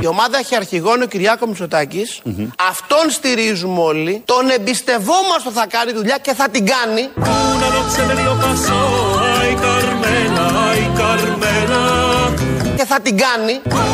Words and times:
Η 0.00 0.06
ομάδα 0.06 0.38
έχει 0.38 0.54
αρχηγόν 0.54 1.02
ο 1.02 1.06
Κυριάκο 1.06 1.46
Αυτόν 2.68 3.10
στηρίζουμε 3.10 3.80
όλοι. 3.80 4.22
Τον 4.24 4.50
εμπιστευόμαστε 4.50 5.48
ότι 5.48 5.58
θα 5.58 5.66
κάνει 5.66 5.92
δουλειά 5.92 6.18
και 6.22 6.34
θα 6.34 6.48
την 6.48 6.66
κάνει. 6.66 7.08
Ο 8.30 8.36
Πασό, 8.40 9.20
καρμένα. 9.62 10.50
Και 12.76 12.84
θα 12.84 13.00
την 13.00 13.16
κάνει. 13.16 13.60
Καρμένα. 13.68 13.92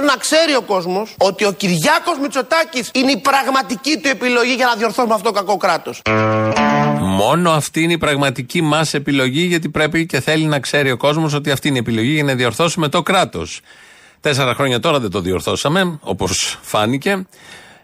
Θέλω 0.00 0.10
να 0.10 0.18
ξέρει 0.18 0.54
ο 0.54 0.62
κόσμος 0.62 1.14
ότι 1.18 1.44
ο 1.44 1.52
Κυριάκος 1.52 2.18
Μητσοτάκης 2.22 2.90
είναι 2.94 3.10
η 3.10 3.16
πραγματική 3.16 3.98
του 3.98 4.08
επιλογή 4.08 4.54
για 4.54 4.66
να 4.66 4.74
διορθώσουμε 4.74 5.14
αυτό 5.14 5.32
το 5.32 5.34
κακό 5.34 5.56
κράτος. 5.56 6.02
Μόνο 7.00 7.50
αυτή 7.50 7.82
είναι 7.82 7.92
η 7.92 7.98
πραγματική 7.98 8.62
μας 8.62 8.94
επιλογή, 8.94 9.40
γιατί 9.40 9.68
πρέπει 9.68 10.06
και 10.06 10.20
θέλει 10.20 10.44
να 10.44 10.60
ξέρει 10.60 10.90
ο 10.90 10.96
κόσμος 10.96 11.34
ότι 11.34 11.50
αυτή 11.50 11.68
είναι 11.68 11.76
η 11.76 11.80
επιλογή 11.80 12.12
για 12.12 12.24
να 12.24 12.34
διορθώσουμε 12.34 12.88
το 12.88 13.02
κράτος. 13.02 13.60
Τέσσερα 14.20 14.54
χρόνια 14.54 14.80
τώρα 14.80 15.00
δεν 15.00 15.10
το 15.10 15.20
διορθώσαμε, 15.20 15.98
όπως 16.02 16.58
φάνηκε. 16.62 17.26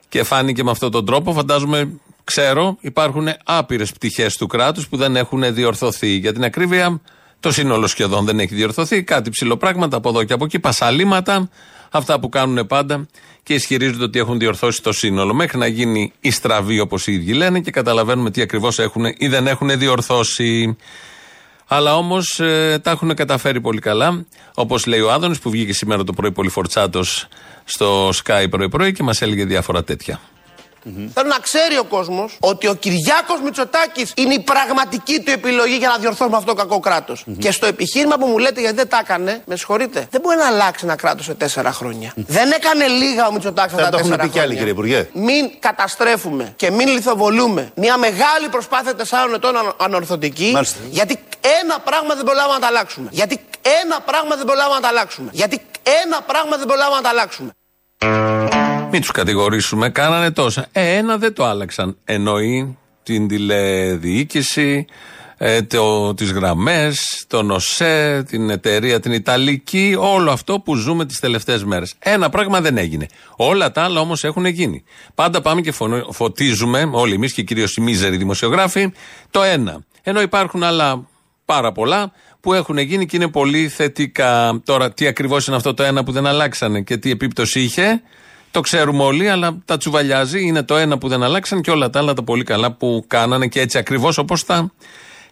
Και 0.08 0.22
φάνηκε 0.22 0.64
με 0.64 0.70
αυτόν 0.70 0.90
τον 0.90 1.06
τρόπο. 1.06 1.32
Φαντάζομαι, 1.32 1.90
ξέρω, 2.24 2.76
υπάρχουν 2.80 3.28
άπειρες 3.44 3.92
πτυχές 3.92 4.36
του 4.36 4.46
κράτους 4.46 4.88
που 4.88 4.96
δεν 4.96 5.16
έχουν 5.16 5.54
διορθωθεί. 5.54 6.08
Για 6.08 6.32
την 6.32 6.44
ακρίβεια, 6.44 7.00
το 7.40 7.52
σύνολο 7.52 7.86
σχεδόν 7.86 8.24
δεν 8.24 8.38
έχει 8.38 8.54
διορθωθεί. 8.54 9.02
Κάτι 9.02 9.30
ψηλοπράγματα 9.30 9.96
από 9.96 10.08
εδώ 10.08 10.24
και 10.24 10.32
από 10.32 10.44
εκεί, 10.44 10.58
πασαλήματα, 10.58 11.48
αυτά 11.98 12.20
που 12.20 12.28
κάνουν 12.28 12.66
πάντα 12.66 13.06
και 13.42 13.54
ισχυρίζονται 13.54 14.04
ότι 14.04 14.18
έχουν 14.18 14.38
διορθώσει 14.38 14.82
το 14.82 14.92
σύνολο. 14.92 15.34
Μέχρι 15.34 15.58
να 15.58 15.66
γίνει 15.66 16.12
η 16.20 16.30
στραβή, 16.30 16.80
όπως 16.80 17.06
οι 17.06 17.12
ίδιοι 17.12 17.32
λένε, 17.32 17.60
και 17.60 17.70
καταλαβαίνουμε 17.70 18.30
τι 18.30 18.42
ακριβώς 18.42 18.78
έχουν 18.78 19.04
ή 19.16 19.28
δεν 19.28 19.46
έχουν 19.46 19.78
διορθώσει. 19.78 20.76
Αλλά 21.66 21.96
όμως 21.96 22.34
τα 22.82 22.90
έχουν 22.90 23.14
καταφέρει 23.14 23.60
πολύ 23.60 23.80
καλά. 23.80 24.26
Όπως 24.54 24.86
λέει 24.86 25.00
ο 25.00 25.12
Άδωνης 25.12 25.38
που 25.38 25.50
βγήκε 25.50 25.72
σήμερα 25.72 26.04
το 26.04 26.12
πρωί 26.12 26.32
πολύ 26.32 26.48
φορτσάτο 26.48 27.02
στο 27.64 28.08
Sky 28.08 28.46
πρωί-πρωί 28.50 28.92
και 28.92 29.02
μας 29.02 29.22
έλεγε 29.22 29.44
διάφορα 29.44 29.84
τέτοια. 29.84 30.20
Θέλω 31.14 31.28
να 31.28 31.38
ξέρει 31.38 31.78
ο 31.78 31.84
κόσμος 31.84 32.36
ότι 32.40 32.66
ο 32.66 32.74
Κυριάκος 32.74 33.40
Μητσοτάκης 33.44 34.12
είναι 34.16 34.34
η 34.34 34.40
πραγματική 34.40 35.20
του 35.20 35.30
επιλογή 35.30 35.76
για 35.76 35.88
να 35.88 35.96
διορθώσουμε 35.96 36.36
αυτό 36.36 36.54
το 36.54 36.58
κακό 36.60 36.80
κράτος. 36.80 37.24
Και 37.38 37.50
στο 37.50 37.66
επιχείρημα 37.66 38.16
που 38.18 38.26
μου 38.26 38.38
λέτε 38.38 38.60
γιατί 38.60 38.76
δεν 38.76 38.88
τα 38.88 38.98
έκανε, 39.02 39.42
με 39.46 39.56
συγχωρείτε, 39.56 40.06
δεν 40.10 40.20
μπορεί 40.20 40.36
να 40.36 40.46
αλλάξει 40.46 40.84
ένα 40.84 40.96
κράτος 40.96 41.24
σε 41.24 41.34
τέσσερα 41.34 41.72
χρόνια. 41.72 42.12
Δεν 42.16 42.50
έκανε 42.52 42.86
λίγα 42.86 43.26
ο 43.26 43.32
Μητσοτάκης 43.32 43.72
αυτά 43.72 43.82
Δεν 43.82 43.90
τα 43.90 43.90
το 43.90 43.96
έχουν 43.96 44.10
τέσσερα 44.10 44.22
πει 44.26 44.28
κι 44.32 44.38
άλλοι, 44.40 44.56
χρόνια. 44.56 44.72
κύριε 44.74 44.98
Υπουργέ. 45.00 45.26
Μην 45.26 45.50
καταστρέφουμε 45.58 46.52
και 46.56 46.70
μην 46.70 46.88
λιθοβολούμε 46.88 47.70
μια 47.74 47.96
μεγάλη 47.98 48.48
προσπάθεια 48.50 48.94
τεσσάρων 48.94 49.34
ετών 49.34 49.56
ανο- 49.56 49.74
ανορθωτική. 49.78 50.50
Μάλιστα. 50.54 50.78
Γιατί 50.90 51.18
ένα 51.62 51.78
πράγμα 51.78 52.14
δεν 52.14 52.24
προλάβαμε 52.24 52.54
να 52.54 52.60
τα 52.60 52.66
αλλάξουμε. 52.66 53.08
Γιατί 53.10 53.40
ένα 53.82 54.00
πράγμα 54.00 54.36
δεν 54.36 54.44
προλάβαμε 54.46 54.74
να 54.74 54.80
τα 54.80 54.88
αλλάξουμε. 54.88 55.28
Γιατί 55.32 55.60
ένα 56.04 56.20
πράγμα 56.26 56.56
δεν 56.56 56.66
προλάβαμε 56.66 56.96
να 56.96 57.02
τα 57.02 57.08
αλλάξουμε. 57.08 57.50
Μην 58.96 59.02
τους 59.02 59.12
κατηγορήσουμε, 59.12 59.88
κάνανε 59.88 60.30
τόσα. 60.30 60.66
Ε, 60.72 60.96
ένα 60.96 61.16
δεν 61.18 61.34
το 61.34 61.44
άλλαξαν. 61.44 61.96
Εννοεί 62.04 62.78
την 63.02 63.28
τηλεδιοίκηση, 63.28 64.84
ε, 65.36 65.62
το, 65.62 66.14
τις 66.14 66.32
γραμμές, 66.32 67.24
τον 67.26 67.50
ΟΣΕ, 67.50 68.22
την 68.28 68.50
εταιρεία, 68.50 69.00
την 69.00 69.12
Ιταλική, 69.12 69.96
όλο 69.98 70.30
αυτό 70.30 70.60
που 70.60 70.74
ζούμε 70.74 71.06
τις 71.06 71.20
τελευταίες 71.20 71.64
μέρες. 71.64 71.94
Ένα 71.98 72.28
πράγμα 72.28 72.60
δεν 72.60 72.76
έγινε. 72.76 73.06
Όλα 73.36 73.70
τα 73.70 73.82
άλλα 73.82 74.00
όμως 74.00 74.24
έχουν 74.24 74.44
γίνει. 74.44 74.84
Πάντα 75.14 75.40
πάμε 75.40 75.60
και 75.60 75.72
φωνο- 75.72 76.12
φωτίζουμε, 76.12 76.90
όλοι 76.92 77.14
εμείς 77.14 77.32
και 77.32 77.42
κυρίως 77.42 77.76
οι 77.76 77.80
μίζεροι 77.80 78.16
δημοσιογράφοι, 78.16 78.92
το 79.30 79.42
ένα. 79.42 79.84
Ενώ 80.02 80.20
υπάρχουν 80.20 80.62
άλλα 80.62 81.06
πάρα 81.44 81.72
πολλά 81.72 82.12
που 82.40 82.52
έχουν 82.52 82.78
γίνει 82.78 83.06
και 83.06 83.16
είναι 83.16 83.28
πολύ 83.28 83.68
θετικά. 83.68 84.60
Τώρα, 84.64 84.92
τι 84.92 85.06
ακριβώς 85.06 85.46
είναι 85.46 85.56
αυτό 85.56 85.74
το 85.74 85.82
ένα 85.82 86.04
που 86.04 86.12
δεν 86.12 86.26
αλλάξανε 86.26 86.80
και 86.80 86.96
τι 86.96 87.10
επίπτωση 87.10 87.60
είχε, 87.60 88.02
το 88.54 88.60
ξέρουμε 88.60 89.02
όλοι, 89.02 89.28
αλλά 89.28 89.58
τα 89.64 89.76
τσουβαλιάζει. 89.76 90.46
Είναι 90.46 90.62
το 90.62 90.76
ένα 90.76 90.98
που 90.98 91.08
δεν 91.08 91.22
αλλάξαν 91.22 91.60
και 91.60 91.70
όλα 91.70 91.90
τα 91.90 91.98
άλλα 91.98 92.14
τα 92.14 92.22
πολύ 92.22 92.44
καλά 92.44 92.72
που 92.72 93.04
κάνανε 93.06 93.46
και 93.46 93.60
έτσι 93.60 93.78
ακριβώς 93.78 94.18
όπως 94.18 94.44
τα 94.44 94.72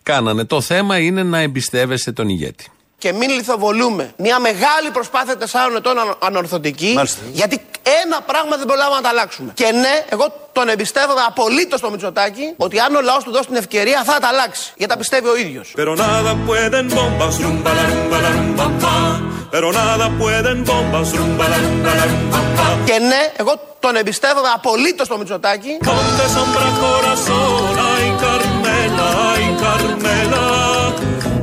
κάνανε. 0.02 0.44
Το 0.44 0.60
θέμα 0.60 0.98
είναι 0.98 1.22
να 1.22 1.38
εμπιστεύεσαι 1.38 2.12
τον 2.12 2.28
ηγέτη. 2.28 2.66
Και 3.02 3.12
μην 3.12 3.30
λιθοβολούμε 3.30 4.04
μια 4.16 4.38
μεγάλη 4.38 4.88
προσπάθεια 4.92 5.36
τεσσάρων 5.36 5.76
ετών 5.76 5.98
ανο- 5.98 6.16
ανορθωτική. 6.28 6.92
Μάλιστα. 6.96 7.20
Γιατί 7.32 7.56
ένα 8.04 8.20
πράγμα 8.30 8.56
δεν 8.56 8.66
προλάβαμε 8.66 8.96
να 8.96 9.02
τα 9.02 9.08
αλλάξουμε. 9.08 9.50
Και 9.54 9.68
ναι, 9.72 9.94
εγώ 10.08 10.26
τον 10.52 10.68
εμπιστεύομαι 10.68 11.20
απολύτως 11.26 11.80
το 11.80 11.90
Μητσοτάκη 11.90 12.54
ότι 12.56 12.78
αν 12.78 12.94
ο 12.94 13.00
λαός 13.00 13.24
του 13.24 13.30
δώσει 13.30 13.46
την 13.46 13.56
ευκαιρία 13.56 14.02
θα 14.04 14.18
τα 14.20 14.28
αλλάξει. 14.28 14.72
Γιατί 14.76 14.92
τα 14.92 14.98
πιστεύει 14.98 15.28
ο 15.28 15.36
ίδιος. 15.36 15.66
Pero 15.76 15.92
nada 16.04 16.32
pueden 16.48 16.84
bombas, 16.98 17.34
rumba 17.44 17.70
la 17.78 17.84
rumba 17.92 18.18
la 18.26 18.30
rumba 18.38 18.66
pa. 18.82 18.96
Pero 19.54 19.66
nada 19.80 20.06
pueden 20.20 20.58
bombas, 20.70 21.06
rumba 21.18 21.44
la 21.52 21.58
rumba 21.64 21.90
la 21.98 22.04
rumba 22.12 22.38
pa. 22.56 22.66
Και 22.84 22.98
ναι, 22.98 23.32
εγώ 23.36 23.52
τον 23.80 23.96
εμπιστεύομαι 23.96 24.48
απολύτω 24.54 25.06
το 25.06 25.18
Μητσοτάκη 25.18 25.78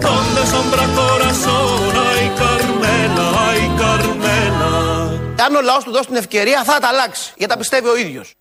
Donde 0.06 0.39
sombra 0.70 0.88
corazón, 1.02 1.96
ay 2.10 2.26
Carmela, 2.42 3.28
ay 3.50 3.62
Carmela. 3.82 4.74
Donde 5.36 5.36
sombra 5.36 5.36
corazón, 5.36 5.36
ay 5.36 5.36
Carmela, 5.36 5.36
ay 5.36 5.36
Carmela. 5.38 5.46
αν 5.46 5.56
ο 5.56 5.62
λαός 5.62 5.84
του 5.84 5.92
δώσει 5.92 6.08
την 6.08 6.16
ευκαιρία 6.16 6.64
θα 6.64 6.80
τα 6.80 6.88
αλλάξει. 6.88 7.34
Γιατί 7.38 7.54
τα 7.54 7.60
πιστεύει 7.60 7.88
ο 7.88 7.98
ίδιος. 7.98 8.34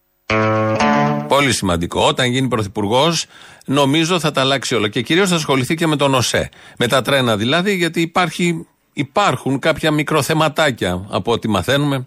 Πολύ 1.29 1.53
σημαντικό. 1.53 2.07
Όταν 2.07 2.27
γίνει 2.31 2.49
πρωθυπουργός, 2.49 3.27
νομίζω 3.65 4.21
θα 4.21 4.31
τα 4.31 4.41
αλλάξει 4.41 4.75
όλα. 4.75 4.89
Και 4.89 5.03
κυρίως 5.03 5.29
θα 5.29 5.35
ασχοληθεί 5.35 5.75
και 5.75 5.87
με 5.87 5.97
τον 5.97 6.15
ΟΣΕ. 6.15 6.49
Με 6.79 6.87
τα 6.87 7.03
τρένα 7.03 7.37
δηλαδή, 7.37 7.75
γιατί 7.75 8.01
υπάρχει, 8.01 8.67
υπάρχουν 8.93 9.59
κάποια 9.59 9.91
μικροθεματάκια 9.91 11.07
από 11.11 11.33
ό,τι 11.33 11.49
μαθαίνουμε 11.49 12.07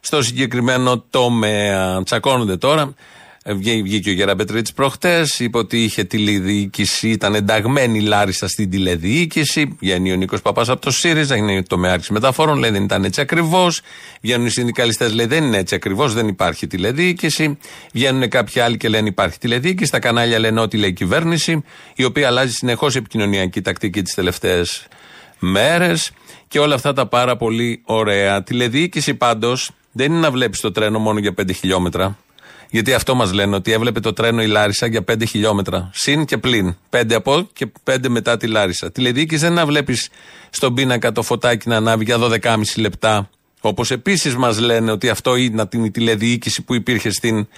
στο 0.00 0.22
συγκεκριμένο 0.22 0.98
τομέα. 1.10 2.02
Τσακώνονται 2.02 2.56
τώρα. 2.56 2.94
Ε, 3.42 3.54
βγή- 3.54 3.82
Βγήκε 3.82 4.10
ο 4.10 4.12
Γεραπετρίτης 4.12 4.72
προχτές, 4.72 5.38
είπε 5.38 5.58
ότι 5.58 5.82
είχε 5.84 6.04
τηλεδιοίκηση, 6.04 7.08
ήταν 7.08 7.34
ενταγμένη 7.34 7.98
η 7.98 8.00
Λάρισα 8.02 8.48
στην 8.48 8.70
τηλεδιοίκηση. 8.70 9.76
Βγαίνει 9.80 10.12
ο 10.12 10.16
Νίκος 10.16 10.42
Παπάς 10.42 10.68
από 10.68 10.80
το 10.80 10.90
ΣΥΡΙΖΑ, 10.90 11.36
είναι 11.36 11.62
το 11.62 11.80
άρχιση 11.84 12.12
μεταφόρων, 12.12 12.58
λέει 12.58 12.70
δεν 12.70 12.82
ήταν 12.82 13.04
έτσι 13.04 13.20
ακριβώς. 13.20 13.80
Βγαίνουν 14.20 14.46
οι 14.46 14.50
συνδικαλιστές, 14.50 15.12
λέει 15.12 15.26
δεν 15.26 15.44
είναι 15.44 15.56
έτσι 15.58 15.74
ακριβώς, 15.74 16.14
δεν 16.14 16.28
υπάρχει 16.28 16.66
τηλεδιοίκηση. 16.66 17.58
Βγαίνουν 17.92 18.28
κάποιοι 18.28 18.60
άλλοι 18.60 18.76
και 18.76 18.88
λένε 18.88 19.08
υπάρχει 19.08 19.38
τηλεδιοίκηση. 19.38 19.90
Τα 19.90 19.98
κανάλια 19.98 20.38
λένε 20.38 20.60
ό,τι 20.60 20.76
λέει 20.76 20.88
η 20.90 20.92
κυβέρνηση, 20.92 21.64
η 21.94 22.04
οποία 22.04 22.26
αλλάζει 22.26 22.52
συνεχώς 22.52 22.96
επικοινωνιακή 22.96 23.60
τακτική 23.60 24.02
τις 24.02 24.14
τελευταίες 24.14 24.86
μέρες 25.38 26.10
και 26.48 26.58
όλα 26.58 26.74
αυτά 26.74 26.92
τα 26.92 27.06
πάρα 27.06 27.36
πολύ 27.36 27.80
ωραία. 27.84 28.42
Τηλεδιοίκηση 28.42 29.14
πάντως 29.14 29.70
δεν 29.92 30.12
είναι 30.12 30.20
να 30.20 30.30
βλέπεις 30.30 30.60
το 30.60 30.72
τρένο 30.72 30.98
μόνο 30.98 31.18
για 31.18 31.32
5 31.34 31.52
χιλιόμετρα. 31.52 32.18
Γιατί 32.70 32.94
αυτό 32.94 33.14
μας 33.14 33.32
λένε, 33.32 33.56
ότι 33.56 33.72
έβλεπε 33.72 34.00
το 34.00 34.12
τρένο 34.12 34.42
η 34.42 34.46
Λάρισα 34.46 34.86
για 34.86 35.04
5 35.12 35.22
χιλιόμετρα. 35.28 35.90
Συν 35.92 36.24
και 36.24 36.38
πλην. 36.38 36.76
5 36.90 37.12
από 37.14 37.48
και 37.52 37.66
5 37.84 38.08
μετά 38.08 38.36
τη 38.36 38.46
Λάρισα. 38.46 38.90
Τηλεδιοίκηση 38.92 39.40
δεν 39.40 39.50
είναι 39.50 39.60
να 39.60 39.66
βλέπεις 39.66 40.08
στον 40.50 40.74
πίνακα 40.74 41.12
το 41.12 41.22
φωτάκι 41.22 41.68
να 41.68 41.76
ανάβει 41.76 42.04
για 42.04 42.18
12,5 42.18 42.62
λεπτά. 42.76 43.30
Όπως 43.60 43.90
επίσης 43.90 44.36
μας 44.36 44.58
λένε 44.58 44.90
ότι 44.90 45.08
αυτό 45.08 45.36
ήταν 45.36 45.84
η 45.84 45.90
τηλεδιοίκηση 45.90 46.62
που 46.62 46.74
υπήρχε 46.74 47.10
στην 47.10 47.48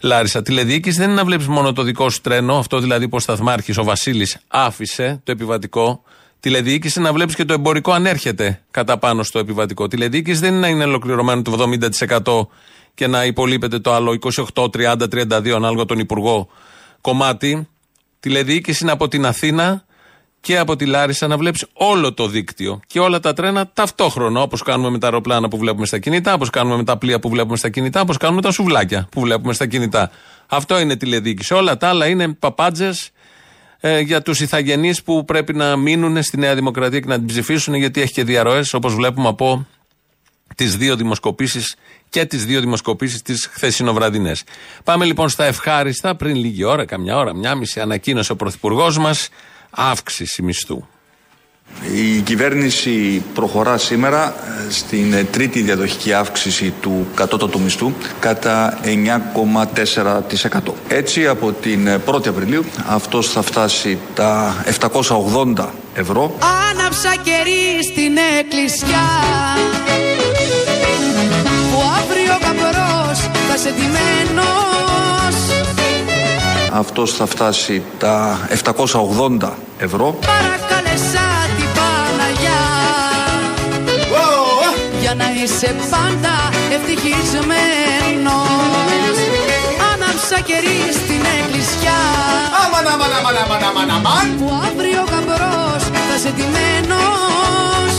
Λάρισα. 0.00 0.42
Τηλεδιοίκηση 0.42 0.98
δεν 0.98 1.06
είναι 1.06 1.16
να 1.16 1.24
βλέπεις 1.24 1.46
μόνο 1.46 1.72
το 1.72 1.82
δικό 1.82 2.10
σου 2.10 2.20
τρένο, 2.20 2.58
αυτό 2.58 2.78
δηλαδή 2.78 3.08
που 3.08 3.16
ο 3.16 3.20
σταθμάρχης 3.20 3.78
ο 3.78 3.84
Βασίλης 3.84 4.38
άφησε, 4.48 5.20
το 5.24 5.32
επιβατικό. 5.32 6.02
Τηλεδιοίκηση 6.40 6.98
είναι 6.98 7.08
να 7.08 7.14
βλέπεις 7.14 7.34
και 7.34 7.44
το 7.44 7.52
εμπορικό 7.52 7.92
αν 7.92 8.06
έρχεται 8.06 8.62
κατά 8.70 8.98
πάνω 8.98 9.22
στο 9.22 9.38
επιβατικό. 9.38 9.88
Τηλεδιοίκηση 9.88 10.40
δεν 10.40 10.50
είναι 10.50 10.60
να 10.60 10.68
είναι 10.68 10.84
ολοκληρωμένο 10.84 11.42
το 11.42 11.70
70% 12.14 12.46
και 12.94 13.06
να 13.06 13.24
υπολείπεται 13.24 13.78
το 13.78 13.92
άλλο 13.92 14.18
28, 14.54 14.64
30, 14.64 14.94
32 14.96 15.50
ανάλογα 15.50 15.84
τον 15.84 15.98
υπουργό 15.98 16.48
κομμάτι. 17.00 17.68
Τηλεδιοίκηση 18.20 18.78
είναι 18.82 18.92
από 18.92 19.08
την 19.08 19.26
Αθήνα 19.26 19.84
και 20.40 20.58
από 20.58 20.76
τη 20.76 20.86
Λάρισα 20.86 21.26
να 21.26 21.36
βλέπεις 21.36 21.66
όλο 21.72 22.14
το 22.14 22.26
δίκτυο 22.28 22.80
και 22.86 23.00
όλα 23.00 23.20
τα 23.20 23.32
τρένα 23.32 23.70
ταυτόχρονα. 23.72 24.40
Όπως 24.40 24.62
κάνουμε 24.62 24.90
με 24.90 24.98
τα 24.98 25.06
αεροπλάνα 25.06 25.48
που 25.48 25.58
βλέπουμε 25.58 25.86
στα 25.86 25.98
κινητά, 25.98 26.34
όπως 26.34 26.50
κάνουμε 26.50 26.76
με 26.76 26.84
τα 26.84 26.96
πλοία 26.96 27.20
που 27.20 27.28
βλέπουμε 27.28 27.56
στα 27.56 27.68
κινητά, 27.68 28.00
όπως 28.00 28.16
κάνουμε 28.16 28.40
με 28.40 28.46
τα 28.46 28.52
σουβλάκια 28.52 29.08
που 29.10 29.20
βλέπουμε 29.20 29.52
στα 29.52 29.66
κινητά. 29.66 30.10
Αυτό 30.46 30.78
είναι 30.78 30.96
τηλεδιοίκηση. 30.96 31.54
Όλα 31.54 31.76
τα 31.76 31.88
άλλα 31.88 32.06
είναι 32.06 32.32
παπάντζες 32.32 33.10
ε, 33.80 34.00
για 34.00 34.22
τους 34.22 34.40
ηθαγενείς 34.40 35.02
που 35.02 35.24
πρέπει 35.24 35.54
να 35.54 35.76
μείνουν 35.76 36.22
στη 36.22 36.38
Νέα 36.38 36.54
Δημοκρατία 36.54 37.00
και 37.00 37.08
να 37.08 37.16
την 37.16 37.26
ψηφίσουν 37.26 37.74
γιατί 37.74 38.00
έχει 38.00 38.12
και 38.12 38.24
διαρροές 38.24 38.74
όπως 38.74 38.94
βλέπουμε 38.94 39.28
από 39.28 39.66
τις 40.56 40.76
δύο 40.76 40.96
δημοσκοπήσεις 40.96 41.76
και 42.08 42.24
τις 42.24 42.44
δύο 42.46 42.60
δημοσκοπήσεις 42.60 43.22
τις 43.22 43.48
χθεσινοβραδινές. 43.52 44.44
Πάμε 44.84 45.04
λοιπόν 45.04 45.28
στα 45.28 45.44
ευχάριστα. 45.44 46.14
Πριν 46.14 46.36
λίγη 46.36 46.64
ώρα, 46.64 46.84
καμιά 46.84 47.16
ώρα, 47.16 47.34
μια 47.34 47.54
μισή, 47.54 47.80
ανακοίνωσε 47.80 48.32
ο 48.32 48.36
Πρωθυπουργός 48.36 48.98
μας 48.98 49.28
αύξηση 49.70 50.42
μισθού. 50.42 50.84
Η 51.94 52.20
κυβέρνηση 52.20 53.22
προχωρά 53.34 53.78
σήμερα 53.78 54.34
ε, 54.68 54.70
στην 54.70 55.12
ε, 55.12 55.24
τρίτη 55.24 55.62
διαδοχική 55.62 56.12
αύξηση 56.12 56.74
του 56.80 57.06
κατώτατου 57.14 57.60
μισθού 57.60 57.92
κατά 58.20 58.80
9,4%. 58.84 60.72
Έτσι 60.88 61.26
από 61.26 61.52
την 61.52 62.00
1η 62.06 62.28
Απριλίου 62.28 62.64
αυτός 62.86 63.28
θα 63.28 63.42
φτάσει 63.42 63.98
τα 64.14 64.62
780 65.56 65.66
ευρώ. 65.94 66.36
Άναψα 66.70 67.14
κερί 67.22 67.84
στην 67.92 68.16
εκκλησιά 68.38 69.08
καπρός 73.50 73.50
θα 73.50 73.56
σε 73.56 73.72
τιμένος 73.72 75.36
Αυτός 76.72 77.12
θα 77.12 77.26
φτάσει 77.26 77.82
τα 77.98 78.38
780 79.40 79.50
ευρώ. 79.78 80.18
Παρακαλέσα 80.26 81.26
την 81.56 81.66
Παναγιά. 81.76 82.62
Για 85.00 85.14
να 85.14 85.24
είσαι 85.42 85.74
πάντα 85.90 86.34
ευτυχισμένος. 86.74 89.16
Άναψα 89.92 90.40
κερί 90.40 90.78
στην 90.92 91.22
εκκλησιά. 91.38 91.98
Αμαν, 92.64 92.86
αμαν, 92.92 93.12
αμαν, 93.18 93.36
αμαν, 93.42 93.62
αμαν, 93.68 93.90
αμαν. 93.90 94.26
που 94.38 94.46
αύριο 94.66 95.02
γαμπρός 95.10 95.82
θα 96.08 96.16
σε 96.22 96.30
τιμένος 96.36 97.94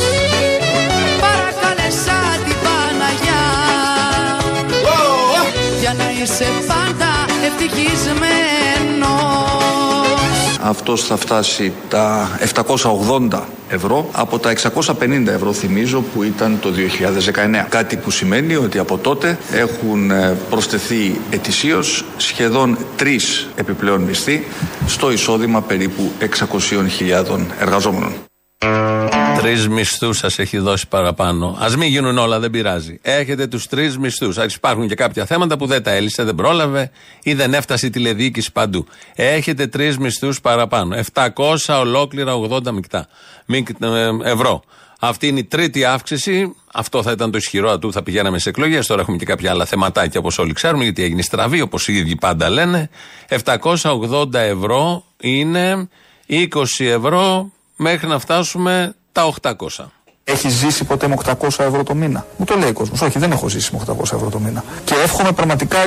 είσαι 6.21 6.45
πάντα 6.67 7.25
ευτυχισμένος 7.45 8.21
Αυτός 10.63 11.03
θα 11.03 11.15
φτάσει 11.15 11.73
τα 11.89 12.29
780 13.31 13.41
ευρώ 13.69 14.09
από 14.11 14.39
τα 14.39 14.53
650 14.99 15.27
ευρώ 15.27 15.53
θυμίζω 15.53 16.01
που 16.01 16.23
ήταν 16.23 16.59
το 16.61 16.69
2019. 17.63 17.65
Κάτι 17.69 17.95
που 17.97 18.11
σημαίνει 18.11 18.55
ότι 18.55 18.77
από 18.77 18.97
τότε 18.97 19.37
έχουν 19.51 20.11
ε, 20.11 20.37
προσθεθεί 20.49 21.19
ετησίως 21.29 22.05
σχεδόν 22.17 22.77
τρεις 22.95 23.47
επιπλέον 23.55 24.01
μισθοί 24.01 24.47
στο 24.87 25.11
εισόδημα 25.11 25.61
περίπου 25.61 26.11
600.000 26.19 27.39
εργαζόμενων. 27.59 28.13
Τρεις 29.41 29.67
μισθούς 29.67 30.17
σας 30.17 30.39
έχει 30.39 30.57
δώσει 30.57 30.87
παραπάνω. 30.87 31.57
Α 31.59 31.77
μην 31.77 31.87
γίνουν 31.89 32.17
όλα, 32.17 32.39
δεν 32.39 32.49
πειράζει. 32.49 32.99
Έχετε 33.01 33.47
τους 33.47 33.67
τρεις 33.67 33.97
μισθούς. 33.97 34.37
Υπάρχουν 34.55 34.87
και 34.87 34.95
κάποια 34.95 35.25
θέματα 35.25 35.57
που 35.57 35.65
δεν 35.65 35.83
τα 35.83 35.91
έλυσε, 35.91 36.23
δεν 36.23 36.35
πρόλαβε 36.35 36.91
ή 37.23 37.33
δεν 37.33 37.53
έφτασε 37.53 37.85
η 37.85 37.89
τηλεδιοίκηση 37.89 38.51
παντού. 38.51 38.85
Έχετε 39.15 39.67
τρεις 39.67 39.97
μισθούς 39.97 40.41
παραπάνω. 40.41 40.95
700 41.13 41.79
ολόκληρα 41.79 42.33
80 42.35 42.71
μεικτά. 42.71 43.07
Μικ- 43.45 43.83
ε, 43.83 44.09
ευρώ. 44.23 44.63
Αυτή 44.99 45.27
είναι 45.27 45.39
η 45.39 45.43
τρίτη 45.43 45.83
αύξηση. 45.85 46.55
Αυτό 46.73 47.03
θα 47.03 47.11
ήταν 47.11 47.31
το 47.31 47.37
ισχυρό 47.37 47.79
του. 47.79 47.91
Θα 47.91 48.03
πηγαίναμε 48.03 48.39
σε 48.39 48.49
εκλογές. 48.49 48.87
Τώρα 48.87 49.01
έχουμε 49.01 49.17
και 49.17 49.25
κάποια 49.25 49.51
άλλα 49.51 49.65
θεματάκια 49.65 50.19
όπως 50.19 50.37
όλοι 50.39 50.53
ξέρουμε, 50.53 50.83
γιατί 50.83 51.03
έγινε 51.03 51.21
στραβή, 51.21 51.61
όπως 51.61 51.87
οι 51.87 51.93
ίδιοι 51.93 52.15
πάντα 52.15 52.49
λένε. 52.49 52.89
780 53.27 54.33
ευρώ 54.33 55.03
είναι 55.21 55.87
20 56.27 56.85
ευρώ 56.85 57.51
μέχρι 57.75 58.07
να 58.07 58.19
φτάσουμε 58.19 58.95
τα 59.11 59.33
800. 59.41 59.85
Έχεις 60.23 60.53
ζήσει 60.53 60.83
ποτέ 60.83 61.07
με 61.07 61.15
800 61.25 61.33
ευρώ 61.47 61.83
το 61.83 61.95
μήνα; 61.95 62.25
Μου 62.37 62.45
το 62.45 62.55
λέει 62.55 62.69
ο 62.69 62.73
κόσμος. 62.73 63.01
Όχι, 63.01 63.19
δεν 63.19 63.31
έχω 63.31 63.49
ζήσει 63.49 63.75
με 63.75 63.79
800 63.87 64.01
ευρώ 64.01 64.29
το 64.29 64.39
μήνα. 64.39 64.63
Και 64.83 64.93
εύχομαι 65.03 65.31
πραγματικά 65.31 65.77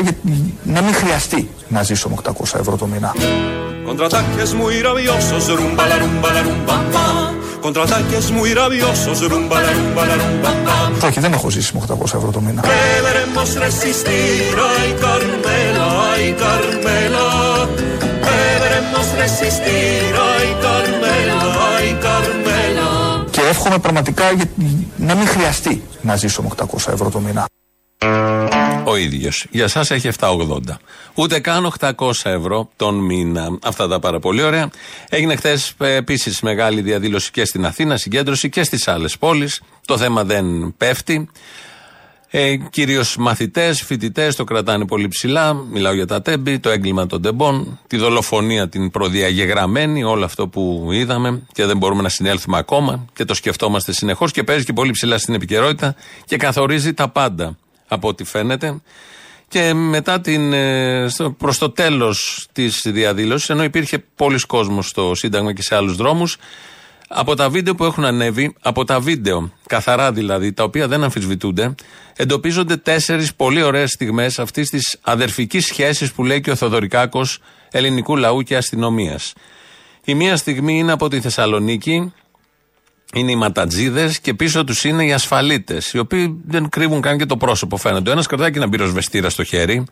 να 0.62 0.82
μην 0.82 0.94
χρειαστεί 0.94 1.50
να 1.69 1.82
ζήσω 1.82 2.09
με 2.09 2.17
800 2.25 2.31
ευρώ 2.61 2.76
το 2.76 2.87
μήνα. 2.87 3.15
Κοντραδάκια 3.85 4.47
σου 4.47 4.69
οι 4.71 4.81
ραβιόσω 4.81 5.55
ρούμπαλα 5.55 5.97
ρούμπα 5.99 6.29
μπαμπά. 6.67 7.05
Ρούμπα 9.29 11.06
όχι, 11.06 11.20
δεν 11.20 11.32
έχω 11.32 11.50
ζήσει 11.50 11.75
με 11.75 11.82
800 11.88 12.05
ευρώ 12.05 12.31
το 12.31 12.41
μήνα. 12.41 12.62
Η 16.20 16.29
η 16.29 16.35
η 20.61 21.04
εύχομαι 23.44 23.79
πραγματικά 23.79 24.31
για- 24.32 24.50
να 24.96 25.14
μην 25.14 25.26
χρειαστεί 25.26 25.82
να 26.02 26.17
ζήσω 26.17 26.43
με 26.43 26.49
800 26.49 26.93
ευρώ 26.93 27.11
το 27.11 27.20
μήνα. 27.20 27.46
Ο 28.85 28.96
ίδιος. 28.96 29.46
Για 29.50 29.64
εσά 29.64 29.81
έχει 29.88 30.06
780. 30.06 30.79
Ούτε 31.14 31.41
καν 31.41 31.64
800 31.64 32.31
ευρώ 32.31 32.70
τον 32.76 32.94
μήνα. 32.94 33.58
Αυτά 33.62 33.88
τα 33.88 33.99
πάρα 33.99 34.19
πολύ 34.19 34.43
ωραία. 34.43 34.70
Έγινε 35.08 35.37
χθες 35.37 35.75
επίσης 35.79 36.41
μεγάλη 36.41 36.81
διαδήλωση 36.81 37.31
και 37.31 37.44
στην 37.44 37.67
Αθήνα, 37.67 37.96
συγκέντρωση 37.96 38.49
και 38.49 38.62
στις 38.62 38.88
άλλες 38.88 39.19
πόλεις. 39.19 39.61
Το 39.87 39.99
θέμα 39.99 40.25
δεν 40.25 40.75
πέφτει. 40.76 41.29
Ε, 42.36 42.56
Κυρίως 42.56 43.16
μαθητές, 43.16 43.82
φοιτητές 43.82 44.36
το 44.36 44.44
κρατάνε 44.44 44.86
πολύ 44.86 45.08
ψηλά. 45.08 45.52
Μιλάω 45.54 45.92
για 45.94 46.06
τα 46.06 46.22
τέμπη, 46.22 46.58
το 46.58 46.70
έγκλημα 46.70 47.06
των 47.06 47.22
τεμπών, 47.22 47.81
τη 47.86 47.96
δολοφονία 47.96 48.69
την 48.69 48.90
προδιαγεγραμμένη, 48.90 50.04
όλο 50.04 50.25
αυτό 50.25 50.48
που 50.48 50.88
είδαμε 50.92 51.42
και 51.52 51.64
δεν 51.64 51.76
μπορούμε 51.76 52.02
να 52.02 52.08
συνέλθουμε 52.08 52.58
ακόμα 52.58 53.04
και 53.12 53.25
το 53.25 53.34
σκεφτόμαστε 53.34 53.92
συνεχώς 53.92 54.31
και 54.32 54.42
παίζει 54.42 54.64
και 54.64 54.72
πολύ 54.72 54.90
ψηλά 54.90 55.19
στην 55.19 55.34
επικαιρότητα 55.34 55.94
και 56.25 56.36
καθορίζει 56.36 56.94
τα 56.94 57.08
πάντα 57.08 57.56
από 57.88 58.08
ό,τι 58.08 58.25
φαίνεται. 58.25 58.81
Και 59.48 59.75
μετά 59.75 60.20
την, 60.20 60.52
ε, 60.52 61.06
στο- 61.08 61.31
προς 61.31 61.58
το 61.58 61.70
τέλος 61.70 62.46
της 62.52 62.81
διαδήλωσης, 62.84 63.48
ενώ 63.50 63.62
υπήρχε 63.64 64.04
πολλοί 64.16 64.38
κόσμος 64.38 64.88
στο 64.88 65.14
Σύνταγμα 65.14 65.52
και 65.52 65.62
σε 65.62 65.75
άλλους 65.76 65.96
δρόμους, 65.96 66.36
από 67.14 67.34
τα 67.34 67.49
βίντεο 67.49 67.75
που 67.75 67.84
έχουν 67.84 68.05
ανέβει, 68.05 68.55
από 68.62 68.84
τα 68.84 69.00
βίντεο, 69.00 69.52
καθαρά 69.66 70.12
δηλαδή, 70.12 70.52
τα 70.52 70.62
οποία 70.62 70.88
δεν 70.88 71.05
αμφισβητούνται, 71.05 71.75
εντοπίζονται 72.16 72.76
τέσσερις 72.76 73.34
πολύ 73.34 73.62
ωραίες 73.62 73.90
στιγμές 73.90 74.38
αυτής 74.38 74.70
της 74.70 74.99
αδερφικής 75.02 75.66
σχέσης 75.66 76.12
που 76.12 76.25
λέει 76.25 76.40
και 76.40 76.50
ο 76.50 76.55
Θοδωρικάκος 76.55 77.38
ελληνικού 77.70 78.16
λαού 78.16 78.43
και 78.43 78.56
αστυνομίας. 78.56 79.32
Η 80.05 80.14
μία 80.14 80.37
στιγμή 80.37 80.78
είναι 80.78 80.93
από 80.93 81.08
τη 81.08 81.20
Θεσσαλονίκη, 81.20 82.12
είναι 83.14 83.31
οι 83.31 83.37
ματατζίδες 83.37 84.20
και 84.20 84.34
πίσω 84.34 84.64
τους 84.64 84.84
είναι 84.84 85.05
οι 85.05 85.12
ασφαλίτες, 85.12 85.93
οι 85.93 85.99
οποίοι 85.99 86.40
δεν 86.46 86.69
κρύβουν 86.69 87.00
καν 87.00 87.19
και 87.19 87.26
το 87.26 87.37
πρόσωπο 87.37 87.76
φαίνεται. 87.76 88.08
Ο 88.08 88.12
ένας 88.12 88.26
κρατάει 88.26 88.50
και 88.50 88.58
ένα 88.58 88.69
πυροσβεστήρα 88.69 89.31
στο 89.31 89.44
χέρι. 89.44 89.84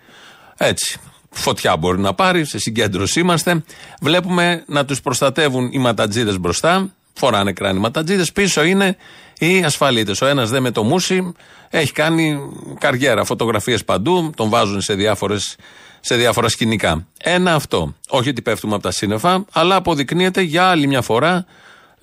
Έτσι. 0.56 0.98
Φωτιά 1.30 1.76
μπορεί 1.76 1.98
να 1.98 2.14
πάρει, 2.14 2.44
σε 2.44 2.58
συγκέντρωση 2.58 3.20
είμαστε. 3.20 3.64
Βλέπουμε 4.00 4.64
να 4.66 4.84
τους 4.84 5.00
προστατεύουν 5.00 5.68
οι 5.72 5.78
ματατζίδες 5.78 6.38
μπροστά. 6.38 6.90
Φοράνε 7.12 7.52
κράνη 7.52 7.78
ματατζίδε. 7.78 8.26
Πίσω 8.34 8.64
είναι 8.64 8.96
οι 9.38 9.62
ασφαλίτες. 9.62 10.20
Ο 10.20 10.26
ένας 10.26 10.50
δε 10.50 10.60
με 10.60 10.70
το 10.70 10.82
μουσι 10.82 11.32
έχει 11.70 11.92
κάνει 11.92 12.38
καριέρα, 12.78 13.24
φωτογραφίες 13.24 13.84
παντού. 13.84 14.32
Τον 14.36 14.48
βάζουν 14.48 14.80
σε, 14.80 14.94
διάφορες, 14.94 15.56
σε 16.00 16.16
διάφορα 16.16 16.48
σκηνικά. 16.48 17.06
Ένα 17.22 17.54
αυτό. 17.54 17.94
Όχι 18.08 18.28
ότι 18.28 18.42
πέφτουμε 18.42 18.74
από 18.74 18.82
τα 18.82 18.90
σύννεφα, 18.90 19.44
αλλά 19.52 19.76
αποδεικνύεται 19.76 20.40
για 20.40 20.64
άλλη 20.64 20.86
μια 20.86 21.02
φορά 21.02 21.46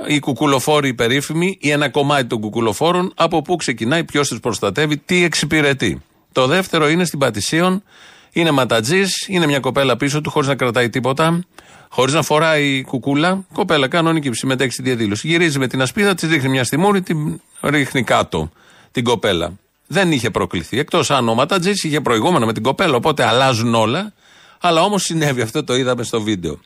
οι 0.07 0.19
κουκουλοφόροι 0.19 0.87
οι 0.87 0.93
περίφημοι 0.93 1.57
ή 1.61 1.69
ένα 1.69 1.89
κομμάτι 1.89 2.25
των 2.25 2.39
κουκουλοφόρων 2.39 3.13
από 3.15 3.41
πού 3.41 3.55
ξεκινάει, 3.55 4.03
ποιος 4.03 4.27
του 4.27 4.39
προστατεύει, 4.39 4.97
τι 4.97 5.23
εξυπηρετεί. 5.23 6.01
Το 6.31 6.47
δεύτερο 6.47 6.89
είναι 6.89 7.05
στην 7.05 7.19
Πατησίων, 7.19 7.83
είναι 8.31 8.51
ματατζής, 8.51 9.25
είναι 9.27 9.45
μια 9.45 9.59
κοπέλα 9.59 9.97
πίσω 9.97 10.21
του 10.21 10.29
χωρίς 10.29 10.47
να 10.47 10.55
κρατάει 10.55 10.89
τίποτα, 10.89 11.43
χωρίς 11.89 12.13
να 12.13 12.21
φοράει 12.21 12.83
κουκούλα. 12.83 13.45
Κοπέλα 13.53 13.87
κανονική 13.87 14.29
που 14.29 14.35
συμμετέχει 14.35 14.71
στη 14.71 14.81
διαδήλωση. 14.81 15.27
Γυρίζει 15.27 15.59
με 15.59 15.67
την 15.67 15.81
ασπίδα, 15.81 16.13
της 16.15 16.29
ρίχνει 16.29 16.49
μια 16.49 16.63
στη 16.63 16.77
μούρη, 16.77 17.01
την 17.01 17.41
ρίχνει 17.61 18.03
κάτω 18.03 18.51
την 18.91 19.03
κοπέλα. 19.03 19.53
Δεν 19.87 20.11
είχε 20.11 20.29
προκληθεί. 20.29 20.79
Εκτός 20.79 21.11
αν 21.11 21.29
ο 21.29 21.33
ματατζής 21.33 21.83
είχε 21.83 22.01
προηγούμενα 22.01 22.45
με 22.45 22.53
την 22.53 22.63
κοπέλα, 22.63 22.95
οπότε 22.95 23.23
αλλάζουν 23.23 23.75
όλα. 23.75 24.13
Αλλά 24.61 24.81
όμως 24.81 25.03
συνέβη 25.03 25.41
αυτό, 25.41 25.63
το 25.63 25.75
είδαμε 25.75 26.03
στο 26.03 26.21
βίντεο. 26.21 26.59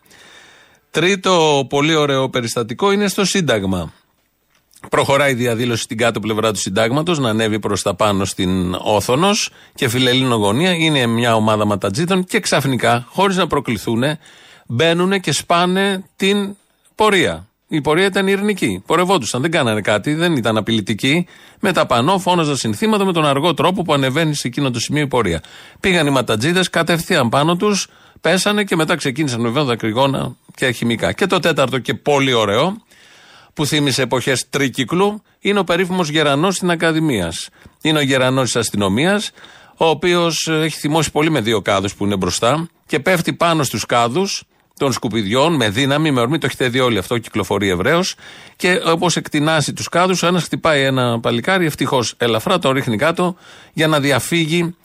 Τρίτο 0.92 1.66
πολύ 1.70 1.96
ωραίο 1.96 2.30
περιστατικό 2.30 2.92
είναι 2.92 3.08
στο 3.08 3.26
Σύνταγμα. 3.26 3.94
Προχωράει 4.90 5.32
η 5.32 5.36
διαδήλωση 5.36 5.84
στην 5.84 5.98
κάτω 5.98 6.20
πλευρά 6.20 6.52
του 6.52 6.60
Συντάγματος 6.60 7.20
να 7.20 7.30
ανέβει 7.30 7.60
προς 7.60 7.82
τα 7.82 7.96
πάνω 7.96 8.26
στην 8.26 8.74
Όθωνος 8.74 9.50
και 9.76 9.88
φιλελλήνο 9.90 10.36
γωνία. 10.36 10.72
Είναι 10.72 11.06
μια 11.06 11.36
ομάδα 11.36 11.66
ματατζίδων 11.66 12.24
και 12.24 12.40
ξαφνικά, 12.40 13.06
χωρίς 13.10 13.38
να 13.38 13.48
προκληθούν, 13.48 14.04
μπαίνουν 14.68 15.20
και 15.20 15.32
σπάνε 15.32 16.04
την 16.16 16.56
πορεία. 16.96 17.48
Η 17.68 17.82
πορεία 17.82 18.06
ήταν 18.06 18.28
ειρηνική. 18.28 18.84
Πορευόντουσαν, 18.86 19.42
δεν 19.42 19.52
κάνανε 19.52 19.82
κάτι, 19.82 20.14
δεν 20.14 20.36
ήταν 20.36 20.58
απειλητική. 20.58 21.28
Με 21.60 21.72
τα 21.72 21.86
πανό 21.86 22.20
φώναζαν 22.20 22.56
συνθήματα 22.56 23.06
με 23.06 23.14
τον 23.14 23.26
αργό 23.26 23.54
τρόπο 23.54 23.82
που 23.82 23.94
ανεβαίνει 23.94 24.36
σε 24.36 24.48
εκείνο 24.48 24.72
το 24.72 24.80
σημείο 24.80 25.02
η 25.04 25.08
πορεία. 25.08 25.42
Πήγαν 25.80 26.08
οι 26.08 26.10
ματατζίδε, 26.10 26.62
κατευθείαν 26.72 27.30
πάνω 27.30 27.56
τους, 27.56 27.88
πέσανε 28.22 28.64
και 28.64 28.76
μετά 28.76 28.96
ξεκίνησαν 28.96 29.42
βέβαια 29.42 29.64
δακρυγόνα 29.64 30.36
και 30.56 30.72
χημικά. 30.72 31.12
Και 31.12 31.26
το 31.26 31.40
τέταρτο 31.40 31.80
και 31.80 31.94
πολύ 31.94 32.34
ωραίο, 32.34 32.78
που 33.54 33.66
θύμισε 33.66 34.02
εποχές 34.02 34.50
τρίκυκλου, 34.50 35.22
είναι 35.40 35.60
ο 35.60 35.64
περίφημος 35.64 36.10
Γερανός 36.10 36.56
στην 36.56 36.70
Ακαδημίας. 36.70 37.50
Είναι 37.82 37.98
ο 37.98 38.02
Γερανός 38.02 38.46
της 38.46 38.56
αστυνομίας, 38.56 39.32
ο 39.78 39.86
οποίος 39.86 40.48
έχει 40.48 40.78
θυμώσει 40.78 41.12
πολύ 41.12 41.32
με 41.32 41.42
δύο 41.42 41.62
κάδους 41.62 41.96
που 41.96 42.06
είναι 42.06 42.16
μπροστά 42.16 42.68
και 42.86 43.00
πέφτει 43.00 43.34
πάνω 43.34 43.64
στους 43.64 43.86
κάδους 43.86 44.44
των 44.78 44.92
σκουπιδιών 44.92 45.56
με 45.56 45.70
δύναμη, 45.70 46.12
με 46.12 46.22
ορμή. 46.22 46.38
Το 46.38 46.46
έχετε 46.46 46.68
δει 46.68 46.80
όλοι 46.80 46.98
αυτό, 46.98 47.18
κυκλοφορεί 47.18 47.70
ευρέως. 47.70 48.16
Και 48.56 48.82
όπως 48.86 49.16
εκτινάσει 49.16 49.74
τους 49.74 49.90
κάδους, 49.90 50.24
ένα 50.24 50.40
χτυπάει 50.40 50.82
ένα 50.82 51.20
παλικάρι, 51.20 51.66
ευτυχώς 51.66 52.14
ελαφρά, 52.18 52.60
το 52.60 52.72
ρίχνει 52.72 52.98
κάτω 52.98 53.36
για 53.74 53.88
να 53.88 54.00
διαφύγει 54.00 54.76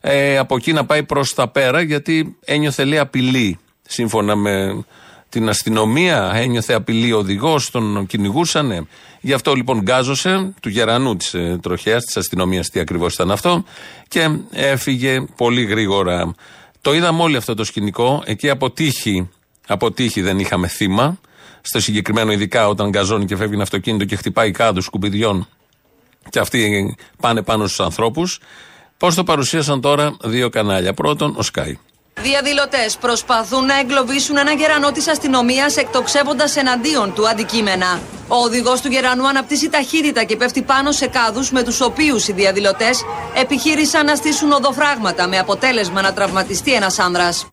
ε, 0.00 0.38
από 0.38 0.56
εκεί 0.56 0.72
να 0.72 0.84
πάει 0.84 1.02
προς 1.02 1.34
τα 1.34 1.48
πέρα, 1.48 1.80
γιατί 1.80 2.36
ένιωθε 2.44 2.84
λέει 2.84 2.98
απειλή. 2.98 3.58
Σύμφωνα 3.82 4.36
με 4.36 4.84
την 5.28 5.48
αστυνομία, 5.48 6.32
ένιωθε 6.34 6.72
απειλή 6.72 7.12
ο 7.12 7.18
οδηγός, 7.18 7.70
τον 7.70 8.06
κυνηγούσαν. 8.06 8.88
Γι' 9.20 9.32
αυτό 9.32 9.54
λοιπόν 9.54 9.80
γκάζωσε 9.80 10.54
του 10.60 10.68
γερανού 10.68 11.16
της 11.16 11.34
ε, 11.34 11.58
τροχέας, 11.62 12.04
της 12.04 12.16
αστυνομίας, 12.16 12.68
τι 12.68 12.80
ακριβώς 12.80 13.14
ήταν 13.14 13.30
αυτό, 13.30 13.64
και 14.08 14.30
έφυγε 14.52 15.24
πολύ 15.36 15.64
γρήγορα. 15.64 16.34
Το 16.80 16.94
είδαμε 16.94 17.22
όλοι 17.22 17.36
αυτό 17.36 17.54
το 17.54 17.64
σκηνικό. 17.64 18.22
Εκεί 18.26 18.50
αποτύχει, 18.50 19.28
αποτύχει 19.66 20.20
δεν 20.22 20.38
είχαμε 20.38 20.68
θύμα. 20.68 21.18
Στο 21.60 21.80
συγκεκριμένο, 21.80 22.32
ειδικά 22.32 22.68
όταν 22.68 22.88
γκαζώνει 22.88 23.24
και 23.24 23.36
φεύγει 23.36 23.54
ένα 23.54 23.62
αυτοκίνητο 23.62 24.04
και 24.04 24.16
χτυπάει 24.16 24.50
κάδους 24.50 24.84
σκουπιδιών, 24.84 25.48
και 26.30 26.38
αυτοί 26.38 26.96
πάνε 27.20 27.42
πάνω 27.42 27.66
στους 27.66 27.80
ανθρώπους. 27.80 28.40
Πώς 28.96 29.14
το 29.14 29.24
παρουσίασαν 29.24 29.80
τώρα 29.80 30.16
δύο 30.22 30.48
κανάλια. 30.48 30.94
Πρώτον, 30.94 31.34
ο 31.36 31.42
Σκάι. 31.42 31.78
Διαδηλωτές 32.22 32.96
προσπαθούν 33.00 33.64
να 33.64 33.78
εγκλωβίσουν 33.78 34.36
ένα 34.36 34.52
γερανό 34.52 34.92
της 34.92 35.08
αστυνομίας 35.08 35.76
εκτοξεύοντας 35.76 36.56
εναντίον 36.56 37.14
του 37.14 37.28
αντικείμενα. 37.28 38.00
Ο 38.28 38.36
οδηγός 38.36 38.80
του 38.80 38.88
γερανού 38.88 39.28
αναπτύσσει 39.28 39.68
ταχύτητα 39.68 40.24
και 40.24 40.36
πέφτει 40.36 40.62
πάνω 40.62 40.92
σε 40.92 41.06
κάδους 41.06 41.50
με 41.50 41.62
τους 41.62 41.80
οποίους 41.80 42.28
οι 42.28 42.32
διαδηλωτές 42.32 43.04
επιχείρησαν 43.34 44.04
να 44.04 44.14
στήσουν 44.14 44.52
οδοφράγματα 44.52 45.28
με 45.28 45.38
αποτέλεσμα 45.38 46.02
να 46.02 46.12
τραυματιστεί 46.12 46.74
ένας 46.74 46.98
άνδρας. 46.98 47.46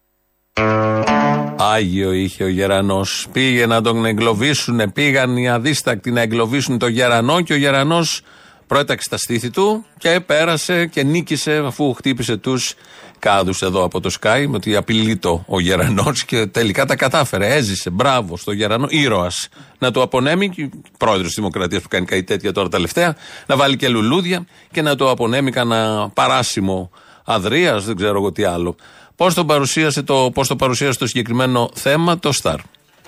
Άγιο 1.57 2.11
είχε 2.11 2.43
ο 2.43 2.47
γερανός. 2.47 3.27
Πήγε 3.31 3.65
να 3.65 3.81
τον 3.81 4.05
εγκλωβίσουν, 4.05 4.91
πήγαν 4.93 5.37
οι 5.37 5.49
αδίστακτοι 5.49 6.11
να 6.11 6.21
εγκλωβίσουν 6.21 6.77
τον 6.77 6.89
γερανό 6.89 7.41
και 7.41 7.53
ο 7.53 7.57
γερανός 7.57 8.21
Πρόεταξε 8.67 9.09
τα 9.09 9.17
στήθη 9.17 9.49
του 9.49 9.85
και 9.97 10.19
πέρασε 10.25 10.85
και 10.85 11.03
νίκησε 11.03 11.63
αφού 11.65 11.93
χτύπησε 11.93 12.37
τους 12.37 12.73
κάδους 13.19 13.61
εδώ 13.61 13.83
από 13.83 13.99
το 13.99 14.15
Sky 14.21 14.45
με 14.47 14.55
ότι 14.55 14.75
απειλείτο 14.75 15.43
ο 15.47 15.59
Γερανός 15.59 16.23
και 16.23 16.45
τελικά 16.45 16.85
τα 16.85 16.95
κατάφερε. 16.95 17.55
Έζησε. 17.55 17.89
Μπράβο 17.89 18.37
στο 18.37 18.51
Γερανό. 18.51 18.87
ήρωας. 18.89 19.47
Να 19.77 19.91
του 19.91 20.01
απονέμει, 20.01 20.49
και 20.49 20.69
πρόεδρος 20.97 21.25
της 21.25 21.35
Δημοκρατίας 21.35 21.81
που 21.81 21.87
κάνει 21.87 22.05
κάτι 22.05 22.23
τέτοια 22.23 22.51
τώρα 22.51 22.69
τελευταία, 22.69 23.15
να 23.45 23.55
βάλει 23.55 23.75
και 23.75 23.89
λουλούδια 23.89 24.45
και 24.71 24.81
να 24.81 24.95
του 24.95 25.09
απονέμει 25.09 25.51
κανένα 25.51 26.09
παράσημο 26.13 26.89
αδρίας, 27.23 27.85
δεν 27.85 27.95
ξέρω 27.95 28.17
εγώ 28.17 28.31
τι 28.31 28.43
άλλο. 28.43 28.75
Πώς 29.15 29.33
το, 29.33 29.45
παρουσίασε 29.45 30.03
το, 30.03 30.31
πώς 30.33 30.47
το 30.47 30.55
παρουσίασε 30.55 30.99
το 30.99 31.07
συγκεκριμένο 31.07 31.69
θέμα 31.73 32.19
το 32.19 32.31
Σταρ. 32.31 32.59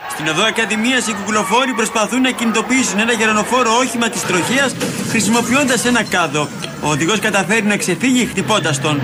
Στην 0.09 0.27
οδό 0.27 0.43
Ακαδημίας 0.43 1.07
οι 1.07 1.13
κουκλοφόροι 1.13 1.73
προσπαθούν 1.73 2.21
να 2.21 2.31
κινητοποιήσουν 2.31 2.99
ένα 2.99 3.13
γερονοφόρο 3.13 3.71
όχημα 3.79 4.09
της 4.09 4.21
τροχέα 4.21 4.69
χρησιμοποιώντας 5.09 5.85
ένα 5.85 6.03
κάδο. 6.03 6.47
Ο 6.83 6.89
οδηγός 6.89 7.19
καταφέρει 7.19 7.65
να 7.65 7.77
ξεφύγει 7.77 8.25
χτυπώντας 8.25 8.81
τον. 8.81 9.01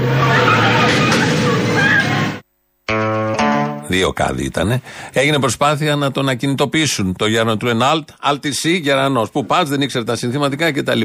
Δύο 3.87 4.13
κάδοι 4.13 4.43
ήταν. 4.43 4.81
Έγινε 5.13 5.39
προσπάθεια 5.39 5.95
να 5.95 6.11
τον 6.11 6.29
ακινητοποιήσουν. 6.29 7.15
Το 7.17 7.27
γερανό 7.27 7.57
του 7.57 7.67
είναι 7.67 7.85
Alt, 7.93 8.31
Altc, 8.31 8.79
γερανός. 8.81 9.29
Που 9.29 9.45
πας, 9.45 9.69
δεν 9.69 9.81
ήξερε 9.81 10.03
τα 10.03 10.15
συνθηματικά 10.15 10.71
κτλ. 10.71 11.01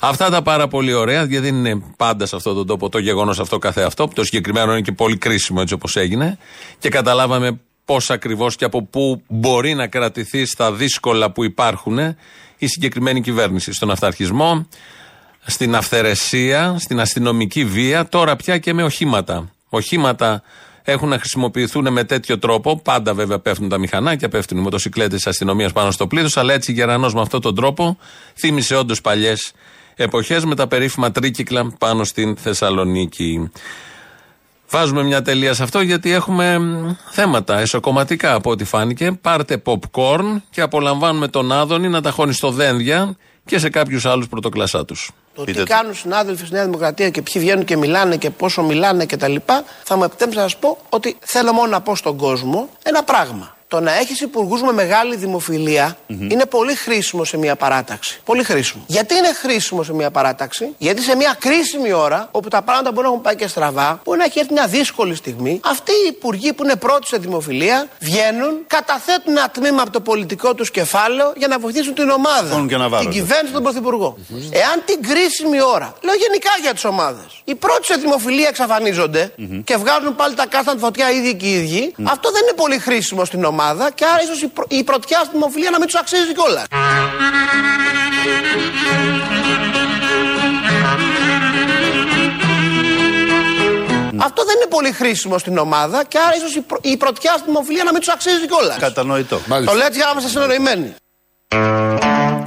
Αυτά 0.00 0.30
τα 0.30 0.42
πάρα 0.42 0.68
πολύ 0.68 0.92
ωραία, 0.92 1.24
γιατί 1.24 1.50
δεν 1.50 1.54
είναι 1.54 1.82
πάντα 1.96 2.26
σε 2.26 2.36
αυτόν 2.36 2.54
τον 2.54 2.66
τόπο 2.66 2.88
το 2.88 2.98
γεγονός 2.98 3.40
αυτό 3.40 3.58
καθεαυτό. 3.58 4.08
Το 4.14 4.24
συγκεκριμένο 4.24 4.72
είναι 4.72 4.80
και 4.80 4.92
πολύ 4.92 5.16
κρίσιμο 5.16 5.58
έτσι 5.62 5.74
όπως 5.74 5.96
έγινε. 5.96 6.38
Και 6.78 6.88
καταλάβαμε 6.88 7.60
πώς 7.90 8.10
ακριβώς 8.10 8.56
και 8.56 8.64
από 8.64 8.82
πού 8.82 9.22
μπορεί 9.28 9.74
να 9.74 9.86
κρατηθεί 9.86 10.44
στα 10.44 10.72
δύσκολα 10.72 11.30
που 11.30 11.44
υπάρχουν 11.44 11.98
η 12.58 12.66
συγκεκριμένη 12.66 13.20
κυβέρνηση. 13.20 13.72
Στον 13.72 13.90
αυταρχισμό, 13.90 14.66
στην 15.46 15.74
αυθαιρεσία, 15.74 16.76
στην 16.78 17.00
αστυνομική 17.00 17.64
βία, 17.64 18.08
τώρα 18.08 18.36
πια 18.36 18.58
και 18.58 18.72
με 18.72 18.82
οχήματα. 18.82 19.50
Οχήματα 19.68 20.42
έχουν 20.82 21.08
να 21.08 21.18
χρησιμοποιηθούν 21.18 21.92
με 21.92 22.04
τέτοιο 22.04 22.38
τρόπο. 22.38 22.80
Πάντα 22.80 23.14
βέβαια 23.14 23.38
πέφτουν 23.38 23.68
τα 23.68 23.78
μηχανάκια, 23.78 24.28
πέφτουν 24.28 24.58
οι 24.58 24.60
μοτοσυκλέτες 24.60 25.16
της 25.16 25.26
αστυνομίας 25.26 25.72
πάνω 25.72 25.90
στο 25.90 26.06
πλήθος, 26.06 26.36
αλλά 26.36 26.52
έτσι 26.52 26.72
γερανός 26.72 27.14
με 27.14 27.20
αυτόν 27.20 27.40
τον 27.40 27.54
τρόπο 27.54 27.98
θύμισε 28.34 28.76
όντως 28.76 29.00
παλιές 29.00 29.52
εποχές 29.96 30.44
με 30.44 30.54
τα 30.54 30.66
περίφημα 30.66 31.10
τρίκυκλα 31.10 31.72
πάνω 31.78 32.04
στην 32.04 32.36
Θεσσαλονίκη. 32.36 33.50
Βάζουμε 34.70 35.02
μια 35.02 35.22
τελεία 35.22 35.54
σε 35.54 35.62
αυτό 35.62 35.80
γιατί 35.80 36.12
έχουμε 36.12 36.58
θέματα 37.10 37.58
εσωκομματικά 37.58 38.34
από 38.34 38.50
ό,τι 38.50 38.64
φάνηκε. 38.64 39.12
Πάρτε 39.12 39.62
popcorn 39.64 40.40
και 40.50 40.60
απολαμβάνουμε 40.60 41.28
τον 41.28 41.52
Άδωνη 41.52 41.88
να 41.88 42.00
τα 42.00 42.10
χώνει 42.10 42.32
στο 42.32 42.50
δένδια 42.50 43.16
και 43.44 43.58
σε 43.58 43.70
κάποιους 43.70 44.06
άλλους 44.06 44.28
πρωτοκλασσά 44.28 44.84
τους. 44.84 45.10
Το 45.34 45.44
τι 45.44 45.52
κάνουν 45.52 45.94
συνάδελφοι 45.94 46.44
στη 46.44 46.54
Νέα 46.54 46.64
Δημοκρατία 46.64 47.10
και 47.10 47.22
ποιοι 47.22 47.42
βγαίνουν 47.42 47.64
και 47.64 47.76
μιλάνε 47.76 48.16
και 48.16 48.30
πόσο 48.30 48.62
μιλάνε 48.62 49.06
κτλ. 49.06 49.36
Θα 49.82 49.96
μου 49.96 50.04
επιτρέψει 50.04 50.36
να 50.36 50.42
σας 50.42 50.56
πω 50.56 50.78
ότι 50.88 51.16
θέλω 51.20 51.52
μόνο 51.52 51.70
να 51.70 51.80
πω 51.80 51.96
στον 51.96 52.16
κόσμο 52.16 52.68
ένα 52.82 53.02
πράγμα 53.02 53.54
το 53.70 53.80
να 53.80 53.92
έχεις 53.98 54.20
υπουργούς 54.20 54.62
με 54.62 54.72
μεγάλη 54.72 55.18
είναι 56.06 56.46
πολύ 56.46 56.74
χρήσιμο 56.74 57.24
σε 57.24 57.36
μια 57.36 57.56
παράταξη. 57.56 58.20
Πολύ 58.24 58.44
χρήσιμο. 58.44 58.84
Γιατί 58.86 59.14
είναι 59.14 59.32
χρήσιμο 59.32 59.82
σε 59.82 59.92
μια 59.92 60.10
παράταξη, 60.10 60.74
Γιατί 60.78 61.02
σε 61.02 61.16
μια 61.16 61.36
κρίσιμη 61.38 61.92
ώρα, 61.92 62.28
όπου 62.30 62.48
τα 62.48 62.62
πράγματα 62.62 62.92
μπορεί 62.92 63.06
να 63.06 63.12
έχουν 63.12 63.22
πάει 63.22 63.36
και 63.36 63.46
στραβά, 63.46 64.00
μπορεί 64.04 64.18
να 64.18 64.24
έχει 64.24 64.38
έρθει 64.38 64.52
μια 64.52 64.66
δύσκολη 64.66 65.14
στιγμή, 65.14 65.60
αυτοί 65.64 65.92
οι 65.92 66.06
υπουργοί 66.08 66.52
που 66.52 66.62
είναι 66.64 66.76
πρώτοι 66.76 67.06
σε 67.06 67.16
δημοφιλία 67.16 67.88
βγαίνουν, 68.00 68.52
καταθέτουν 68.66 69.36
ένα 69.36 69.48
τμήμα 69.48 69.82
από 69.82 69.90
το 69.90 70.00
πολιτικό 70.00 70.54
τους 70.54 70.70
κεφάλαιο 70.70 71.32
για 71.36 71.48
να 71.48 71.58
βοηθήσουν 71.58 71.94
την 71.94 72.10
ομάδα. 72.10 72.66
Την 72.98 73.10
κυβέρνηση, 73.10 73.52
τον 73.52 73.62
πρωθυπουργό. 73.62 74.16
Εάν 74.50 74.82
την 74.84 75.02
κρίσιμη 75.02 75.62
ώρα, 75.62 75.94
λέω 76.00 76.14
γενικά 76.14 76.50
για 76.62 76.72
τις 76.74 76.84
ομάδες, 76.84 77.26
οι 77.44 77.54
πρώτοι 77.54 77.84
σε 77.84 77.94
δημοφιλία 77.94 78.48
εξαφανίζονται 78.48 79.32
και 79.64 79.76
βγάζουν 79.76 80.16
πάλι 80.16 80.34
τα 80.34 80.46
κάστανα 80.46 80.78
φωτιά 80.78 81.10
ήδη 81.10 81.34
και 81.34 81.46
οι 81.46 81.52
ίδιοι, 81.52 81.94
αυτό 82.02 82.30
δεν 82.30 82.42
είναι 82.42 82.56
πολύ 82.56 82.78
χρήσιμο 82.78 83.24
στην 83.24 83.44
ομάδα 83.44 83.58
ομάδα 83.60 83.90
και 83.90 84.04
άρα 84.04 84.22
ίσως 84.22 84.42
η, 84.42 84.48
πρω... 84.48 84.64
η 84.68 84.84
πρωτιά 84.84 85.18
στη 85.18 85.30
δημοφιλία 85.32 85.70
να 85.70 85.78
μην 85.78 85.86
τους 85.86 85.96
αξίζει 85.96 86.32
κιόλας. 86.34 86.64
Αυτό 94.16 94.44
δεν 94.44 94.56
είναι 94.56 94.68
πολύ 94.68 94.92
χρήσιμο 94.92 95.38
στην 95.38 95.58
ομάδα 95.58 96.04
και 96.04 96.18
άρα 96.18 96.36
ίσως 96.36 96.54
η, 96.54 96.60
πρω... 96.60 96.78
η 96.82 96.96
πρωτιά 96.96 97.32
στη 97.32 97.42
δημοφιλία 97.46 97.84
να 97.84 97.92
μην 97.92 98.00
τους 98.00 98.08
αξίζει 98.08 98.46
κιόλας. 98.46 98.76
Κατανοητό. 98.78 99.40
Το 99.66 99.72
λέτε 99.72 99.94
για 99.94 100.04
να 100.04 100.10
είμαστε 100.10 100.30
συνονοημένοι. 100.30 100.94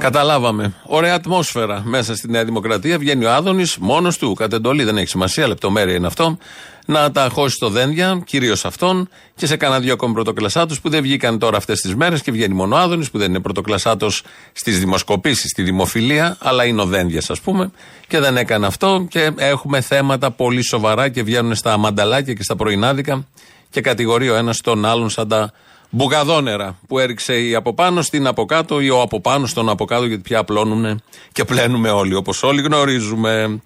Καταλάβαμε. 0.04 0.74
Ωραία 0.86 1.14
ατμόσφαιρα 1.14 1.82
μέσα 1.84 2.16
στη 2.16 2.30
Νέα 2.30 2.44
Δημοκρατία. 2.44 2.98
Βγαίνει 2.98 3.24
ο 3.24 3.32
Άδωνης 3.32 3.76
μόνος 3.78 4.18
του. 4.18 4.34
Κατ' 4.34 4.52
εντολή 4.52 4.84
δεν 4.84 4.96
έχει 4.96 5.08
σημασία, 5.08 5.48
λεπτομέρεια 5.48 5.94
είναι 5.94 6.06
αυτό. 6.06 6.38
Να 6.86 7.10
τα 7.10 7.28
χώσει 7.32 7.54
στο 7.54 7.68
δένδια, 7.68 8.22
κυρίως 8.26 8.64
αυτόν 8.64 9.08
και 9.34 9.46
σε 9.46 9.56
κανένα 9.56 9.80
δύο 9.80 9.92
ακόμη 9.92 10.14
πρωτοκλασσάτους 10.14 10.80
που 10.80 10.88
δεν 10.88 11.02
βγήκαν 11.02 11.38
τώρα 11.38 11.56
αυτές 11.56 11.80
τις 11.80 11.94
μέρες 11.94 12.22
και 12.22 12.30
βγαίνει 12.30 12.54
μόνο 12.54 12.76
ο 12.76 12.78
Άδωνης 12.78 13.10
που 13.10 13.18
δεν 13.18 13.28
είναι 13.28 13.40
πρωτοκλασσάτος 13.40 14.22
στις 14.52 14.78
δημοσκοπήσεις, 14.78 15.50
στη 15.50 15.62
δημοφιλία, 15.62 16.36
αλλά 16.40 16.64
είναι 16.64 16.80
ο 16.80 16.86
δένδιας, 16.86 17.30
ας 17.30 17.40
πούμε. 17.40 17.70
Και 18.08 18.18
δεν 18.20 18.36
έκανε 18.36 18.66
αυτό 18.66 19.06
και 19.08 19.30
έχουμε 19.36 19.80
θέματα 19.80 20.30
πολύ 20.30 20.62
σοβαρά 20.62 21.08
και 21.08 21.22
βγαίνουν 21.22 21.54
στα 21.54 21.76
μανταλάκια 21.76 22.32
και 22.32 22.42
στα 22.42 22.56
πρωινάδικα 22.56 23.26
και 23.70 23.80
κατηγορεί 23.80 24.30
ο 24.30 24.34
ένας 24.34 24.60
τον 24.60 24.84
άλλον 24.84 25.10
σαν 25.10 25.28
τα 25.28 25.52
μπουγαδόνερα 25.94 26.78
που 26.88 26.98
έριξε 26.98 27.40
η 27.40 27.54
από 27.54 27.74
πάνω 27.74 28.02
στην 28.02 28.26
από 28.26 28.44
κάτω 28.44 28.80
ή 28.80 28.90
ο 28.90 29.00
από 29.00 29.20
πάνω 29.20 29.46
στον 29.46 29.68
από 29.68 29.84
κάτω 29.84 30.04
γιατί 30.04 30.22
πια 30.22 30.38
απλώνουν 30.38 31.02
και 31.32 31.44
πλένουμε 31.44 31.90
όλοι 31.90 32.14
όπως 32.14 32.42
όλοι 32.42 32.62
γνωρίζουμε. 32.62 33.62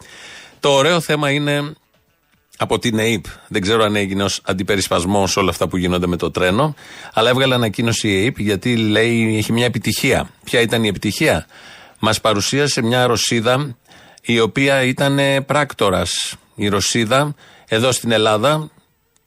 Το 0.60 0.68
ωραίο 0.68 1.00
θέμα 1.00 1.30
είναι 1.30 1.72
από 2.56 2.78
την 2.78 2.98
ΕΕΠ. 2.98 3.24
Δεν 3.48 3.62
ξέρω 3.62 3.84
αν 3.84 3.96
έγινε 3.96 4.22
ως 4.22 4.40
αντιπερισπασμός 4.44 5.36
όλα 5.36 5.50
αυτά 5.50 5.68
που 5.68 5.76
γίνονται 5.76 6.06
με 6.06 6.16
το 6.16 6.30
τρένο, 6.30 6.74
αλλά 7.12 7.30
έβγαλε 7.30 7.54
ανακοίνωση 7.54 8.08
η 8.08 8.24
ΕΕΠ 8.24 8.38
γιατί 8.38 8.76
λέει 8.76 9.36
έχει 9.36 9.52
μια 9.52 9.64
επιτυχία. 9.64 10.30
Ποια 10.44 10.60
ήταν 10.60 10.84
η 10.84 10.88
επιτυχία, 10.88 11.46
Μας 11.98 12.20
παρουσίασε 12.20 12.82
μια 12.82 13.06
Ρωσίδα 13.06 13.76
η 14.22 14.40
οποία 14.40 14.82
ήταν 14.82 15.18
πράκτορας. 15.46 16.34
Η 16.54 16.68
Ρωσίδα 16.68 17.34
εδώ 17.68 17.92
στην 17.92 18.12
Ελλάδα 18.12 18.70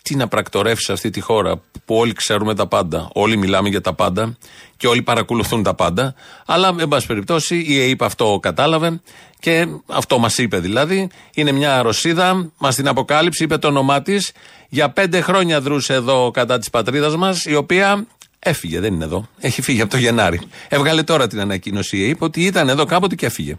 τι 0.01 0.15
να 0.15 0.27
πρακτορεύσει 0.27 0.83
σε 0.83 0.91
αυτή 0.91 1.09
τη 1.09 1.19
χώρα 1.19 1.61
που 1.85 1.95
όλοι 1.95 2.13
ξέρουμε 2.13 2.55
τα 2.55 2.67
πάντα. 2.67 3.09
Όλοι 3.13 3.37
μιλάμε 3.37 3.69
για 3.69 3.81
τα 3.81 3.93
πάντα 3.93 4.37
και 4.77 4.87
όλοι 4.87 5.01
παρακολουθούν 5.01 5.63
τα 5.63 5.73
πάντα. 5.73 6.15
Αλλά, 6.45 6.75
εν 6.79 6.87
πάση 6.87 7.07
περιπτώσει, 7.07 7.63
η 7.67 7.81
ΕΕΠ 7.81 8.03
αυτό 8.03 8.39
κατάλαβε 8.41 9.01
και 9.39 9.67
αυτό 9.87 10.19
μας 10.19 10.37
είπε 10.37 10.59
δηλαδή. 10.59 11.09
Είναι 11.33 11.51
μια 11.51 11.81
Ρωσίδα, 11.81 12.51
μας 12.57 12.75
την 12.75 12.87
αποκάλυψε, 12.87 13.43
είπε 13.43 13.57
το 13.57 13.67
όνομά 13.67 14.01
της. 14.01 14.31
Για 14.69 14.89
πέντε 14.89 15.21
χρόνια 15.21 15.61
δρούσε 15.61 15.93
εδώ 15.93 16.31
κατά 16.31 16.59
της 16.59 16.69
πατρίδας 16.69 17.15
μας, 17.15 17.45
η 17.45 17.55
οποία 17.55 18.05
έφυγε, 18.39 18.79
δεν 18.79 18.93
είναι 18.93 19.03
εδώ. 19.03 19.27
Έχει 19.39 19.61
φύγει 19.61 19.81
από 19.81 19.91
το 19.91 19.97
Γενάρη. 19.97 20.41
Έβγαλε 20.67 21.03
τώρα 21.03 21.27
την 21.27 21.39
ανακοίνωση 21.39 21.97
η 21.97 22.07
ΕΕΠ 22.07 22.21
ότι 22.21 22.41
ήταν 22.41 22.69
εδώ 22.69 22.85
κάποτε 22.85 23.15
και 23.15 23.25
έφυγε. 23.25 23.57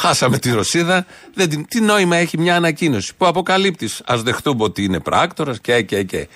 Χάσαμε 0.00 0.38
τη 0.38 0.50
Ρωσίδα. 0.50 1.06
Δεν, 1.34 1.66
τι 1.68 1.80
νόημα 1.80 2.16
έχει 2.16 2.38
μια 2.38 2.56
ανακοίνωση 2.56 3.12
που 3.16 3.26
αποκαλύπτεις. 3.26 4.02
Α 4.04 4.16
δεχτούμε 4.16 4.62
ότι 4.64 4.84
είναι 4.84 5.00
πράκτορας 5.00 5.60
και, 5.60 5.82
και, 5.82 6.02
και. 6.02 6.28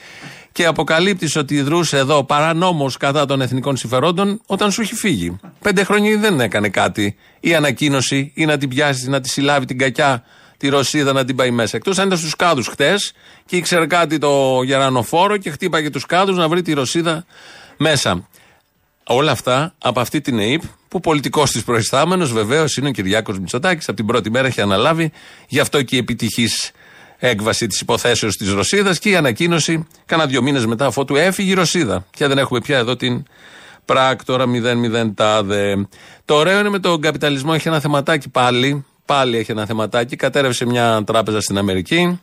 και 0.53 0.67
αποκαλύπτεις 0.67 1.37
ότι 1.37 1.63
δρούσε 1.63 1.97
εδώ 1.97 2.25
παρανόμως 2.25 2.97
κατά 2.97 3.27
των 3.27 3.41
εθνικών 3.41 3.77
συμφερόντων 3.77 4.41
όταν 4.47 4.71
σου 4.71 4.81
έχει 4.81 4.95
φύγει. 4.95 5.37
Πέντε 5.61 5.85
χρόνια 5.85 6.19
δεν 6.19 6.41
έκανε 6.41 6.69
κάτι. 6.69 7.17
Η 7.41 7.55
ανακοίνωση 7.55 8.33
ή 8.35 8.45
να 8.45 8.57
την 8.57 8.69
πιάσεις, 8.69 9.07
να 9.07 9.21
τη 9.21 9.29
συλλάβει 9.29 9.67
την 9.67 9.79
κακιά 9.79 10.25
τη 10.57 10.69
Ρωσίδα 10.69 11.13
να 11.13 11.25
την 11.25 11.37
πάει 11.37 11.51
μέσα. 11.51 11.77
Εκτός 11.77 11.99
αν 11.99 12.07
ήταν 12.07 12.19
στους 12.19 12.37
κάδους 12.37 12.67
χτες 12.67 13.13
και 13.47 13.57
ήξερε 13.57 13.87
κάτι 13.87 14.19
το 14.19 14.63
γερανοφόρο 14.63 15.37
και 15.37 15.51
χτύπαγε 15.51 15.91
τους 15.91 16.07
κάδους 16.07 16.37
να 16.37 16.49
βρει 16.49 16.63
τη 16.63 16.73
Ρωσίδα 16.73 17.25
μέσα. 17.77 18.29
Όλα 19.07 19.31
αυτά 19.31 19.75
από 19.79 20.01
αυτή 20.01 20.21
την 20.21 20.39
ΑΕΠ 20.39 20.63
που 20.89 21.01
πολιτικός 21.01 21.51
της 21.51 21.65
προϊστάμενος 21.65 22.33
βεβαίως 22.33 22.77
είναι 22.77 22.89
ο 22.89 22.91
Κυριάκος 22.91 23.39
Μητσοτάκης. 23.39 23.89
Από 23.89 23.97
την 23.97 24.07
πρώτη 24.07 24.31
μέρα 24.31 24.47
έχει 24.47 24.61
αναλάβει. 24.61 25.13
Γι' 25.49 25.61
αυτό 25.61 25.83
και 25.83 25.97
η 25.97 25.99
επιτυχής 25.99 26.71
έκβαση 27.17 27.67
της 27.67 27.81
υποθέσεως 27.81 28.37
της 28.37 28.53
Ρωσίδας 28.53 28.99
και 28.99 29.11
η 29.11 29.17
ανακοίνωση 29.17 29.87
κάνα 30.07 30.27
δύο 30.27 30.43
μήνες 30.43 30.67
μετά 30.67 30.87
αφού 30.87 31.05
του 31.05 31.17
έφυγε 31.17 31.51
η 31.51 31.55
Ρωσίδα. 31.55 32.07
Και 32.11 32.27
δεν 32.27 32.39
έχουμε 32.39 32.61
πια 32.61 32.79
εδώ 32.79 32.97
την 32.97 33.23
πράκτορα 33.85 34.45
0-0 34.47 35.15
τάδε. 35.15 35.89
Το 36.25 36.35
ωραίο 36.35 36.59
είναι 36.59 36.69
με 36.69 36.79
τον 36.79 37.01
καπιταλισμό 37.01 37.53
έχει 37.55 37.69
ένα 37.69 37.81
θεματάκι 37.81 38.29
πάλι. 38.29 38.85
Πάλι 39.05 39.37
έχει 39.37 39.51
ένα 39.51 39.67
θεματάκι. 39.67 40.17
Κατέρευσε 40.17 40.67
μια 40.67 41.03
τράπεζα 41.07 41.41
στην 41.41 41.59
Αμερική. 41.59 42.21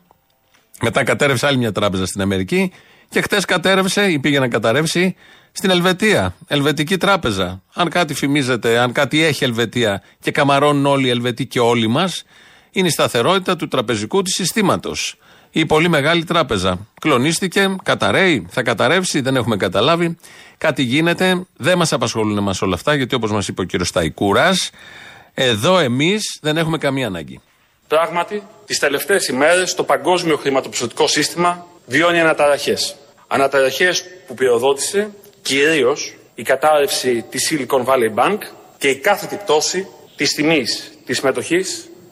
Μετά 0.82 1.04
κατέρευσε 1.04 1.48
άλλη 1.48 1.58
μια 1.58 1.72
τράπεζα 1.72 2.06
στην 2.06 2.22
Αμερική. 2.22 2.72
Και 3.10 3.22
χτες 3.22 3.46
κατέρευσε 3.46 4.12
ή 4.12 4.20
πήγε 4.20 4.40
να 4.40 4.48
καταρρεύσει 4.48 5.16
στην 5.58 5.70
Ελβετία. 5.70 6.36
Ελβετική 6.48 6.98
τράπεζα. 6.98 7.62
Αν 7.74 7.90
κάτι 7.90 8.14
φημίζεται, 8.14 8.78
αν 8.78 8.92
κάτι 8.92 9.24
έχει 9.24 9.44
Ελβετία 9.44 10.04
και 10.20 10.32
καμαρώνουν 10.32 10.86
όλοι 10.86 11.08
οι 11.08 11.10
Ελβετοί 11.10 11.46
και 11.46 11.60
όλοι 11.60 11.88
μας, 11.88 12.24
είναι 12.72 12.88
η 12.88 12.92
σταθερότητα 12.92 13.56
του 13.56 13.68
τραπεζικού 13.68 14.22
της 14.22 14.34
συστήματος. 14.34 15.18
Η 15.52 15.66
πολύ 15.66 15.90
μεγάλη 15.90 16.24
τράπεζα. 16.24 16.88
Κλονίστηκε, 17.02 17.76
καταραίει, 17.84 18.48
θα 18.50 18.64
καταρρεύσει, 18.64 19.22
δεν 19.22 19.36
έχουμε 19.36 19.58
καταλάβει. 19.58 20.18
Κάτι 20.58 20.84
γίνεται, 20.84 21.46
δεν 21.58 21.78
μας 21.78 21.94
απασχολούν 21.94 22.38
εμάς 22.38 22.62
όλα 22.62 22.74
αυτά, 22.74 22.96
γιατί 22.96 23.16
όπως 23.16 23.32
μας 23.32 23.48
είπε 23.48 23.62
ο 23.62 23.64
κύριος 23.64 23.88
Σταϊκούρας, 23.88 24.70
εδώ 25.34 25.80
εμείς 25.80 26.38
δεν 26.42 26.58
έχουμε 26.58 26.78
καμία 26.78 27.08
ανάγκη. 27.08 27.42
Πράγματι, 27.88 28.44
τις 28.66 28.80
τελευταίες 28.80 29.28
ημέρες 29.28 29.76
το 29.76 29.84
παγκόσμιο 29.84 30.38
χρηματοπιστωτικό 30.38 31.08
σύστημα 31.08 31.66
βιώνει 31.86 32.20
αναταραχές. 32.20 32.96
Αναταραχές 33.28 34.04
που 34.28 34.34
πυροδότησε 34.34 35.10
κυρίω 35.48 35.98
η 36.36 36.44
κατάρρευση 36.44 37.26
της 37.30 37.52
Silicon 37.52 37.86
Valley 37.86 38.14
Bank 38.16 38.38
και 38.78 38.88
η 38.88 38.96
κάθετη 38.96 39.36
πτώση 39.36 39.88
της 40.16 40.34
τιμής 40.34 40.92
της 41.06 41.18
συμμετοχή 41.18 41.60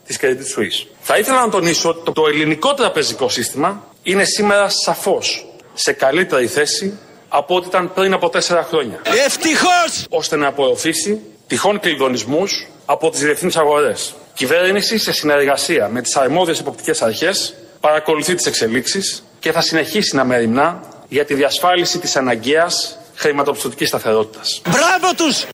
της 0.05 0.19
Credit 0.21 0.59
Suisse. 0.59 0.87
Θα 1.01 1.17
ήθελα 1.17 1.45
να 1.45 1.49
τονίσω 1.49 1.89
ότι 1.89 2.11
το 2.11 2.23
ελληνικό 2.27 2.73
τραπεζικό 2.73 3.29
σύστημα 3.29 3.87
είναι 4.03 4.23
σήμερα 4.23 4.69
σαφώς 4.69 5.45
σε 5.73 5.91
καλύτερη 5.93 6.47
θέση 6.47 6.97
από 7.27 7.55
ό,τι 7.55 7.67
ήταν 7.67 7.93
πριν 7.93 8.13
από 8.13 8.29
τέσσερα 8.29 8.63
χρόνια. 8.63 9.01
Ευτυχώς! 9.25 10.05
ώστε 10.09 10.35
να 10.35 10.47
απορροφήσει 10.47 11.21
τυχόν 11.47 11.79
κλειδονισμούς 11.79 12.67
από 12.85 13.09
τις 13.09 13.19
διεθνεί 13.19 13.51
αγορές. 13.55 14.15
Η 14.17 14.31
κυβέρνηση, 14.33 14.97
σε 14.97 15.11
συνεργασία 15.11 15.87
με 15.87 16.01
τις 16.01 16.15
αρμόδιες 16.15 16.59
εποπτικές 16.59 17.01
αρχές, 17.01 17.55
παρακολουθεί 17.79 18.35
τις 18.35 18.45
εξελίξεις 18.45 19.23
και 19.39 19.51
θα 19.51 19.61
συνεχίσει 19.61 20.15
να 20.15 20.23
μεριμνά 20.23 20.79
για 21.07 21.25
τη 21.25 21.33
διασφάλιση 21.33 21.99
της 21.99 22.15
αναγκαίας 22.15 22.99
χρηματοπιστωτικής 23.15 23.87
σταθερότητας. 23.87 24.61
Μπράβο 24.69 25.15
τους! 25.15 25.45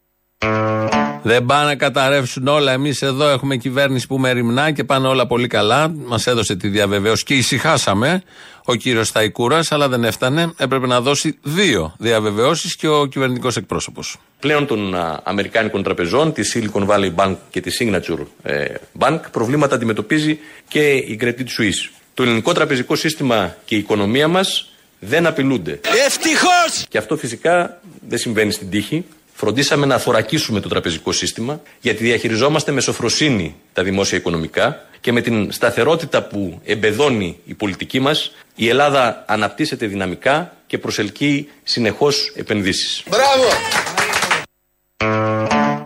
Δεν 1.23 1.45
πάνε 1.45 1.65
να 1.65 1.75
καταρρεύσουν 1.75 2.47
όλα. 2.47 2.71
Εμείς 2.71 3.01
εδώ 3.01 3.29
έχουμε 3.29 3.57
κυβέρνηση 3.57 4.07
που 4.07 4.17
μεριμνά 4.17 4.71
και 4.71 4.83
πάνε 4.83 5.07
όλα 5.07 5.27
πολύ 5.27 5.47
καλά. 5.47 5.93
Μας 6.05 6.27
έδωσε 6.27 6.55
τη 6.55 6.67
διαβεβαίωση 6.67 7.23
και 7.23 7.33
ησυχάσαμε 7.33 8.23
ο 8.65 8.75
κύριος 8.75 9.07
Σταϊκούρας, 9.07 9.71
αλλά 9.71 9.89
δεν 9.89 10.03
έφτανε. 10.03 10.53
Έπρεπε 10.57 10.87
να 10.87 11.01
δώσει 11.01 11.37
δύο 11.41 11.95
διαβεβαιώσεις 11.97 12.75
και 12.75 12.87
ο 12.87 13.05
κυβερνητικός 13.05 13.57
εκπρόσωπος. 13.57 14.17
Πλέον 14.39 14.65
των 14.65 14.95
α, 14.95 15.21
Αμερικάνικων 15.23 15.83
τραπεζών, 15.83 16.33
τη 16.33 16.41
Silicon 16.53 16.87
Valley 16.87 17.15
Bank 17.15 17.35
και 17.49 17.61
τη 17.61 17.71
Signature 17.79 18.25
ε, 18.43 18.65
Bank, 18.99 19.19
προβλήματα 19.31 19.75
αντιμετωπίζει 19.75 20.39
και 20.67 20.91
η 20.91 21.19
Credit 21.21 21.59
Suisse. 21.59 21.91
Το 22.13 22.23
ελληνικό 22.23 22.53
τραπεζικό 22.53 22.95
σύστημα 22.95 23.55
και 23.65 23.75
η 23.75 23.77
οικονομία 23.77 24.27
μας 24.27 24.70
δεν 25.03 25.25
απειλούνται. 25.25 25.79
Ευτυχώς! 26.05 26.85
Και 26.89 26.97
αυτό 26.97 27.17
φυσικά 27.17 27.81
δεν 28.07 28.17
συμβαίνει 28.17 28.51
στην 28.51 28.69
τύχη. 28.69 29.05
Φροντίσαμε 29.33 29.85
να 29.85 29.97
θωρακίσουμε 29.97 30.59
το 30.59 30.69
τραπεζικό 30.69 31.11
σύστημα, 31.11 31.61
γιατί 31.79 32.03
διαχειριζόμαστε 32.03 32.71
με 32.71 32.81
σοφροσύνη 32.81 33.55
τα 33.73 33.83
δημόσια 33.83 34.17
οικονομικά 34.17 34.85
και 34.99 35.11
με 35.11 35.21
την 35.21 35.51
σταθερότητα 35.51 36.23
που 36.23 36.61
εμπεδώνει 36.63 37.39
η 37.45 37.53
πολιτική 37.53 37.99
μας, 37.99 38.31
η 38.55 38.67
Ελλάδα 38.67 39.23
αναπτύσσεται 39.27 39.85
δυναμικά 39.85 40.53
και 40.67 40.77
προσελκύει 40.77 41.49
συνεχώς 41.63 42.33
επενδύσεις. 42.35 43.03
Μπράβο! 43.09 43.47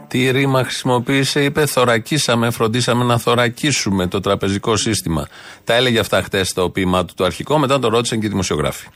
Τι 0.07 0.31
ρήμα 0.31 0.63
χρησιμοποίησε, 0.63 1.43
είπε 1.43 1.65
θωρακίσαμε, 1.65 2.49
φροντίσαμε 2.51 3.03
να 3.03 3.17
θωρακίσουμε 3.17 4.07
το 4.07 4.19
τραπεζικό 4.19 4.75
σύστημα. 4.75 5.27
Τα 5.63 5.73
έλεγε 5.73 5.99
αυτά 5.99 6.21
χτες 6.21 6.47
στο 6.47 6.69
ποίημά 6.69 7.05
του 7.05 7.13
το 7.13 7.23
αρχικό, 7.23 7.57
μετά 7.57 7.79
το 7.79 7.87
ρώτησαν 7.87 8.19
και 8.19 8.25
οι 8.25 8.29
δημοσιογράφοι. 8.29 8.87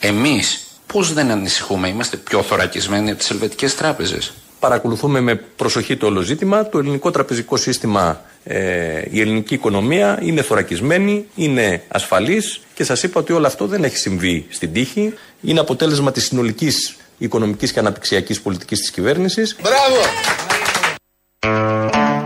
Εμείς 0.00 0.66
πώς 0.86 1.12
δεν 1.12 1.30
ανησυχούμε, 1.30 1.88
είμαστε 1.88 2.16
πιο 2.16 2.42
θωρακισμένοι 2.42 3.10
από 3.10 3.18
τις 3.18 3.30
ελβετικές 3.30 3.74
τράπεζες; 3.74 4.32
Παρακολουθούμε 4.60 5.20
με 5.20 5.34
προσοχή 5.34 5.96
το 5.96 6.06
όλο 6.06 6.20
ζήτημα. 6.20 6.68
Το 6.68 6.78
ελληνικό 6.78 7.10
τραπεζικό 7.10 7.56
σύστημα, 7.56 8.20
ε, 8.44 9.02
η 9.10 9.20
ελληνική 9.20 9.54
οικονομία 9.54 10.18
είναι 10.22 10.42
θωρακισμένη, 10.42 11.26
είναι 11.34 11.82
ασφαλής 11.88 12.60
και 12.74 12.84
σας 12.84 13.02
είπα 13.02 13.20
ότι 13.20 13.32
όλο 13.32 13.46
αυτό 13.46 13.66
δεν 13.66 13.84
έχει 13.84 13.96
συμβεί 13.96 14.46
στην 14.50 14.72
τύχη. 14.72 15.14
Είναι 15.40 15.60
αποτέλεσμα 15.60 16.12
της 16.12 16.24
συνολικής 16.24 16.96
οικονομικής 17.18 17.72
και 17.72 17.78
αναπτυξιακής 17.78 18.40
πολιτικής 18.40 18.80
της 18.80 18.90
κυβέρνησης. 18.90 19.56
Μπράβο! 19.62 20.47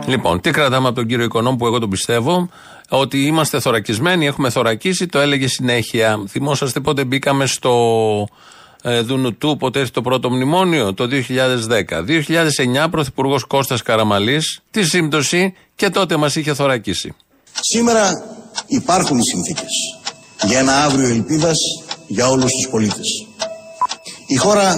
Λοιπόν, 0.07 0.41
τι 0.41 0.51
κρατάμε 0.51 0.87
από 0.87 0.97
τον 0.97 1.07
κύριο 1.07 1.25
Οικονόμου 1.25 1.57
που 1.57 1.67
εγώ 1.67 1.79
τον 1.79 1.91
πιστεύω, 1.91 2.49
ότι 2.89 3.27
είμαστε 3.27 3.61
θωρακισμένοι, 3.61 4.27
έχουμε 4.27 4.51
θωρακίσει, 4.51 5.07
το 5.07 5.19
έλεγε 5.19 5.49
συνέχεια. 5.49 6.25
Θυμόσαστε 6.29 6.81
πότε 6.81 7.05
μπήκαμε 7.05 7.47
στο 7.47 7.75
ε, 8.83 9.01
Δουνουτού, 9.01 9.57
πότε 9.57 9.81
έρθει 9.81 9.93
το 9.93 10.01
πρώτο 10.01 10.31
μνημόνιο, 10.31 10.95
το 10.95 11.09
2010. 11.11 11.15
2009, 12.85 12.91
Πρωθυπουργός 12.91 13.45
Κώστας 13.45 13.83
Καραμαλής, 13.83 14.61
τη 14.71 14.85
σύμπτωση 14.85 15.55
και 15.75 15.91
τότε 15.91 16.17
μας 16.17 16.37
είχε 16.37 16.55
θωρακίσει. 16.55 17.15
Σήμερα 17.61 18.11
υπάρχουν 18.67 19.19
οι 19.19 19.23
συνθήκες 19.23 19.71
για 20.47 20.59
ένα 20.59 20.85
αύριο 20.85 21.09
ελπίδας 21.09 21.57
για 22.07 22.29
όλους 22.29 22.51
τους 22.51 22.69
πολίτες. 22.71 23.27
Η 24.27 24.37
χώρα 24.37 24.75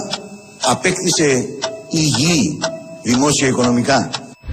απέκτησε 0.63 1.45
υγιή 1.91 2.59
δημόσια 3.03 3.49
οικονομικά. 3.49 4.11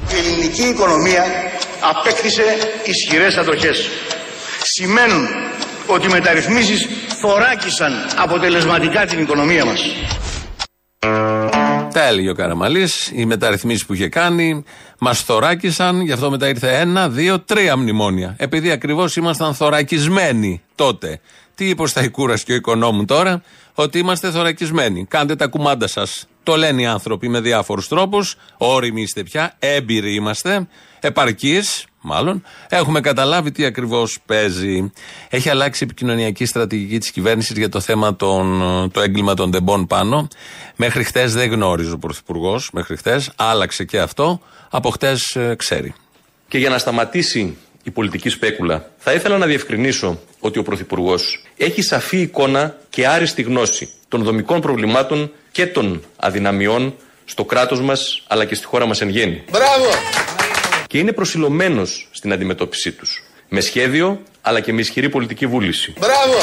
Η 0.09 0.17
ελληνική 0.17 0.63
οικονομία 0.63 1.23
απέκτησε 1.89 2.43
ισχυρές 2.85 3.37
αντοχές. 3.37 3.89
Σημαίνουν 4.63 5.27
ότι 5.87 6.07
οι 6.07 6.09
μεταρρυθμίσεις 6.09 6.87
θωράκισαν 7.21 7.93
αποτελεσματικά 8.17 9.05
την 9.05 9.19
οικονομία 9.19 9.65
μας. 9.65 9.81
Τα 11.93 12.07
έλεγε 12.07 12.29
ο 12.29 12.33
Καραμαλής, 12.33 13.11
οι 13.15 13.25
μεταρρυθμίσεις 13.25 13.85
που 13.85 13.93
είχε 13.93 14.09
κάνει, 14.09 14.63
μας 14.99 15.21
θωράκισαν, 15.21 16.01
γι' 16.01 16.11
αυτό 16.11 16.29
μετά 16.29 16.47
ήρθε 16.47 16.77
ένα, 16.77 17.09
δύο, 17.09 17.39
τρία 17.39 17.77
μνημόνια. 17.77 18.35
Επειδή 18.37 18.71
ακριβώς 18.71 19.15
ήμασταν 19.15 19.53
θωρακισμένοι 19.53 20.61
τότε. 20.75 21.19
Τι 21.55 21.69
είπε 21.69 21.81
ο 21.81 21.87
Σταϊκούρας 21.87 22.43
και 22.43 22.51
ο 22.51 22.55
Οικονόμου 22.55 23.05
τώρα, 23.05 23.41
ότι 23.73 23.99
είμαστε 23.99 24.31
θωρακισμένοι. 24.31 25.05
Κάντε 25.05 25.35
τα 25.35 25.47
κουμάντα 25.47 25.87
σας. 25.87 26.25
Το 26.43 26.55
λένε 26.55 26.81
οι 26.81 26.85
άνθρωποι 26.85 27.29
με 27.29 27.39
διάφορους 27.39 27.87
τρόπους. 27.87 28.35
Όριμοι 28.57 29.01
είστε 29.01 29.23
πια, 29.23 29.55
έμπειροι 29.59 30.13
είμαστε, 30.13 30.67
επαρκείς, 30.99 31.85
μάλλον. 32.01 32.43
Έχουμε 32.69 32.99
καταλάβει 33.01 33.51
τι 33.51 33.65
ακριβώς 33.65 34.19
παίζει. 34.25 34.91
Έχει 35.29 35.49
αλλάξει 35.49 35.83
η 35.83 35.87
επικοινωνιακή 35.89 36.45
στρατηγική 36.45 36.97
της 36.97 37.11
κυβέρνησης 37.11 37.57
για 37.57 37.69
το 37.69 37.79
θέμα 37.79 38.15
των, 38.15 38.61
το 38.91 39.01
έγκλημα 39.01 39.33
των 39.33 39.51
τεμπών 39.51 39.87
πάνω. 39.87 40.27
Μέχρι 40.75 41.03
χτες 41.03 41.33
δεν 41.33 41.51
γνώριζε 41.51 41.91
ο 41.91 41.97
Πρωθυπουργός, 41.97 42.69
μέχρι 42.73 42.97
χτες. 42.97 43.31
Άλλαξε 43.35 43.83
και 43.83 43.99
αυτό. 43.99 44.41
Από 44.69 44.89
χτες 44.89 45.37
ξέρει. 45.55 45.93
Και 46.47 46.57
για 46.57 46.69
να 46.69 46.77
σταματήσει 46.77 47.57
η 47.83 47.91
πολιτική 47.91 48.29
σπέκουλα, 48.29 48.91
θα 48.97 49.13
ήθελα 49.13 49.37
να 49.37 49.45
διευκρινίσω 49.45 50.19
ότι 50.39 50.59
ο 50.59 50.63
Πρωθυπουργός 50.63 51.43
έχει 51.57 51.81
σαφή 51.81 52.21
εικόνα 52.21 52.77
και 52.89 53.07
άριστη 53.07 53.41
γνώση 53.41 53.89
των 54.07 54.23
δομικών 54.23 54.61
προβλημάτων 54.61 55.31
και 55.51 55.67
των 55.67 56.03
αδυναμιών 56.15 56.95
στο 57.25 57.45
κράτος 57.45 57.81
μας 57.81 58.23
αλλά 58.27 58.45
και 58.45 58.55
στη 58.55 58.65
χώρα 58.65 58.85
μας 58.85 59.01
εν 59.01 59.09
γέννη. 59.09 59.43
Μπράβο! 59.51 59.89
Και 60.87 60.97
είναι 60.97 61.11
προσιλωμένος 61.11 62.07
στην 62.11 62.33
αντιμετώπιση 62.33 62.91
τους. 62.91 63.23
Με 63.49 63.61
σχέδιο 63.61 64.21
αλλά 64.41 64.59
και 64.59 64.73
με 64.73 64.81
ισχυρή 64.81 65.09
πολιτική 65.09 65.47
βούληση. 65.47 65.93
Μπράβο! 65.99 66.37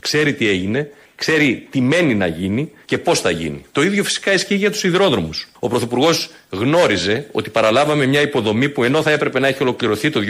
Ξέρει 0.00 0.34
τι 0.34 0.48
έγινε, 0.48 0.90
ξέρει 1.16 1.66
τι 1.70 1.80
μένει 1.80 2.14
να 2.14 2.26
γίνει 2.26 2.70
και 2.84 2.98
πώς 2.98 3.20
θα 3.20 3.30
γίνει. 3.30 3.64
Το 3.72 3.82
ίδιο 3.82 4.04
φυσικά 4.04 4.32
ισχύει 4.32 4.54
για 4.54 4.70
τους 4.70 4.84
υδρόδρομους. 4.84 5.48
Ο 5.58 5.68
Πρωθυπουργός 5.68 6.30
γνώριζε 6.50 7.26
ότι 7.32 7.50
παραλάβαμε 7.50 8.06
μια 8.06 8.20
υποδομή 8.20 8.68
που 8.68 8.84
ενώ 8.84 9.02
θα 9.02 9.10
έπρεπε 9.10 9.38
να 9.38 9.48
έχει 9.48 9.62
ολοκληρωθεί 9.62 10.10
το 10.10 10.20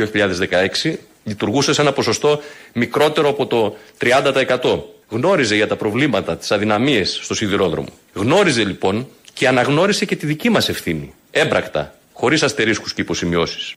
2016, 0.84 0.94
λειτουργούσε 1.24 1.72
σε 1.72 1.80
ένα 1.80 1.92
ποσοστό 1.92 2.40
μικρότερο 2.72 3.28
από 3.28 3.46
το 3.46 3.76
30%. 3.98 4.95
Γνώριζε 5.08 5.54
για 5.54 5.66
τα 5.66 5.76
προβλήματα, 5.76 6.36
τις 6.36 6.50
αδυναμίες 6.50 7.18
στο 7.22 7.34
σιδηρόδρομο. 7.34 7.88
Γνώριζε 8.12 8.64
λοιπόν 8.64 9.08
και 9.32 9.48
αναγνώρισε 9.48 10.04
και 10.04 10.16
τη 10.16 10.26
δική 10.26 10.50
μας 10.50 10.68
ευθύνη. 10.68 11.14
Έμπρακτα, 11.30 11.94
χωρίς 12.12 12.42
αστερίσκους 12.42 12.94
και 12.94 13.00
υποσημειώσεις. 13.00 13.72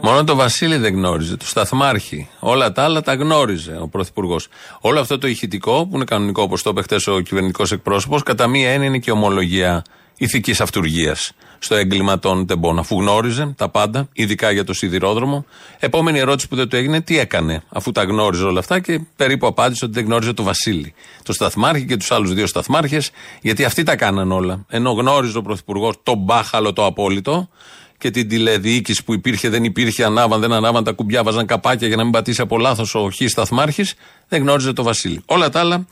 Μόνο 0.00 0.24
το 0.24 0.34
Βασίλη 0.34 0.76
δεν 0.76 0.94
γνώριζε, 0.94 1.36
το 1.36 1.46
Σταθμάρχη. 1.46 2.28
Όλα 2.38 2.72
τα 2.72 2.82
άλλα 2.82 3.00
τα 3.00 3.14
γνώριζε 3.14 3.78
ο 3.80 3.88
Πρωθυπουργός. 3.88 4.48
Όλο 4.80 5.00
αυτό 5.00 5.18
το 5.18 5.26
ηχητικό, 5.26 5.86
που 5.86 5.96
είναι 5.96 6.04
κανονικό 6.04 6.42
όπως 6.42 6.62
το 6.62 6.70
είπε 6.70 6.82
χθε 6.82 7.10
ο 7.10 7.20
κυβερνητικός 7.20 7.72
εκπρόσωπος, 7.72 8.22
κατά 8.22 8.46
μία 8.46 8.70
έννοια 8.70 8.88
είναι 8.88 8.98
και 8.98 9.10
ομολογία 9.10 9.82
ηθικής 10.16 10.60
αυτουργία 10.60 11.16
στο 11.64 11.74
έγκλημα 11.74 12.18
των 12.18 12.46
τεμπών. 12.46 12.78
Αφού 12.78 13.00
γνώριζε 13.00 13.54
τα 13.56 13.68
πάντα, 13.68 14.08
ειδικά 14.12 14.50
για 14.50 14.64
το 14.64 14.72
σιδηρόδρομο, 14.72 15.44
επόμενη 15.78 16.18
ερώτηση 16.18 16.48
που 16.48 16.56
δεν 16.56 16.68
του 16.68 16.76
έγινε, 16.76 17.00
τι 17.00 17.18
έκανε, 17.18 17.62
αφού 17.68 17.92
τα 17.92 18.02
γνώριζε 18.02 18.44
όλα 18.44 18.58
αυτά 18.58 18.80
και 18.80 19.00
περίπου 19.16 19.46
απάντησε 19.46 19.84
ότι 19.84 19.94
δεν 19.94 20.04
γνώριζε 20.04 20.32
το 20.32 20.42
Βασίλη. 20.42 20.94
Το 21.22 21.32
Σταθμάρχη 21.32 21.84
και 21.84 21.96
τους 21.96 22.10
άλλους 22.10 22.34
δύο 22.34 22.46
Σταθμάρχες, 22.46 23.10
γιατί 23.40 23.64
αυτοί 23.64 23.82
τα 23.82 23.96
κάναν 23.96 24.32
όλα. 24.32 24.64
Ενώ 24.68 24.90
γνώριζε 24.90 25.38
ο 25.38 25.42
Πρωθυπουργό 25.42 25.92
το 26.02 26.14
μπάχαλο 26.14 26.72
το 26.72 26.86
απόλυτο, 26.86 27.48
και 27.98 28.10
την 28.10 28.28
τηλεδιοίκηση 28.28 29.04
που 29.04 29.14
υπήρχε, 29.14 29.48
δεν 29.48 29.64
υπήρχε, 29.64 30.04
ανάβαν, 30.04 30.40
δεν 30.40 30.52
ανάβαν 30.52 30.84
τα 30.84 30.92
κουμπιά, 30.92 31.22
βάζαν 31.22 31.46
καπάκια 31.46 31.86
για 31.86 31.96
να 31.96 32.02
μην 32.02 32.12
πατήσει 32.12 32.40
από 32.40 32.58
λάθος 32.58 32.94
ο 32.94 33.10
Χ 33.10 33.14
Σταθμάρχης, 33.26 33.94
δεν 34.28 34.42
γνώριζε 34.42 34.72
το 34.72 34.82
Βασίλη. 34.82 35.22
Όλα 35.26 35.48
τα 35.48 35.60
άλλα 35.60 35.86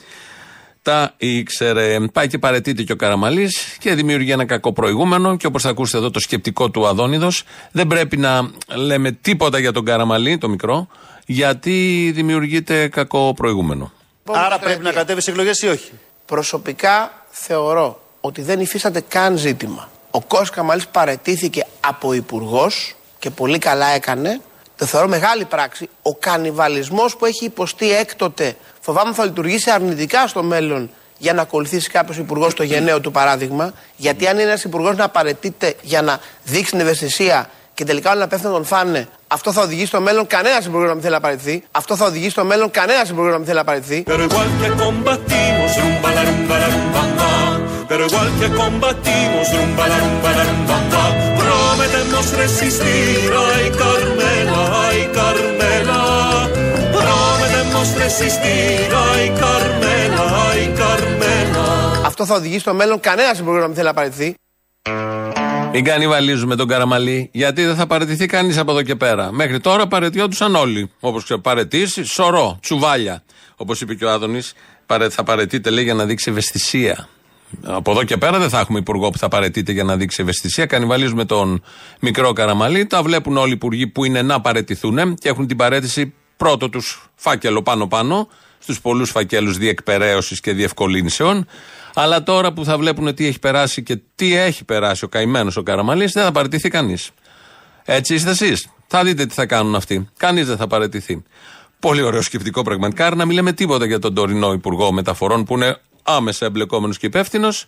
τα 0.83 1.15
ήξερε. 1.17 2.01
Πάει 2.13 2.29
και 2.29 2.39
παρετείται 2.39 2.83
και 2.83 2.93
ο 2.93 2.97
Καραμαλής 2.97 3.77
και 3.79 3.95
δημιουργεί 3.95 4.31
ένα 4.31 4.45
κακό 4.45 4.73
προηγούμενο. 4.73 5.37
Και 5.37 5.47
όπως 5.47 5.63
θα 5.63 5.69
ακούσετε 5.69 5.99
εδώ 5.99 6.11
το 6.11 6.21
σκεπτικό 6.21 6.71
του 6.71 6.87
Αδόνιδος, 6.87 7.45
δεν 7.71 7.87
πρέπει 7.87 8.17
να 8.17 8.51
λέμε 8.75 9.13
τίποτα 9.13 9.59
για 9.59 9.73
τον 9.73 9.85
Καραμαλή, 9.85 10.39
το 10.39 10.49
μικρό, 10.49 10.89
γιατί 11.27 12.11
δημιουργείται 12.15 12.89
κακό 12.89 13.33
προηγούμενο. 13.37 13.93
Άρα 14.33 14.59
πρέπει 14.59 14.83
να 14.83 14.93
κατέβει 14.93 15.23
σε 15.23 15.31
εκλογές 15.31 15.61
ή 15.61 15.67
όχι; 15.67 15.91
Προσωπικά 16.27 17.25
θεωρώ 17.31 18.01
ότι 18.21 18.43
δεν 18.43 18.61
υφίσταται 18.61 19.01
καν 19.09 19.37
ζήτημα. 19.37 19.91
Ο 20.11 20.21
Κώστας 20.21 20.51
Καμαλής 20.51 20.87
παρετήθηκε 20.87 21.67
από 21.81 22.13
υπουργός 22.13 22.95
και 23.19 23.31
πολύ 23.31 23.59
καλά 23.59 23.87
έκανε. 23.87 24.41
Το 24.83 24.89
θεωρώ 24.89 25.09
μεγάλη 25.09 25.45
πράξη. 25.45 25.89
Ο 26.03 26.15
κανιβαλισμός 26.15 27.17
που 27.17 27.27
έχει 27.27 27.45
υποστεί 27.45 27.93
έκτοτε 27.93 28.57
φοβάμαι 28.81 29.13
θα 29.13 29.25
λειτουργήσει 29.25 29.71
αρνητικά 29.71 30.27
στο 30.27 30.43
μέλλον 30.43 30.91
για 31.19 31.33
να 31.33 31.43
ακολουθήσει 31.43 31.91
κάποιος 31.91 32.17
υπουργός 32.17 32.55
το 32.55 32.63
γενναίο 32.63 33.01
του 33.01 33.11
παράδειγμα. 33.11 33.73
Γιατί 33.97 34.27
αν 34.27 34.35
είναι 34.35 34.43
ένας 34.43 34.65
υπουργός 34.65 34.97
να 34.97 35.09
παρετείται 35.09 35.75
για 35.83 36.03
να 36.03 36.21
δείξει 36.45 36.71
την 36.71 36.81
ευαισθησία 36.81 37.51
και 37.75 37.85
τελικά 37.85 38.11
όλοι 38.11 38.21
να 38.21 38.29
πέφτουν 38.29 38.51
να 38.51 38.57
τον 38.57 38.65
φάνε, 38.65 39.09
αυτό 39.27 39.53
θα 39.53 39.63
οδηγήσει 39.63 39.87
στο 39.87 40.01
μέλλον 40.01 40.27
κανένας 40.27 40.65
υπουργός 40.65 40.87
να 40.89 40.93
μην 40.93 41.03
θέλει 41.03 41.15
να 41.15 41.21
παρετηθεί. 41.21 41.65
Αυτό 41.71 41.97
θα 41.97 42.05
οδηγήσει 42.05 42.31
στο 42.31 42.45
μέλλον 42.45 42.71
κανένας 42.71 43.09
υπουργός 43.09 43.31
να 43.31 43.37
μην 43.37 43.47
θέλει 43.47 43.59
να 43.59 43.65
παρετηθεί. 43.65 44.05
Pero 47.95 48.07
igual 48.09 48.29
que 48.41 48.49
combatimos, 48.63 49.47
rumba 49.55 49.85
la 49.89 49.99
rumba 50.05 50.31
la 50.39 50.45
rumba 50.51 51.32
pa. 51.83 51.89
Pero 51.89 52.03
igual 52.03 52.23
que 52.23 52.23
combatimos, 52.23 52.27
rumba 52.33 53.45
la 53.45 53.53
rumba 53.53 53.53
la 53.53 53.53
rumba 53.53 53.53
pa. 53.53 53.53
Prometemos 53.53 53.53
resistir, 53.53 53.53
ay 53.53 53.67
Carmela, 53.83 54.61
ay 54.87 55.01
Carmela. 55.17 56.01
Prometemos 56.97 57.89
resistir, 58.03 58.89
ay 59.09 59.25
Carmela, 59.41 60.25
ay 60.49 60.63
Carmela. 60.81 61.67
Αυτό 62.05 62.27
θα 62.27 62.35
οδηγήσει 62.35 62.61
στο 62.61 62.75
μέλλον 62.75 63.01
κανένας 63.01 63.39
υπουργό 63.39 63.59
να 63.59 63.67
μην 63.67 63.75
θέλει 63.75 63.87
να 63.87 63.95
παρετηθεί. 63.95 64.35
Μην 65.73 65.85
κανιβαλίζουμε 65.85 66.57
τον 66.57 66.69
Καραμαλή, 66.69 67.29
γιατί 67.33 67.65
δεν 67.65 67.75
θα 67.77 67.87
παρετηθεί 67.87 68.27
κανείς 68.27 68.59
από 68.59 68.71
εδώ 68.71 68.83
και 68.83 68.95
πέρα. 68.97 69.33
Μέχρι 69.33 69.61
τώρα 69.61 69.87
παρετιόντουσαν 69.87 70.55
όλοι. 70.55 70.91
Όπως 71.01 71.25
ξέρω, 71.25 71.41
παρετήσει, 71.41 72.05
σωρό, 72.05 72.59
τσουβάλια. 72.63 73.23
Όπως 73.57 73.81
είπε 73.81 73.95
και 73.95 74.05
ο 74.05 74.11
Άδωνης, 74.11 74.53
θα 75.11 75.25
παρετείται 75.25 75.71
λέει 75.71 75.85
για 75.85 75.95
να 75.95 76.05
δείξει 76.05 76.31
ευαισθησία. 76.31 77.09
Από 77.63 77.91
εδώ 77.91 78.05
και 78.05 78.17
πέρα 78.17 78.39
δεν 78.39 78.49
θα 78.49 78.61
έχουμε 78.61 78.79
υπουργό 78.79 79.11
που 79.11 79.19
θα 79.19 79.29
παρετείται 79.29 79.73
για 79.73 79.85
να 79.85 79.97
δείξει 79.97 80.23
ευαισθησία. 80.23 80.67
Κανιβαλίζουμε 80.67 81.25
τον 81.25 81.63
μικρό 82.01 82.33
Καραμαλή. 82.33 82.87
Τα 82.87 83.03
βλέπουν 83.03 83.37
όλοι 83.37 83.51
οι 83.51 83.53
υπουργοί 83.53 83.87
που 83.87 84.05
είναι 84.05 84.23
να 84.23 84.41
παρετηθούν 84.41 85.15
και 85.15 85.29
έχουν 85.29 85.47
την 85.47 85.57
παρέτηση 85.57 86.15
πρώτο 86.37 86.69
τους 86.69 87.11
φάκελο 87.15 87.63
πάνω-πάνω, 87.63 88.29
στους 88.59 88.81
πολλούς 88.81 89.11
φακέλους 89.11 89.57
διεκπαιρέωσης 89.57 90.41
και 90.41 90.53
διευκολύνσεων. 90.53 91.47
Αλλά 91.95 92.23
τώρα 92.23 92.53
που 92.53 92.65
θα 92.65 92.79
βλέπουν 92.79 93.15
τι 93.15 93.27
έχει 93.27 93.39
περάσει 93.39 93.83
και 93.83 93.99
τι 94.15 94.37
έχει 94.37 94.65
περάσει 94.65 95.05
ο 95.05 95.09
καημένος 95.09 95.57
ο 95.57 95.63
Καραμαλής, 95.63 96.13
δεν 96.13 96.25
θα 96.25 96.33
παραιτηθεί 96.33 96.69
κανείς. 96.69 97.11
Έτσι 97.85 98.15
είστε 98.15 98.31
εσείς. 98.31 98.69
Θα 98.87 99.05
δείτε 99.05 99.27
τι 99.27 99.35
θα 99.35 99.47
κάνουν 99.47 99.75
αυτοί. 99.75 100.09
Κανείς 100.17 100.47
δεν 100.47 100.57
θα 100.57 100.67
παραιτηθεί. 100.67 101.23
Πολύ 101.79 102.03
ωραίο 102.03 102.23
σκεπτικό 102.23 102.63
πραγματικά. 102.63 103.07
Άρα 103.07 103.17
να 103.17 103.25
μην 103.25 103.35
λέμε 103.35 103.53
τίποτα 103.53 103.87
για 103.87 103.99
τον 103.99 104.15
τωρινό 104.15 104.53
Υπουργό 104.53 104.93
Μεταφορών 104.93 105.45
που 105.45 105.55
είναι 105.55 105.77
άμεσα 106.03 106.47
εμπλεκόμενος 106.47 106.99
και 106.99 107.07
υπεύθυνος, 107.07 107.67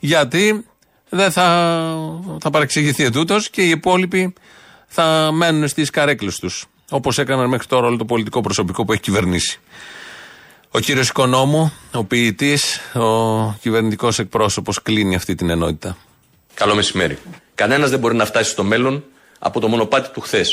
γιατί 0.00 0.64
δεν 1.08 1.32
θα, 1.32 1.76
θα 2.40 2.50
παρεξηγηθεί 2.50 3.04
ετούτος 3.04 3.50
και 3.50 3.62
οι 3.62 3.68
υπόλοιποι 3.68 4.34
θα 4.86 5.30
μένουν 5.32 5.68
στις 5.68 5.90
καρέκλες 5.90 6.36
τους. 6.36 6.66
Όπως 6.90 7.18
έκαναν 7.18 7.48
μέχρι 7.48 7.66
τώρα 7.66 7.86
όλο 7.86 7.96
το 7.96 8.04
πολιτικό 8.04 8.40
προσωπικό 8.40 8.84
που 8.84 8.92
έχει 8.92 9.00
κυβερνήσει. 9.00 9.60
Ο 10.70 10.78
κύριος 10.78 11.08
Οικονόμου, 11.08 11.72
ο 11.92 12.04
ποιητής, 12.04 12.80
ο 12.94 13.52
κυβερνητικός 13.52 14.18
εκπρόσωπος, 14.18 14.82
κλείνει 14.82 15.14
αυτή 15.14 15.34
την 15.34 15.50
ενότητα. 15.50 15.96
Καλό 16.54 16.74
μεσημέρι. 16.74 17.18
Κανένας 17.54 17.90
δεν 17.90 17.98
μπορεί 17.98 18.14
να 18.14 18.24
φτάσει 18.24 18.50
στο 18.50 18.64
μέλλον 18.64 19.04
από 19.38 19.60
το 19.60 19.68
μονοπάτι 19.68 20.08
του 20.08 20.20
χθες. 20.20 20.52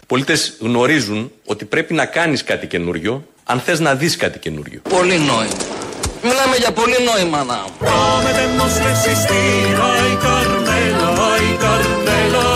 Οι 0.00 0.06
πολίτες 0.06 0.56
γνωρίζουν 0.60 1.32
ότι 1.44 1.64
πρέπει 1.64 1.94
να 1.94 2.06
κάνεις 2.06 2.44
κάτι 2.44 2.66
καινούριο 2.66 3.26
αν 3.44 3.60
θες 3.60 3.80
να 3.80 3.94
δεις 3.94 4.16
κάτι 4.16 4.38
καινούριο. 4.38 4.80
Πολύ 4.88 5.18
νόημα. 5.18 5.85
Μιλάμε 6.22 6.56
για 6.56 6.72
πολύ 6.72 6.96
νόημα 7.10 7.44
να. 7.44 7.64
Prometemos 7.80 8.72
resistir, 8.88 9.74
ay 9.92 10.10
Carmela, 10.24 11.08
ay 11.32 11.46
Carmela. 11.64 12.46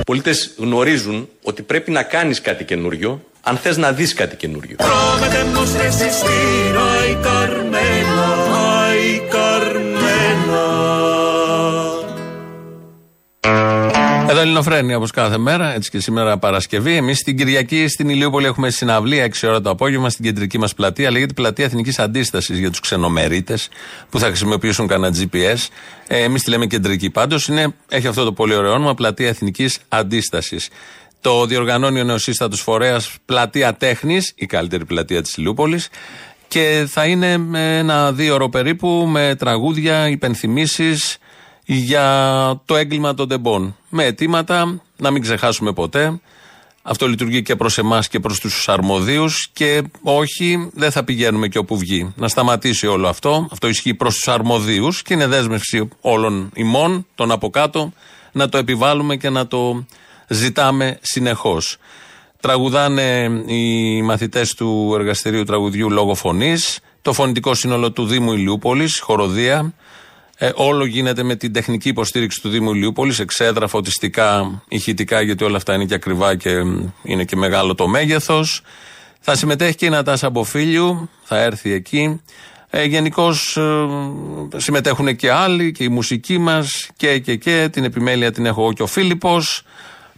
Οι 0.00 0.04
πολίτες 0.04 0.50
γνωρίζουν 0.58 1.28
ότι 1.42 1.62
πρέπει 1.62 1.90
να 1.90 2.02
κάνεις 2.02 2.40
κάτι 2.40 2.64
καινούριο 2.64 3.20
αν 3.42 3.56
θες 3.56 3.76
να 3.76 3.92
δεις 3.92 4.14
κάτι 4.14 4.36
καινούριο. 4.36 4.76
Εδώ 14.30 14.40
Ελληνοφρένια 14.40 14.96
όπως 14.96 15.10
κάθε 15.10 15.38
μέρα, 15.38 15.74
έτσι 15.74 15.90
και 15.90 16.00
σήμερα 16.00 16.38
Παρασκευή. 16.38 16.96
Εμείς 16.96 17.18
στην 17.18 17.36
Κυριακή 17.36 17.88
στην 17.88 18.08
Ηλίουπολη 18.08 18.46
έχουμε 18.46 18.70
συναυλία 18.70 19.30
6 19.40 19.48
ώρα 19.48 19.60
το 19.60 19.70
απόγευμα 19.70 20.10
στην 20.10 20.24
κεντρική 20.24 20.58
μας 20.58 20.74
πλατεία. 20.74 21.10
Λέγεται 21.10 21.32
Πλατεία 21.32 21.64
Εθνικής 21.64 21.98
Αντίστασης 21.98 22.58
για 22.58 22.70
τους 22.70 22.80
ξενομερίτες 22.80 23.68
που 24.10 24.18
θα 24.18 24.26
χρησιμοποιήσουν 24.26 24.86
κανένα 24.86 25.16
GPS. 25.18 25.66
Ε, 26.06 26.22
Εμείς 26.22 26.42
τη 26.42 26.50
λέμε 26.50 26.66
κεντρική 26.66 27.10
πάντως. 27.10 27.48
Έχει 27.88 28.06
αυτό 28.06 28.24
το 28.24 28.32
πολύ 28.32 28.54
ωραίο 28.54 28.72
όνομα 28.72 28.94
Πλατεία 28.94 29.28
Εθνικής 29.28 29.78
Αντίστασης. 29.88 30.68
Το 31.20 31.46
διοργανώνει 31.46 32.00
ο 32.00 32.04
νεοσύστατο 32.04 32.56
φορέας 32.56 33.14
Πλατεία 33.24 33.74
Τέχνης, 33.74 34.32
η 34.34 34.46
καλύτερη 34.46 34.84
πλατεία 34.84 35.22
της 35.22 35.36
Ηλιούπολης. 35.36 35.88
Και 36.48 36.86
θα 36.88 37.04
είναι 37.04 37.36
με 37.36 37.78
ένα 37.78 38.12
δύο 38.12 38.34
ώρο 38.34 38.48
περίπου 38.48 38.88
με 38.88 39.34
τραγούδια, 39.38 40.08
υπενθυμίσεις 40.08 41.18
για 41.70 42.60
το 42.64 42.76
έγκλημα 42.76 43.14
των 43.14 43.28
τεμπών. 43.28 43.76
Με 43.88 44.04
αιτήματα 44.04 44.80
να 44.96 45.10
μην 45.10 45.22
ξεχάσουμε 45.22 45.72
ποτέ. 45.72 46.20
Αυτό 46.82 47.08
λειτουργεί 47.08 47.42
και 47.42 47.56
προς 47.56 47.78
εμάς 47.78 48.08
και 48.08 48.20
προς 48.20 48.40
τους 48.40 48.68
αρμοδίους. 48.68 49.48
Και 49.52 49.82
όχι, 50.02 50.70
δεν 50.74 50.90
θα 50.90 51.04
πηγαίνουμε 51.04 51.48
και 51.48 51.58
όπου 51.58 51.78
βγει. 51.78 52.12
Να 52.16 52.28
σταματήσει 52.28 52.86
όλο 52.86 53.08
αυτό. 53.08 53.48
Αυτό 53.50 53.68
ισχύει 53.68 53.94
προς 53.94 54.14
τους 54.14 54.28
αρμοδίους 54.28 55.02
και 55.02 55.14
είναι 55.14 55.26
δέσμευση 55.26 55.88
όλων 56.00 56.50
ημών, 56.54 57.06
των 57.14 57.30
από 57.30 57.50
κάτω, 57.50 57.92
να 58.32 58.48
το 58.48 58.58
επιβάλλουμε 58.58 59.16
και 59.16 59.30
να 59.30 59.46
το 59.46 59.84
ζητάμε 60.28 60.98
συνεχώς. 61.00 61.76
Τραγουδάνε 62.40 63.30
οι 63.46 64.02
μαθητές 64.02 64.54
του 64.54 64.92
εργαστηρίου 64.94 65.44
τραγουδιού 65.44 65.90
λόγω 65.90 66.14
φωνής, 66.14 66.80
το 67.02 67.12
φωνητικό 67.12 67.54
σύνολο 67.54 67.92
του 67.92 68.06
Δήμου 68.06 68.32
Ηλιούπολης, 68.32 69.00
χοροδία. 69.00 69.72
Ε, 70.40 70.50
όλο 70.54 70.84
γίνεται 70.84 71.22
με 71.22 71.36
την 71.36 71.52
τεχνική 71.52 71.88
υποστήριξη 71.88 72.40
του 72.40 72.48
Δήμου 72.48 72.74
Ηλιούπολης, 72.74 73.18
εξέδρα, 73.18 73.66
φωτιστικά, 73.66 74.62
ηχητικά, 74.68 75.20
γιατί 75.20 75.44
όλα 75.44 75.56
αυτά 75.56 75.74
είναι 75.74 75.84
και 75.84 75.94
ακριβά 75.94 76.36
και 76.36 76.50
είναι 77.02 77.24
και 77.24 77.36
μεγάλο 77.36 77.74
το 77.74 77.88
μέγεθος. 77.88 78.62
Θα 79.20 79.36
συμμετέχει 79.36 79.74
και 79.74 79.86
η 79.86 79.88
Νατάσα 79.88 80.30
Μποφίλιου, 80.30 81.10
θα 81.22 81.38
έρθει 81.38 81.72
εκεί. 81.72 82.20
Ε, 82.70 82.84
Γενικώς 82.84 83.56
ε, 83.56 83.88
συμμετέχουν 84.56 85.16
και 85.16 85.30
άλλοι 85.30 85.72
και 85.72 85.84
η 85.84 85.88
μουσική 85.88 86.38
μας 86.38 86.88
και, 86.96 87.18
και, 87.18 87.36
και. 87.36 87.68
Την 87.72 87.84
επιμέλεια 87.84 88.32
την 88.32 88.46
έχω 88.46 88.60
εγώ 88.60 88.72
και 88.72 88.82
ο 88.82 88.86
Φίλιππος 88.86 89.62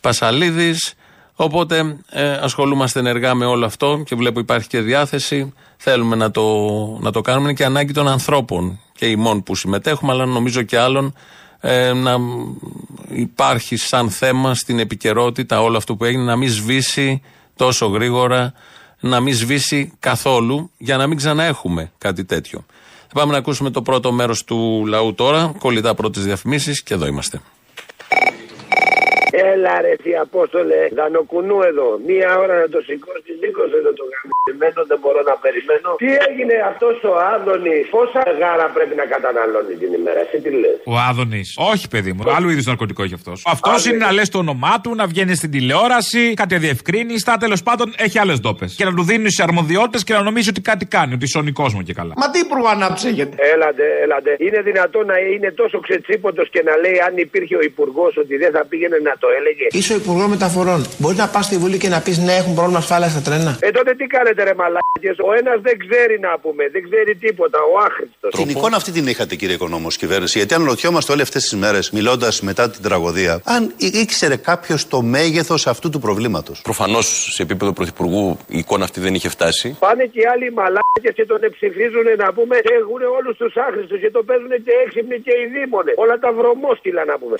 Πασαλίδης. 0.00 0.94
Οπότε 1.35 1.96
ε, 2.11 2.33
ασχολούμαστε 2.33 2.98
ενεργά 2.98 3.35
με 3.35 3.44
όλο 3.44 3.66
αυτό 3.66 4.02
και 4.06 4.14
βλέπω 4.14 4.40
υπάρχει 4.40 4.68
και 4.68 4.80
διάθεση. 4.80 5.52
Θέλουμε 5.76 6.16
να 6.16 6.30
το, 6.30 6.66
να 7.00 7.11
το 7.11 7.20
κάνουμε. 7.20 7.44
Είναι 7.44 7.56
και 7.56 7.64
ανάγκη 7.64 7.92
των 7.92 8.09
ανθρώπων 8.09 8.80
και 9.01 9.07
ημών 9.07 9.43
που 9.43 9.55
συμμετέχουμε, 9.55 10.13
αλλά 10.13 10.27
νομίζω 10.27 10.63
και 10.63 10.79
άλλων 10.79 11.15
ε, 11.61 11.93
να 11.93 12.17
υπάρχει 13.09 13.77
σαν 13.77 14.11
θέμα 14.11 14.55
στην 14.55 14.79
επικαιρότητα 14.79 15.61
όλο 15.63 15.77
αυτό 15.77 15.97
που 15.97 16.05
έγινε, 16.05 16.23
να 16.23 16.37
μην 16.37 16.49
σβήσει 16.49 17.23
τόσο 17.57 17.87
γρήγορα 17.87 18.53
να 19.01 19.21
μην 19.21 19.35
σβήσει 19.35 19.93
καθόλου 19.99 20.71
για 20.79 20.97
να 20.97 21.07
μην 21.07 21.17
ξαναέχουμε 21.17 21.93
κάτι 21.99 22.25
τέτοιο. 22.25 22.65
Θα 23.07 23.15
πάμε 23.15 23.33
να 23.33 23.39
ακούσουμε 23.39 23.71
το 23.71 23.83
πρώτο 23.83 24.13
μέρος 24.13 24.45
του 24.45 24.85
λαού 24.87 25.15
τώρα. 25.15 25.55
Κολλητά 25.59 25.95
πρώτε 25.95 26.21
διαφημίσει 26.21 26.83
και 26.83 26.95
εδώ 26.95 27.07
είμαστε. 27.07 27.41
Έλα 29.53 29.75
ρε 29.85 29.95
τι 30.03 30.11
Απόστολε, 30.25 30.81
δανοκουνού 30.99 31.59
εδώ. 31.71 31.88
Μία 32.09 32.29
ώρα 32.43 32.55
να 32.62 32.69
το 32.75 32.81
σηκώσεις, 32.87 33.35
σήκωσε 33.40 33.77
εδώ 33.81 33.93
το 34.01 34.05
γαμμένο, 34.12 34.81
δεν 34.90 34.99
μπορώ 35.03 35.21
να 35.31 35.35
περιμένω. 35.45 35.88
Τι 36.03 36.11
έγινε 36.27 36.55
αυτός 36.71 36.97
ο 37.11 37.12
Άδωνης, 37.35 37.85
πόσα 37.95 38.23
γάρα 38.40 38.66
πρέπει 38.77 38.95
να 39.01 39.05
καταναλώνεις 39.14 39.77
την 39.83 39.90
ημέρα, 39.99 40.21
εσύ 40.25 40.37
τι 40.45 40.51
λες; 40.62 40.77
Ο 40.93 40.95
Άδωνης. 41.09 41.49
Όχι, 41.73 41.85
παιδί 41.93 42.11
μου. 42.14 42.21
Άλλου 42.37 42.49
είδους 42.53 42.66
ναρκωτικό 42.71 43.01
έχει 43.07 43.14
αυτός. 43.21 43.38
Αυτός 43.55 43.79
είναι 43.87 44.01
να 44.07 44.12
λες 44.16 44.29
το 44.35 44.38
όνομά 44.45 44.75
του, 44.83 44.90
να 45.01 45.05
βγαίνει 45.12 45.35
στην 45.40 45.51
τηλεόραση, 45.55 46.23
κάτι 46.40 46.55
διευκρίνηστα, 46.66 47.33
τέλος 47.45 47.61
πάντων 47.62 47.87
έχει 48.07 48.19
άλλες 48.23 48.38
ντόπες. 48.40 48.75
Και 48.79 48.85
να 48.85 48.93
του 48.95 49.05
δίνεις 49.11 49.33
σε 49.35 49.43
αρμοδιότητες 49.43 50.05
και 50.05 50.12
να 50.12 50.23
νομίζεις 50.23 50.49
ότι 50.49 50.61
κάτι 50.61 50.85
κάνει, 50.87 51.12
ότι 51.14 51.27
σώνει 51.29 51.53
κόσμο 51.62 51.81
και 51.83 51.95
καλά. 52.01 52.12
Μα 52.16 52.31
τι 52.31 52.38
υπουργό 52.47 52.69
αναψύγεται. 52.69 53.35
Έλατε, 53.53 53.85
έλατε. 54.05 54.31
Είναι 54.38 54.61
δυνατόν 54.69 55.07
να 55.07 55.19
είναι 55.19 55.51
τόσο 55.51 55.81
ξετσίποτος 55.81 56.47
και 56.51 56.62
να 56.69 56.77
λέει 56.77 56.97
αν 57.07 57.16
υπήρχε 57.16 57.57
ο 57.57 57.61
υπουργός 57.61 58.16
ότι 58.16 58.37
δεν 58.37 58.51
θα 58.57 58.64
πήγαινε 58.71 58.99
να 59.09 59.14
το 59.22 59.28
έλεγε. 59.38 59.66
Είσαι 59.78 59.92
ο 59.92 59.96
Υπουργός 60.02 60.28
Μεταφορών. 60.35 60.80
Μπορεί 60.98 61.16
να 61.16 61.28
πας 61.35 61.44
στη 61.48 61.56
Βουλή 61.62 61.78
και 61.78 61.88
να 61.88 62.00
πεις 62.00 62.16
ναι, 62.18 62.35
έχουν 62.40 62.54
πρόβλημα 62.54 62.78
ασφάλειας 62.78 63.11
στα 63.11 63.22
τρένα. 63.26 63.52
Ε, 63.61 63.70
τότε 63.70 63.90
τι 63.94 64.06
κάνετε 64.14 64.40
ρε 64.48 64.54
μαλάκες; 64.61 65.16
Ο 65.28 65.30
ένας 65.40 65.59
δεν 65.66 65.76
ξέρει 65.85 66.16
να 66.26 66.33
πούμε, 66.42 66.62
δεν 66.74 66.83
ξέρει 66.88 67.12
τίποτα, 67.24 67.59
ο 67.72 67.74
άχρηστος. 67.87 68.30
Την 68.40 68.48
εικόνα 68.48 68.76
αυτή 68.76 68.90
την 68.92 69.06
είχατε 69.06 69.35
κύριε 69.40 69.54
Οικονόμος 69.54 69.96
κυβέρνηση. 69.96 70.38
Γιατί 70.38 70.54
αναρωτιόμαστε 70.54 71.12
όλες 71.12 71.24
αυτές 71.28 71.42
τις 71.42 71.54
μέρες, 71.54 71.90
μιλώντας 71.90 72.40
μετά 72.40 72.70
την 72.70 72.83
τραγωδία, 72.83 73.40
αν 73.44 73.74
ήξερε 74.02 74.37
κάποιος 74.37 74.88
το 74.88 75.02
μέγεθος 75.02 75.66
αυτού 75.66 75.90
του 75.90 76.00
προβλήματος; 76.06 76.61
Προφανώς 76.62 77.06
σε 77.35 77.42
επίπεδο 77.42 77.72
πρωθυπουργού 77.72 78.38
η 78.46 78.59
εικόνα 78.59 78.85
αυτή 78.85 79.00
δεν 79.00 79.14
είχε 79.14 79.28
φτάσει. 79.28 79.76
Πάνε 79.78 80.04
και 80.12 80.20
οι 80.20 80.26
άλλοι 80.33 80.52
μαλάκες 80.52 81.12
και 81.14 81.24
τον 81.24 81.40
ψηφίζουν 81.56 82.06
να 82.22 82.33
πούμε 82.33 82.56
και 82.66 82.74
έχουν 82.80 83.00
όλους 83.18 83.37
τους 83.37 83.52
άχρηστους 83.66 83.98
και 84.00 84.11
το 84.11 84.22
παίζουν 84.28 84.52
και 84.64 84.72
έξυπνοι 84.85 85.16
και 85.26 85.33
οι 85.40 85.44
δίμονες. 85.54 85.94
Όλα 85.96 86.16
τα 86.18 86.30
βρωμόσκυλα 86.33 87.04
να 87.04 87.18
πούμε. 87.20 87.37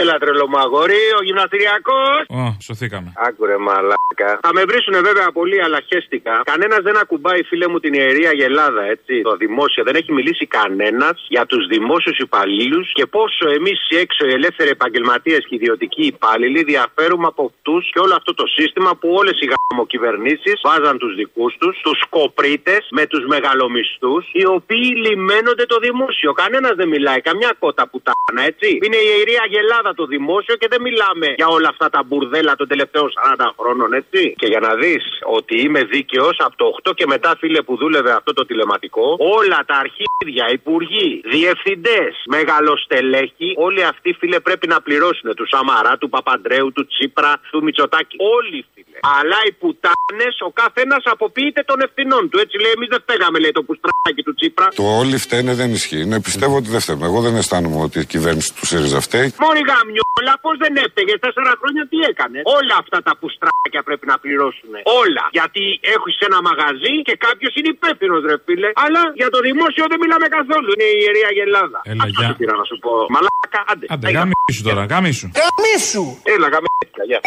Έλα 0.00 0.14
τρελό 0.22 0.46
μου 0.48 0.58
αγόρι, 0.58 1.02
ο 1.18 1.22
γυμναστηριακός. 1.22 2.22
Ω, 2.28 2.56
σωθήκαμε. 2.66 3.12
Άκουρε 3.26 3.56
μαλάκα. 3.66 4.30
Θα 4.42 4.50
με 4.56 4.62
βρίσουνε 4.68 5.00
βέβαια 5.00 5.28
πολύ, 5.38 5.62
αλλά 5.64 5.78
χέστηκα. 5.88 6.40
Κανένας 6.44 6.80
δεν 6.82 6.96
ακουμπάει, 6.96 7.42
φίλε 7.42 7.68
μου, 7.68 7.78
την 7.80 7.92
ιερία 7.94 8.32
γελάδα, 8.32 8.82
έτσι. 8.94 9.22
Το 9.22 9.36
δημόσιο 9.36 9.82
δεν 9.84 9.94
έχει 9.94 10.12
μιλήσει 10.12 10.46
κανένας 10.46 11.26
για 11.28 11.46
τους 11.46 11.66
δημόσιους 11.66 12.18
υπαλλήλους 12.18 12.92
και 12.92 13.06
πόσο 13.06 13.48
εμείς 13.58 13.78
έξω 14.02 14.26
οι 14.26 14.32
ελεύθεροι 14.32 14.70
επαγγελματίες 14.70 15.42
και 15.48 15.54
ιδιωτικοί 15.54 16.06
υπάλληλοι 16.06 16.62
διαφέρουμε 16.62 17.26
από 17.26 17.42
αυτούς 17.50 17.90
και 17.92 18.00
όλο 18.00 18.14
αυτό 18.14 18.34
το 18.34 18.46
σύστημα 18.46 18.90
που 19.00 19.08
όλες 19.20 19.36
οι 19.40 19.46
γαμοκυβερνήσεις 19.52 20.56
βάζαν 20.62 20.98
τους 20.98 21.14
δικούς 21.14 21.56
τους, 21.60 21.80
τους 21.82 21.98
σκοπρίτε 21.98 22.76
με 22.90 23.06
τους 23.06 23.24
μεγαλομισθούς, 23.26 24.24
οι 24.32 24.46
οποίοι 24.46 24.88
λιμένονται 25.04 25.66
το 25.66 25.78
δημόσιο. 25.78 26.32
Κανένας 26.32 26.74
δεν 26.74 26.88
μιλάει, 26.88 27.20
καμιά 27.20 27.52
κότα 27.58 27.88
που 27.88 28.00
έτσι. 28.46 28.78
Είναι 28.84 28.96
η 28.96 29.08
ιερία 29.16 29.44
γελάδα 29.86 29.94
το 29.94 30.06
δημόσιο 30.14 30.54
και 30.60 30.68
δεν 30.70 30.80
μιλάμε 30.86 31.26
για 31.40 31.48
όλα 31.56 31.68
αυτά 31.68 31.86
τα 31.94 32.00
μπουρδέλα 32.06 32.52
των 32.60 32.66
τελευταίων 32.68 33.08
40 33.38 33.50
χρόνων, 33.58 33.92
έτσι. 34.00 34.34
Και 34.40 34.46
για 34.52 34.60
να 34.66 34.72
δεις 34.82 35.04
ότι 35.38 35.54
είμαι 35.64 35.82
δίκαιος, 35.94 36.36
από 36.46 36.56
το 36.56 36.66
8 36.90 36.92
και 36.98 37.06
μετά, 37.06 37.30
φίλε 37.40 37.60
που 37.62 37.76
δούλευε 37.76 38.12
αυτό 38.18 38.32
το 38.32 38.46
τηλεματικό, 38.46 39.06
όλα 39.38 39.58
τα 39.70 39.76
αρχίδια, 39.84 40.44
υπουργοί, 40.58 41.10
διευθυντές, 41.34 42.12
μεγαλοστελέχοι, 42.36 43.48
όλοι 43.66 43.82
αυτοί, 43.92 44.10
φίλε, 44.20 44.38
πρέπει 44.40 44.66
να 44.74 44.78
πληρώσουν 44.86 45.34
του 45.38 45.46
Σαμαρά, 45.52 45.92
του 46.00 46.08
Παπαντρέου, 46.08 46.72
του 46.72 46.86
Τσίπρα, 46.86 47.32
του 47.52 47.62
Μητσοτάκη. 47.62 48.16
Όλοι, 48.36 48.58
φίλε. 48.74 48.98
Αλλά 49.18 49.38
οι 49.48 49.52
πουτάνες, 49.60 50.34
ο 50.48 50.50
καθένας 50.62 51.02
αποποιείται 51.14 51.62
των 51.70 51.78
ευθυνών 51.86 52.22
του. 52.30 52.38
Έτσι 52.44 52.56
λέει, 52.62 52.72
εμείς 52.76 52.88
δεν 52.94 53.00
φταίγαμε, 53.04 53.38
λέει 53.38 53.52
το 53.58 53.62
πουστράκι 53.62 54.22
του 54.26 54.34
Τσίπρα. 54.34 54.66
Το 54.80 54.84
όλοι 55.00 55.16
φταίνε 55.24 55.52
δεν 55.60 55.70
ισχύει. 55.78 56.04
Ναι, 56.10 56.20
πιστεύω 56.28 56.56
ότι 56.60 56.68
δεν 56.74 56.80
φταίμε. 56.80 57.04
Εγώ 57.10 57.20
δεν 57.26 57.34
αισθάνομαι 57.36 57.80
ότι 57.86 57.98
η 57.98 58.06
κυβέρνηση 58.14 58.54
του 58.56 58.66
ΣΥΡΙΖΑ 58.66 59.00
φταίει. 59.00 59.34
Μόνη 59.46 59.62
γαμιόλα, 59.76 60.34
πώ 60.44 60.50
δεν 60.62 60.72
έφταιγε. 60.84 61.14
Τέσσερα 61.24 61.52
χρόνια 61.60 61.82
τι 61.90 61.98
έκανε; 62.10 62.38
Όλα 62.58 62.74
αυτά 62.82 62.98
τα 63.06 63.12
πουστράκια 63.20 63.80
πρέπει 63.88 64.06
να 64.12 64.16
πληρώσουν. 64.22 64.72
Όλα. 65.02 65.24
Γιατί 65.38 65.64
έχεις 65.94 66.16
ένα 66.28 66.38
μαγαζί 66.48 66.94
και 67.08 67.14
κάποιος 67.26 67.52
είναι 67.58 67.70
υπεύθυνος, 67.76 68.20
ρε 68.30 68.36
φίλε. 68.46 68.68
Αλλά 68.84 69.02
για 69.20 69.28
το 69.34 69.38
δημόσιο 69.48 69.84
δεν 69.92 69.98
μιλάμε 70.02 70.26
καθόλου. 70.38 70.68
Είναι 70.74 70.88
η 70.94 70.96
ιερία 71.02 71.30
γελάδα. 71.38 71.78
Έλα, 71.90 72.02
Αυτό 72.06 72.20
γεια. 72.20 72.28
σου 72.28 72.36
πήρα 72.40 72.54
να 72.60 72.64
σου 72.70 72.76
πω. 72.84 72.90
Μαλάκα, 73.14 73.60
άντε. 73.72 73.84
Άντε, 73.94 74.08
γάμισου 74.16 74.62
τώρα, 74.68 74.82
γάμισου. 74.92 75.26
Καμίσου! 75.40 76.06
Έλα, 76.34 76.46
γαμίσου. 76.54 76.74
Γεια. 77.10 77.20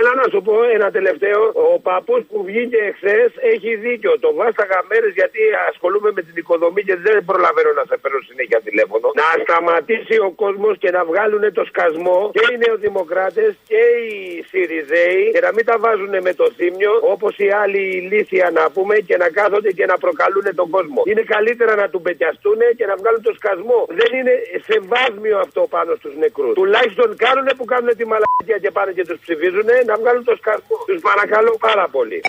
Έλα 0.00 0.12
να 0.22 0.26
σου 0.32 0.40
πω 0.46 0.54
ένα 0.76 0.88
τελευταίο. 0.98 1.40
Ο 1.66 1.68
παππούς 1.88 2.22
που 2.30 2.38
βγήκε 2.48 2.78
εχθές 2.90 3.30
έχει 3.52 3.70
δίκιο. 3.86 4.12
Το 4.24 4.30
βάσταγα 4.40 4.78
μέρες 4.90 5.12
γιατί 5.20 5.40
ασχολούμαι 5.70 6.10
με 6.16 6.22
την 6.26 6.34
οικοδομή 6.40 6.82
και 6.88 6.96
δεν 7.06 7.16
προλαβαίνω 7.28 7.70
να 7.80 7.84
σε 7.90 7.94
παίρνω 8.02 8.20
συνέχεια 8.30 8.58
τηλέφωνο. 8.68 9.06
Να 9.22 9.28
σταματήσει 9.44 10.16
ο 10.28 10.30
κόσμος 10.42 10.74
και 10.82 10.90
να 10.96 11.00
βγάλουν 11.16 11.44
το 11.58 11.64
σκασμό 11.70 12.18
και 12.34 12.44
οι 12.50 12.56
νεοδημοκράτες 12.64 13.50
και 13.70 13.82
οι 14.00 14.12
Σιριζέοι 14.48 15.22
και 15.34 15.42
να 15.46 15.50
μην 15.56 15.64
τα 15.70 15.76
βάζουν 15.84 16.14
με 16.26 16.32
το 16.40 16.46
θύμιο 16.56 16.92
όπως 17.14 17.32
οι 17.42 17.48
άλλοι 17.62 17.82
ηλίθια 18.00 18.46
να 18.58 18.64
πούμε 18.74 18.94
και 19.08 19.16
να 19.22 19.28
κάθονται 19.38 19.70
και 19.78 19.86
να 19.92 19.96
προκαλούν 20.04 20.46
τον 20.60 20.68
κόσμο. 20.74 21.00
Είναι 21.10 21.24
καλύτερα 21.34 21.72
να 21.82 21.86
του 21.92 22.00
πετιαστούν 22.06 22.60
και 22.78 22.86
να 22.90 22.94
βγάλουν 23.00 23.22
το 23.28 23.32
σκασμό. 23.38 23.80
Δεν 24.00 24.10
είναι 24.18 24.34
σεβάσμιο 24.68 25.36
αυτό 25.46 25.60
πάνω 25.74 25.90
στους 26.00 26.14
νεκρούς. 26.22 26.54
Τουλάχιστον 26.60 27.08
κάνουν 27.24 27.46
που 27.58 27.64
κάνουν 27.72 27.90
τη 27.98 28.04
μαλακία 28.12 28.58
και 28.62 28.70
πάνε 28.76 28.92
και 28.96 29.04
τους 29.08 29.18
ψηφίζουν 29.24 29.68
να 29.90 29.94
βγάλουν 30.00 30.24
το 30.30 30.34
σκασμό. 30.40 30.76
Τους 30.88 31.00
παρακαλώ 31.10 31.52
πάρα 31.66 31.86
πολύ. 31.96 32.20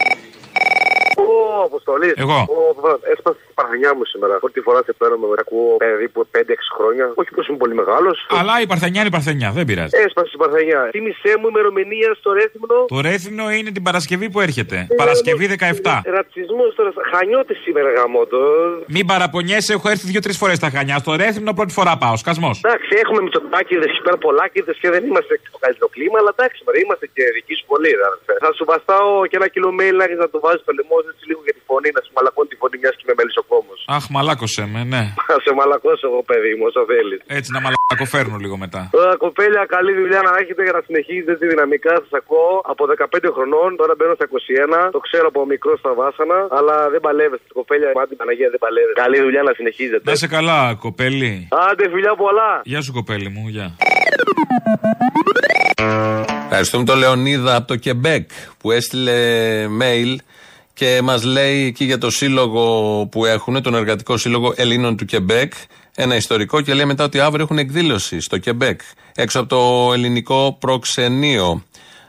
Ο 1.26 1.64
Αποστολή. 1.70 2.12
Εγώ. 2.24 2.40
Έσπασε 3.14 3.38
τη 3.48 3.54
παρθενιά 3.60 3.92
μου 3.96 4.06
σήμερα. 4.14 4.34
Πρώτη 4.44 4.60
φορά 4.68 4.80
σε 4.86 4.94
παίρνω 5.00 5.18
με 5.18 5.28
ακούω 5.44 5.72
περίπου 5.86 6.20
5-6 6.36 6.40
χρόνια. 6.78 7.06
Όχι 7.22 7.32
πως 7.36 7.48
είμαι 7.48 7.58
πολύ 7.64 7.76
μεγάλος. 7.82 8.16
Αλλά 8.40 8.54
η 8.64 8.68
Παρθενιά 8.72 9.00
είναι 9.02 9.12
η 9.14 9.16
Παρθενιά, 9.18 9.50
δεν 9.58 9.66
πειράζει. 9.70 9.94
Έσπασε 10.06 10.30
την 10.34 10.40
παρθενιά. 10.44 10.82
Τίμησέ 10.96 11.32
μου 11.40 11.48
ημερομηνία 11.54 12.10
στο 12.20 12.30
ρέθυμνο. 12.40 12.78
Το 12.94 12.98
ρέθυμνο 13.10 13.46
είναι 13.58 13.72
την 13.78 13.84
Παρασκευή 13.88 14.28
που 14.32 14.40
έρχεται. 14.48 14.78
Παρασκευή 15.04 15.46
17. 15.48 16.02
Ρατσισμός 16.18 16.70
τώρα. 16.78 16.92
Χανιώτη 17.12 17.54
σήμερα 17.54 17.90
γαμότο. 17.98 18.40
Μην 18.96 19.06
παραπονιέσαι, 19.12 19.72
έχω 19.78 19.88
έρθει 19.94 20.06
δύο-τρεις 20.12 20.38
φορές 20.42 20.58
στα 20.62 20.70
χανιά. 20.76 20.98
Στο 21.04 21.12
ρέθυμνο 21.24 21.52
πρώτη 21.60 21.74
φορά 21.78 21.94
πάω, 22.02 22.16
σκασμός. 22.24 22.56
Εντάξει, 22.64 22.90
έχουμε 23.04 23.20
μυτσοτάκιδες 23.26 23.90
εκεί 23.92 24.02
πέρα 24.06 24.18
πολλάκιδε 24.28 24.74
και 24.82 24.90
δεν 24.96 25.02
είμαστε 25.10 25.34
στο 25.52 25.60
καλύτερο 25.64 25.88
κλίμα, 25.96 26.18
αλλά 26.22 26.32
εντάξει, 26.36 26.58
μωρέ, 26.66 26.80
είμαστε 26.86 27.06
και 27.16 27.24
δικοί 27.38 27.54
σου 27.60 27.66
πολύ. 27.72 27.90
ρε, 28.00 28.06
αδερφέ. 28.10 28.34
Θα 28.46 28.52
σου 28.58 28.64
βαστάω 28.72 29.10
και 29.30 29.36
ένα 29.42 29.48
κιλό 29.54 29.70
mail 29.80 29.96
να 30.00 30.04
έχεις 30.08 30.20
να 30.26 30.30
το 30.34 30.38
βάζεις 30.46 30.62
στο 30.66 30.72
λαιμό 30.78 30.98
έτσι 31.14 31.24
λίγο 31.30 31.42
για 31.48 31.56
τη 31.58 31.62
φωνή, 31.70 31.90
να 31.98 32.02
σου 32.06 32.12
μαλακώνει 32.18 32.50
τη 32.54 32.58
φωνή 32.62 32.76
μιας 32.82 32.96
και 33.00 33.06
με 33.10 33.14
μελισσοκόμο. 33.20 33.74
Αχ, 33.96 34.04
μαλάκωσε 34.16 34.64
με, 34.74 34.82
ναι. 34.94 35.04
Θα 35.30 35.38
σε 35.46 35.52
μαλακώσω 35.60 36.06
εγώ, 36.10 36.20
παιδί 36.30 36.52
μου, 36.58 36.64
όσο 36.70 36.82
θέλεις. 36.92 37.20
Έτσι 37.38 37.50
να 37.56 37.60
μαλακοφέρνω 37.66 38.38
λίγο 38.44 38.56
μετά. 38.64 38.82
Τώρα, 38.98 39.14
κοπέλια, 39.26 39.62
καλή 39.76 39.92
δουλειά 40.02 40.22
να 40.28 40.32
έχετε 40.42 40.62
για 40.68 40.76
να 40.78 40.82
συνεχίζετε 40.88 41.34
τη 41.42 41.46
δυναμικά. 41.54 41.94
Σας 42.04 42.14
ακούω 42.22 42.52
από 42.72 42.82
15 42.86 43.30
χρονών, 43.36 43.70
τώρα 43.80 43.94
μπαίνω 43.98 44.14
στα 44.20 44.26
21. 44.26 44.92
Το 44.96 45.00
ξέρω 45.08 45.26
από 45.32 45.42
μικρό 45.54 45.74
στα 45.82 45.92
βάσανα, 46.00 46.40
αλλά 46.58 46.76
δεν 46.94 47.02
παλεύεστε. 47.06 47.48
Κοπέλια, 47.60 47.90
μάτι 48.00 48.14
Παναγία 48.22 48.50
δεν 48.54 48.60
παλεύετε. 48.66 48.98
Καλή 49.04 49.18
δουλειά 49.26 49.44
να 49.50 49.54
συνεχίζετε. 49.60 50.06
Να 50.10 50.16
σε 50.24 50.28
καλά, 50.36 50.60
κοπέλη. 50.86 51.32
Άντε, 51.68 51.86
φιλιά 51.94 52.14
πολλά. 52.24 52.52
Γεια 52.72 52.82
σου, 52.86 52.92
κοπέλη 53.00 53.30
μου, 53.36 53.44
γεια. 53.56 53.68
Ευχαριστούμε 56.50 56.84
τον 56.84 56.98
Λεωνίδα 56.98 57.56
από 57.56 57.68
το 57.68 57.76
Κεμπέκ 57.76 58.30
που 58.60 58.72
έστειλε 58.72 59.14
mail 59.82 60.16
και 60.78 61.02
μας 61.04 61.24
λέει 61.24 61.66
εκεί 61.66 61.86
για 61.86 61.98
το 61.98 62.10
σύλλογο 62.10 63.06
που 63.12 63.26
έχουν, 63.26 63.62
τον 63.62 63.76
Εργατικό 63.76 64.18
Σύλλογο 64.18 64.54
Ελλήνων 64.56 64.98
του 64.98 65.06
Κεμπέκ, 65.06 65.54
ένα 65.96 66.16
ιστορικό 66.16 66.62
και 66.62 66.74
λέει 66.74 66.86
μετά 66.86 67.04
ότι 67.04 67.20
αύριο 67.20 67.44
έχουν 67.44 67.58
εκδήλωση 67.58 68.22
στο 68.22 68.38
Κεμπέκ, 68.38 68.82
έξω 69.16 69.40
από 69.40 69.50
το 69.50 69.94
ελληνικό 69.94 70.58
προξενείο. 70.60 71.64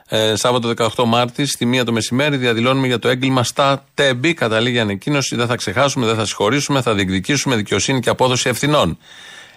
Ε, 0.09 0.37
Σάββατο 0.37 0.91
18 0.97 1.05
Μάρτης, 1.05 1.53
στη 1.53 1.65
μία 1.65 1.85
το 1.85 1.93
μεσημέρι, 1.93 2.37
διαδηλώνουμε 2.37 2.87
για 2.87 2.99
το 2.99 3.09
έγκλημα 3.09 3.43
στα 3.43 3.85
Τέμπη. 3.95 4.35
Καταλήγει 4.35 4.79
ανακοίνωση, 4.79 5.37
δεν 5.37 5.47
θα 5.47 5.57
ξεχάσουμε, 5.57 6.07
δεν 6.07 6.15
θα 6.15 6.25
συγχωρήσουμε, 6.25 6.83
θα 6.83 6.95
διεκδικήσουμε 6.95 7.57
δικαιοσύνη 7.57 8.01
και 8.01 8.11
απόδοση 8.11 8.49
ευθυνών. 8.49 8.99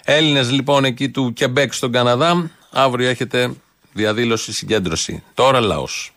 Έλληνες 0.03 0.51
λοιπόν 0.51 0.85
εκεί 0.85 1.09
του 1.09 1.33
Κεμπέκ 1.33 1.73
στον 1.73 1.91
Καναδά, 1.91 2.51
αύριο 2.71 3.09
έχετε 3.09 3.53
διαδήλωση, 3.93 4.53
συγκέντρωση. 4.53 5.23
Τώρα 5.33 5.59
λαός. 5.59 6.13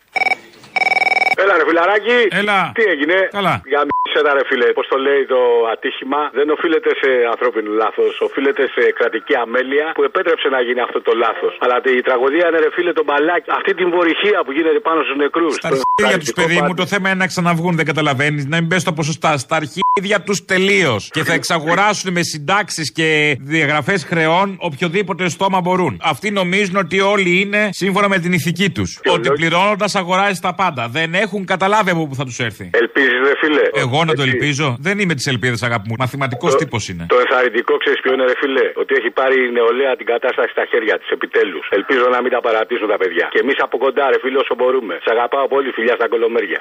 Έλα, 1.35 1.53
ρε 1.57 1.63
φιλαράκι. 1.67 2.17
Έλα. 2.29 2.71
Τι 2.75 2.83
έγινε; 2.83 3.27
Καλά. 3.31 3.61
Για 3.65 3.85
μισέτα, 4.15 4.33
ρε 4.39 4.43
φίλε. 4.49 4.67
Πώς 4.77 4.87
το 4.91 4.97
λέει 5.07 5.21
το 5.33 5.41
ατύχημα. 5.73 6.21
Δεν 6.39 6.47
οφείλεται 6.55 6.89
σε 7.01 7.09
ανθρώπινο 7.33 7.69
λάθος. 7.83 8.13
Οφείλεται 8.27 8.63
σε 8.75 8.83
κρατική 8.99 9.35
αμέλεια 9.43 9.87
που 9.97 10.03
επέτρεψε 10.09 10.47
να 10.55 10.59
γίνει 10.67 10.81
αυτό 10.87 10.99
το 11.07 11.13
λάθος. 11.23 11.53
Αλλά 11.63 11.75
η 11.99 12.01
τραγωδία 12.07 12.45
είναι, 12.47 12.59
ρε 12.65 12.71
φίλε, 12.75 12.91
το 12.99 13.03
μπαλάκι. 13.07 13.49
Αυτή 13.59 13.71
την 13.79 13.87
βορυχία 13.95 14.39
που 14.45 14.51
γίνεται 14.57 14.79
πάνω 14.87 14.99
στους 15.05 15.17
νεκρούς. 15.23 15.53
Στα 15.61 15.69
αρχίδια 15.73 16.17
τους, 16.21 16.31
παιδί 16.39 16.59
μου, 16.65 16.73
το 16.81 16.85
θέμα 16.91 17.07
είναι 17.09 17.21
να 17.23 17.29
ξαναβγούν, 17.33 17.73
δεν 17.79 17.85
καταλαβαίνεις. 17.91 18.43
Να 18.51 18.57
μην 18.59 18.69
πες 18.71 18.83
τα 18.87 18.93
ποσοστά. 18.99 19.31
Στα 19.45 19.55
αρχίδια 19.61 19.85
ίδια 19.99 20.21
τους 20.21 20.45
τελείως. 20.45 21.09
Και 21.13 21.23
θα 21.23 21.33
εξαγοράσουν 21.33 22.11
με 22.11 22.21
συντάξεις 22.21 22.91
και 22.91 23.37
διαγραφές 23.41 24.03
χρεών 24.03 24.57
οποιοδήποτε 24.59 25.29
στόμα 25.29 25.61
μπορούν. 25.61 25.99
Αυτοί 26.03 26.31
νομίζουν 26.31 26.75
ότι 26.75 26.99
όλοι 26.99 27.39
είναι 27.41 27.69
σύμφωνα 27.71 28.07
με 28.09 28.19
την 28.19 28.33
ηθική 28.33 28.69
τους. 28.69 28.99
Ότι 29.05 29.29
πληρώνοντας 29.29 29.95
αγοράζει 29.95 30.39
τα 30.39 30.53
πάντα. 30.55 30.87
Δεν 30.87 31.13
έχουν 31.13 31.45
καταλάβει 31.45 31.89
από 31.89 32.07
πού 32.07 32.15
θα 32.15 32.25
τους 32.25 32.39
έρθει. 32.39 32.69
Ελπίζεις, 32.73 33.19
ρε 33.27 33.33
φίλε; 33.39 33.61
Εγώ 33.73 34.04
να 34.11 34.13
το 34.19 34.23
Εσύ. 34.25 34.31
ελπίζω. 34.31 34.67
Δεν 34.87 34.95
είμαι 35.01 35.15
της 35.19 35.27
ελπίδας, 35.33 35.59
αγάπη 35.69 35.85
μου. 35.89 35.95
Μαθηματικός 36.03 36.51
τύπος 36.61 36.83
είναι. 36.89 37.05
Το 37.13 37.17
ενθαρρυντικό 37.23 37.73
ξέρεις 37.83 37.99
ποιο 38.03 38.11
είναι, 38.13 38.25
ρε 38.31 38.37
φίλε; 38.41 38.65
Ότι 38.81 38.91
έχει 38.99 39.09
πάρει 39.19 39.37
η 39.47 39.51
νεολαία 39.57 39.93
την 39.99 40.07
κατάσταση 40.13 40.49
στα 40.55 40.63
χέρια 40.71 40.95
της, 40.99 41.09
επιτέλους. 41.17 41.65
Ελπίζω 41.77 42.05
να 42.15 42.19
μην 42.23 42.31
τα 42.35 42.41
παρατήσουν 42.47 42.87
τα 42.93 42.97
παιδιά. 43.01 43.25
Και 43.33 43.39
εμείς 43.43 43.57
από 43.65 43.75
κοντά, 43.85 44.05
ρε 44.13 44.19
φίλε, 44.23 44.37
όσο 44.45 44.55
μπορούμε. 44.59 44.93
Σε 45.05 45.09
αγαπάω 45.15 45.45
πολύ, 45.53 45.69
φιλιά 45.77 45.95
στα 45.99 46.07
κολομέρια. 46.13 46.59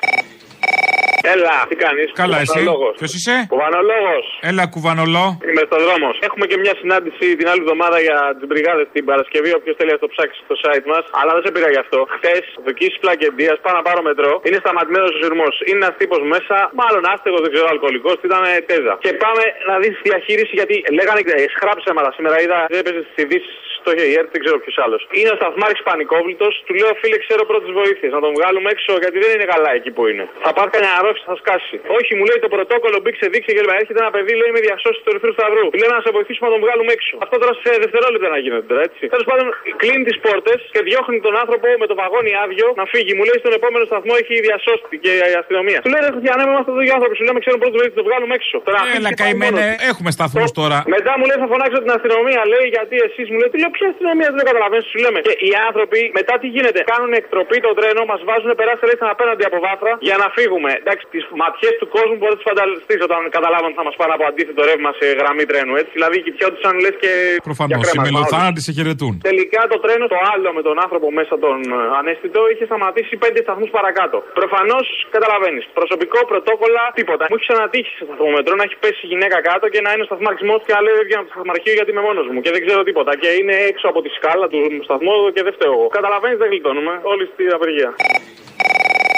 Έλα, 1.32 1.54
τι 1.68 1.76
κάνεις; 1.84 2.08
Καλά, 2.22 2.38
εσύ; 2.44 2.62
Ποιος 3.00 3.12
είσαι; 3.16 3.34
Κουβανολόγος. 3.54 4.26
Έλα, 4.50 4.64
κουβανολό. 4.74 5.26
Είμαι 5.48 5.64
στο 5.68 5.78
δρόμο. 5.84 6.08
Έχουμε 6.28 6.44
και 6.50 6.56
μια 6.64 6.74
συνάντηση 6.80 7.24
την 7.38 7.46
άλλη 7.50 7.60
εβδομάδα 7.64 7.98
για 8.06 8.18
τις 8.36 8.46
μπριγάδες 8.48 8.86
την 8.94 9.04
Παρασκευή. 9.10 9.50
Όποιος 9.58 9.74
θέλει 9.78 9.92
να 9.96 10.00
το 10.04 10.08
ψάξει 10.14 10.38
στο 10.46 10.54
site 10.62 10.86
μας. 10.92 11.04
Αλλά 11.18 11.30
δεν 11.36 11.42
σε 11.46 11.50
πήρα 11.54 11.68
γι' 11.74 11.82
αυτό. 11.84 11.98
Χθες, 12.14 12.44
δοκίσει 12.66 12.96
πλακεντία, 13.04 13.52
πάω 13.64 13.74
να 13.80 13.82
πάρω 13.88 14.00
μετρό. 14.10 14.32
Είναι 14.46 14.58
σταματημένος 14.64 15.10
ο 15.16 15.18
σειρμό. 15.22 15.48
Είναι 15.68 15.80
ένας 15.82 15.94
τύπος 16.00 16.20
μέσα, 16.34 16.56
μάλλον 16.80 17.02
άστεγος, 17.12 17.40
δεν 17.44 17.50
ξέρω, 17.54 17.66
αλκοολικός. 17.74 18.16
Ήταν 18.28 18.40
τέζα. 18.70 18.94
Και 19.04 19.12
πάμε 19.24 19.42
να 19.68 19.74
δεις 19.82 19.92
τη 19.98 20.02
διαχείριση 20.10 20.52
γιατί 20.60 20.74
λέγανε 20.98 21.20
ε, 21.34 21.44
σχράψεματα 21.56 22.10
σήμερα. 22.16 22.36
Είδα, 22.44 22.58
δεν 22.70 22.78
έπαιζε 22.82 23.00
στις 23.06 23.16
ειδήσεις 23.22 23.56
στο 23.84 23.90
ΕΡΤ, 24.18 24.28
δεν 24.34 24.40
ξέρω 24.44 24.56
ποιος 24.64 24.76
άλλος. 24.84 25.00
Είναι 25.18 25.30
ο 25.34 25.36
σταθμάρχης 25.40 25.82
πανικόβλητος. 25.88 26.52
Του 26.66 26.72
λέω, 26.80 26.92
φίλε, 27.00 27.16
ξέρω 27.24 27.42
πρώτε 27.50 27.66
βοήθειε. 27.80 28.08
Να 28.16 28.20
τον 28.24 28.32
βγάλουμε 28.38 28.68
έξω 28.74 28.90
γιατί 29.04 29.16
δεν 29.24 29.30
είναι 29.36 29.46
καλά 29.54 29.70
εκεί 29.78 29.90
που 29.96 30.02
είναι. 30.10 30.24
Θα 30.44 30.50
πάρει 30.56 30.70
κανένα 30.74 30.92
αρρώστια, 31.00 31.26
θα 31.30 31.36
σκάσει. 31.42 31.76
Όχι, 31.98 32.10
μου 32.18 32.24
λέει 32.28 32.38
το 32.46 32.50
πρωτόκολλο 32.56 32.98
μπήξε, 33.02 33.24
δείξε 33.34 33.50
και 33.56 33.62
λέει, 33.66 33.76
έρχεται 33.82 34.00
ένα 34.04 34.12
παιδί, 34.16 34.32
λέει 34.40 34.50
με 34.56 34.60
διασώσει 34.66 34.98
του 35.02 35.08
Ερυθρού 35.12 35.32
Σταυρού. 35.38 35.64
Του 35.72 35.78
λέει 35.82 35.90
να 35.96 36.00
σε 36.06 36.10
βοηθήσουμε 36.16 36.44
να 36.48 36.52
τον 36.56 36.60
βγάλουμε 36.64 36.90
έξω. 36.96 37.14
Αυτό 37.24 37.34
τώρα 37.42 37.52
σε 37.62 37.70
δευτερόλεπτα 37.84 38.28
να 38.34 38.38
γίνεται 38.44 38.66
τώρα, 38.70 38.82
έτσι. 38.88 39.02
Τέλος 39.14 39.26
πάντων, 39.30 39.44
κλείνει 39.82 40.02
τις 40.08 40.16
πόρτες 40.24 40.58
και 40.74 40.80
διώχνει 40.88 41.18
τον 41.26 41.34
άνθρωπο 41.42 41.66
με 41.82 41.86
το 41.90 41.94
βαγόνι 42.02 42.32
άδειο 42.44 42.66
να 42.80 42.84
φύγει. 42.92 43.12
Μου 43.18 43.24
λέει 43.28 43.38
στον 43.42 43.52
επόμενο 43.58 43.84
σταθμό 43.90 44.12
έχει 44.22 44.34
διασώστη 44.46 44.94
και 45.04 45.12
η 45.32 45.36
αστυνομία. 45.42 45.78
Του 45.84 45.90
λέει, 45.92 46.00
ρε 46.06 46.10
Χριστιανέ, 46.14 46.42
είμαστε 46.50 46.70
εδώ 46.74 46.82
οι 46.88 46.90
άνθρωποι. 46.96 47.14
Σου 47.18 47.24
λέμε, 47.28 47.38
ξέρουμε 47.44 47.60
πρώτε 47.64 47.76
βοήθειε, 47.80 47.96
το 48.02 48.06
βγάλουμε 48.08 48.32
έξω. 48.38 48.56
Τώρα, 48.68 48.80
Έλα, 48.80 48.88
αφήσει 48.88 49.08
και 49.08 49.22
πάει 49.22 49.22
καημένε, 49.22 49.64
μόνος. 49.66 49.88
έχουμε 49.90 50.10
σταθμούς 50.16 50.50
τώρα. 50.60 50.78
Μετά 50.96 51.12
μου 51.18 51.24
λέει 51.28 51.38
θα 51.42 51.48
φωνάξω 51.52 51.78
την 51.84 51.92
αστυνομία, 51.98 52.40
λέει 52.52 52.66
γιατί 52.76 52.94
εσείς 53.08 53.26
μου 53.32 53.38
λέτε. 53.42 53.54
Λέω 53.62 53.70
ποια 53.76 53.86
αστυνομία 53.92 54.28
δεν 54.38 54.44
καταλαβαίνεις, 54.50 54.86
σου 54.92 54.98
λέμε. 55.04 55.18
Και 55.28 55.34
οι 55.46 55.52
άνθρωποι 55.68 56.00
μετά 56.18 56.34
τι 56.40 56.46
γίνεται. 56.54 56.80
Κάνουν 56.92 57.12
εκτροπή 57.20 57.58
το 57.66 57.70
τρένο, 57.78 58.00
μας 58.12 58.20
βάζουν 58.28 58.50
περάστε 58.60 58.84
λέει 58.88 58.98
απέναντι 59.16 59.44
από 59.48 59.58
βάθρα 59.66 59.92
για 60.08 60.16
να 60.22 60.26
φύγουμε. 60.36 60.70
Εντάξει, 60.82 61.04
τις 61.14 61.24
ματιές 61.40 61.74
του 61.80 61.88
κόσμου 61.96 62.16
μπορείς 62.18 62.34
να 62.34 62.40
τις 62.40 62.46
φανταστείς 62.50 63.00
όταν 63.08 63.20
καταλάβουν 63.36 63.68
ότι 63.70 63.78
θα 63.80 63.84
μας 63.88 63.96
πάνε 64.00 64.12
από 64.16 64.24
αντίθετο 64.30 64.60
ρεύμα 64.70 64.90
σε 64.98 65.06
γραμμή 65.20 65.44
τρένου. 65.50 65.74
Έτσι, 65.80 65.92
δηλαδή 65.98 66.16
κοιτιόντουσαν 66.26 66.74
λες 66.84 66.96
και. 67.02 67.12
Προφανώς. 67.50 67.70
για 67.72 67.78
Οι 67.80 67.84
κρέμα, 67.86 68.04
μελοθάνατοι 68.08 68.60
σε 68.66 68.70
χαιρετούν. 68.76 69.14
Τελικά 69.30 69.60
το 69.72 69.78
τρένο, 69.84 70.04
το 70.14 70.18
άλλο 70.32 70.48
με 70.58 70.62
τον 70.68 70.76
άνθρωπο 70.84 71.06
μέσα 71.18 71.34
τον 71.44 71.58
ε, 71.76 71.78
ανέστητο, 72.00 72.40
είχε 72.52 72.64
σταματήσει 72.70 73.14
πέντε 73.24 73.38
σταθμούς 73.46 73.70
παρακάτω. 73.78 74.16
Προφανώς 74.40 74.86
καταλαβαίνεις. 75.16 75.64
Προσωπικό, 75.80 76.18
πρωτόκολλα, 76.32 76.84
τίποτα. 76.98 77.24
Μου 77.30 77.36
έχει 77.38 77.46
ξανατύχει 77.48 77.90
σε 77.98 78.04
σταθμομετρό 78.08 78.52
να 78.60 78.64
έχει 78.66 78.76
πέσει 78.82 79.00
η 79.06 79.08
γυναίκα 79.12 79.38
κάτω 79.48 79.64
και 79.72 79.80
να 79.84 79.90
είναι 79.92 80.02
ο 80.06 80.08
σταθμαρχισμός 80.10 80.60
και 80.66 80.72
να 80.76 80.80
λέει 80.84 80.94
δεν 80.98 81.04
βγαίνω 81.06 81.20
από 81.22 81.30
το 81.30 81.36
σταθμαρχείο 81.38 81.74
γιατί 81.78 81.90
είμαι 81.92 82.04
μόνος 82.08 82.26
μου 82.32 82.40
και 82.44 82.50
δεν 82.54 82.60
ξέρω 82.66 82.80
τίποτα. 82.88 83.12
Και 83.22 83.30
είναι 83.40 83.56
έξω 83.70 83.86
από 83.88 84.00
τη 84.02 84.08
σκάλα 84.08 84.46
του 84.48 84.58
σταθμού 84.86 85.16
και 85.34 85.42
δεν 85.42 85.52
φταίω 85.56 85.72
εγώ. 85.72 85.86
Καταλαβαίνεις, 85.98 86.38
δεν 86.38 86.48
γλιτώνουμε. 86.48 87.00
Όλοι 87.02 87.24
στην 87.32 87.52
απεργία. 87.52 87.90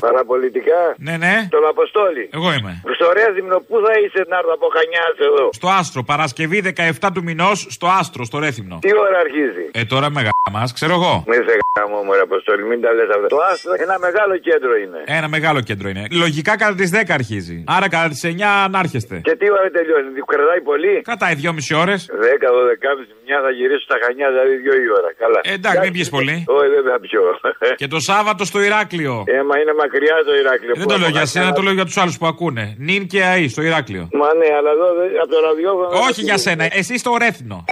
Παραπολιτικά. 0.00 0.80
Ναι, 1.06 1.16
ναι. 1.24 1.34
Τον 1.56 1.64
Αποστόλη. 1.74 2.24
Εγώ 2.38 2.48
είμαι. 2.56 2.72
Χριστορέα 2.86 3.28
Δήμνο, 3.36 3.56
πού 3.68 3.76
θα 3.86 3.92
είσαι 4.00 4.22
να 4.30 4.36
έρθω 4.40 4.52
από 4.58 4.66
Χανιάς 4.76 5.14
εδώ; 5.28 5.44
Στο 5.60 5.68
άστρο, 5.78 6.00
Παρασκευή 6.12 6.58
17 7.02 7.10
του 7.14 7.22
μηνός, 7.28 7.66
στο 7.76 7.86
άστρο, 8.00 8.22
στο 8.24 8.38
Ρέθυμνο. 8.44 8.76
Τι 8.84 8.90
ώρα 9.06 9.18
αρχίζει; 9.26 9.64
Ε, 9.80 9.84
τώρα 9.84 10.10
με 10.10 10.20
μας, 10.52 10.72
ξέρω 10.78 10.92
εγώ. 11.00 11.14
Μη 11.26 11.34
σε 11.48 11.54
γάμο 11.78 11.98
μου, 12.04 12.12
ρε 12.18 12.20
Αποστόλη, 12.30 12.62
μην 12.70 12.80
τα 12.84 12.90
λες 12.96 13.08
αυτά. 13.16 13.26
Το 13.34 13.38
άστρο 13.50 13.72
ένα 13.86 13.96
μεγάλο 14.06 14.34
κέντρο 14.48 14.72
είναι. 14.82 15.00
Ένα 15.18 15.28
μεγάλο 15.36 15.60
κέντρο 15.68 15.86
είναι. 15.88 16.02
Λογικά 16.22 16.52
κατά 16.62 16.74
τις 16.80 16.90
10 16.94 17.12
αρχίζει. 17.20 17.56
Άρα 17.76 17.86
κατά 17.94 18.08
τις 18.08 18.22
9 18.24 18.42
ανάρχεστε. 18.68 19.16
Και 19.28 19.34
τι 19.40 19.46
ώρα 19.56 19.68
τελειώσει, 19.76 20.08
κρατάει 20.32 20.60
πολύ; 20.70 20.94
Κρατάει 21.08 21.34
2,5 21.42 21.76
ώρες. 21.84 22.00
10, 22.10 22.48
12, 22.58 23.06
μια 23.26 23.38
θα 23.44 23.50
γυρίσω 23.58 23.84
στα 23.88 23.96
Χανιά, 24.02 24.26
δηλαδή 24.32 24.54
2 24.66 24.86
η 24.86 24.88
ώρα. 24.98 25.10
Καλά. 25.22 25.38
Ε, 25.48 25.52
εντάξει, 25.58 25.80
μην 25.84 25.92
πιει 25.96 26.06
πολύ. 26.16 26.36
Όχι, 26.58 26.68
δεν 26.76 26.84
θα 26.90 26.96
πιω. 27.04 27.22
Και 27.80 27.86
το 27.94 27.98
Σάββατο 28.10 28.42
στο 28.50 28.58
Ηράκλειο. 28.68 29.14
Ε, 29.36 29.38
μα 29.48 29.54
είναι 29.60 29.74
μακριά 29.86 30.16
το 30.28 30.32
Ηράκλειο. 30.42 30.74
Δεν 30.76 30.86
το 30.86 30.98
λέω 30.98 31.08
για 31.08 31.26
σένα, 31.26 31.52
το 31.52 31.62
λέω 31.62 31.72
για 31.72 31.84
τους 31.84 31.96
άλλους 31.96 32.18
που 32.18 32.26
ακούνε. 32.26 32.74
Νιν 32.78 33.06
και 33.06 33.24
ΑΗ 33.24 33.48
στο 33.48 33.62
Ηράκλειο. 33.62 34.08
Μα 34.12 34.28
ναι, 34.40 34.48
αλλά 34.58 34.70
εδώ 34.76 34.86
δεν- 34.98 35.20
από 35.22 35.30
το 35.34 35.40
ραδιόφωνο. 35.48 35.88
Όχι 36.08 36.20
για 36.22 36.38
σένα, 36.38 36.64
εσύ 36.70 36.98
στο 36.98 37.16
Ρέθυμνο. 37.18 37.64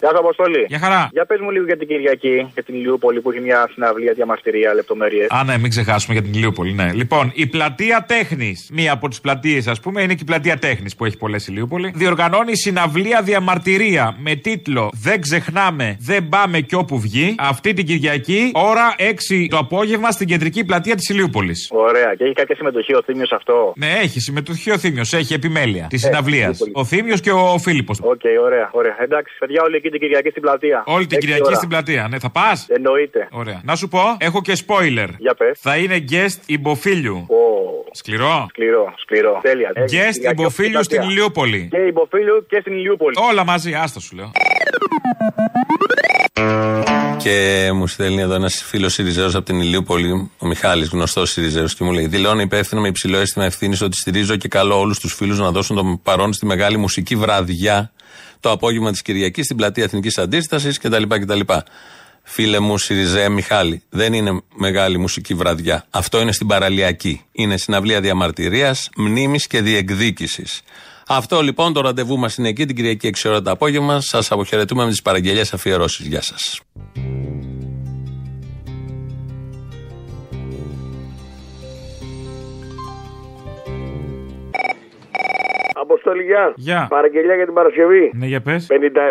Γεια 0.00 0.10
σα, 0.12 0.18
Αποστολή. 0.18 0.64
Για 0.68 0.78
χαρά. 0.78 1.08
Για 1.12 1.24
πες 1.26 1.40
μου 1.40 1.50
λίγο 1.50 1.64
για 1.64 1.76
την 1.76 1.88
Κυριακή 1.88 2.50
και 2.54 2.62
την 2.62 2.74
Ηλιούπολη 2.74 3.20
που 3.20 3.30
έχει 3.30 3.40
μια 3.40 3.68
συναυλία 3.72 4.12
διαμαρτυρία, 4.12 4.74
λεπτομέρειες. 4.74 5.26
Α, 5.30 5.44
ναι, 5.44 5.58
μην 5.58 5.70
ξεχάσουμε 5.70 6.14
για 6.14 6.22
την 6.22 6.32
Ηλιούπολη. 6.32 6.72
Ναι. 6.72 6.92
Λοιπόν, 6.92 7.32
η 7.34 7.46
πλατεία 7.46 8.04
τέχνης, 8.08 8.68
μία 8.72 8.92
από 8.92 9.08
τις 9.08 9.20
πλατείες, 9.20 9.66
ας 9.66 9.80
πούμε, 9.80 10.02
είναι 10.02 10.14
και 10.14 10.22
η 10.22 10.26
πλατεία 10.26 10.56
τέχνης 10.58 10.96
που 10.96 11.04
έχει 11.04 11.16
πολλές 11.16 11.46
Ηλιούπολη. 11.46 11.92
Διοργανώνει 11.94 12.56
συναυλία 12.56 13.22
διαμαρτυρία 13.22 14.16
με 14.18 14.34
τίτλο 14.34 14.90
Δεν 14.92 15.20
ξεχνάμε, 15.20 15.96
δεν 16.00 16.28
πάμε 16.28 16.60
κι 16.60 16.74
όπου 16.74 17.00
βγει. 17.00 17.34
Αυτή 17.38 17.72
την 17.72 17.86
Κυριακή, 17.86 18.50
ώρα 18.54 18.94
6 18.98 19.46
το 19.50 19.58
απόγευμα 19.58 20.10
στην 20.10 20.26
κεντρική 20.26 20.64
πλατεία 20.64 20.94
της 20.94 21.08
Ηλιούπολης. 21.08 21.68
Ωραία. 21.72 22.14
Και 22.16 22.24
έχει 22.24 22.32
κάποια 22.32 22.56
συμμετοχή 22.56 22.94
ο 22.94 23.02
Θύμιος 23.02 23.32
αυτό; 23.32 23.72
Ναι, 23.76 23.92
έχει 24.02 24.20
συμμετοχή 24.20 24.70
ο 24.70 24.78
Θύμιος, 24.78 25.12
έχει 25.12 25.34
επιμέλεια 25.34 25.86
της 25.88 26.00
συναυλίας. 26.00 26.60
Ηλιούπολη. 26.60 26.72
Ο 26.74 26.84
Θύμιος 26.84 27.20
και 27.20 27.30
ο 27.30 27.58
Φίλιππος. 27.58 28.00
Οκ, 28.02 28.20
ωραία, 28.44 28.68
ωραία. 28.72 28.96
Εντάξει, 29.00 29.34
παιδιά, 29.38 29.62
όλοι 29.62 29.76
εκεί 29.76 29.87
την 29.90 30.00
Κυριακή 30.00 30.30
στην 30.30 30.42
πλατεία. 30.42 30.82
Όλη 30.86 31.06
την 31.06 31.16
Έξι 31.16 31.26
Κυριακή 31.26 31.46
ώρα. 31.46 31.56
στην 31.56 31.68
πλατεία. 31.68 32.06
Ναι, 32.10 32.18
θα 32.18 32.30
πας; 32.30 32.66
Εννοείται. 32.68 33.28
Ωραία. 33.30 33.60
Να 33.64 33.74
σου 33.76 33.88
πω, 33.88 34.00
έχω 34.18 34.40
και 34.42 34.52
spoiler. 34.66 35.08
Για 35.18 35.34
πες. 35.34 35.58
Θα 35.60 35.76
είναι 35.76 36.04
guest 36.10 36.38
υποφίλιου. 36.46 37.26
Σκληρό; 37.92 38.46
Σκληρό, 38.48 38.94
σκληρό. 39.02 39.38
Τέλεια. 39.42 39.72
Guest 39.74 39.86
Κυριακή 39.86 40.40
υποφίλιου 40.40 40.82
στην 40.84 40.96
πλατεία. 40.96 41.12
Ηλιούπολη. 41.12 41.68
Και 41.70 41.78
υποφίλου 41.78 42.46
και 42.48 42.58
στην 42.60 42.72
Ηλιούπολη. 42.72 43.14
Όλα 43.30 43.44
μαζί, 43.44 43.74
άστα 43.74 44.00
σου 44.00 44.16
λέω. 44.16 44.30
Και 47.16 47.70
μου 47.74 47.86
στέλνει 47.86 48.20
εδώ 48.20 48.34
ένας 48.34 48.62
φίλος 48.62 48.92
Σιριζέος 48.92 49.34
από 49.34 49.44
την 49.44 49.60
Ηλιούπολη, 49.60 50.30
ο 50.38 50.46
Μιχάλης, 50.46 50.88
γνωστός 50.88 51.30
Σιριζέος, 51.30 51.74
και 51.74 51.84
μου 51.84 51.92
λέει: 51.92 52.06
Δηλώνω 52.06 52.40
υπεύθυνο 52.40 52.80
με 52.80 52.88
υψηλό 52.88 53.18
αίσθημα 53.18 53.44
ευθύνης 53.44 53.80
ότι 53.80 53.96
στηρίζω 53.96 54.36
και 54.36 54.48
καλώ 54.48 54.78
όλους 54.78 54.98
τους 54.98 55.14
φίλους 55.14 55.38
να 55.38 55.50
δώσουν 55.50 55.76
τον 55.76 56.02
παρόν 56.02 56.32
στη 56.32 56.46
μεγάλη 56.46 56.76
μουσική 56.76 57.16
βραδιά 57.16 57.92
το 58.40 58.50
απόγευμα 58.50 58.90
της 58.90 59.02
Κυριακής 59.02 59.44
στην 59.44 59.56
πλατεία 59.56 59.84
Εθνικής 59.84 60.18
Αντίστασης 60.18 60.78
κτλ. 60.78 61.02
κτλ. 61.02 61.40
Φίλε 62.22 62.58
μου, 62.58 62.78
Σιριζέ 62.78 63.28
Μιχάλη, 63.28 63.82
δεν 63.88 64.12
είναι 64.12 64.40
μεγάλη 64.54 64.98
μουσική 64.98 65.34
βραδιά. 65.34 65.86
Αυτό 65.90 66.20
είναι 66.20 66.32
στην 66.32 66.46
παραλιακή. 66.46 67.24
Είναι 67.32 67.56
συναυλία 67.56 68.00
διαμαρτυρίας, 68.00 68.90
μνήμης 68.96 69.46
και 69.46 69.60
διεκδίκησης. 69.60 70.62
Αυτό 71.06 71.42
λοιπόν 71.42 71.72
το 71.72 71.80
ραντεβού 71.80 72.18
μας 72.18 72.36
είναι 72.36 72.48
εκεί 72.48 72.66
την 72.66 72.76
Κυριακή 72.76 73.10
6 73.22 73.28
ώρα 73.30 73.42
το 73.42 73.50
απόγευμα. 73.50 74.00
Σας 74.00 74.30
αποχαιρετούμε 74.30 74.84
με 74.84 74.90
τις 74.90 75.02
παραγγελίε 75.02 75.44
αφιερώσεις. 75.52 76.06
Γεια 76.06 76.22
σας. 76.22 76.60
Αποστόλη, 86.08 86.22
γεια. 86.32 86.52
Γεια. 86.56 86.86
Παραγγελιά 86.90 87.34
για 87.34 87.44
την 87.44 87.54
Παρασκευή. 87.54 88.12
Ναι, 88.20 88.26
για 88.26 88.40
πες. 88.40 88.66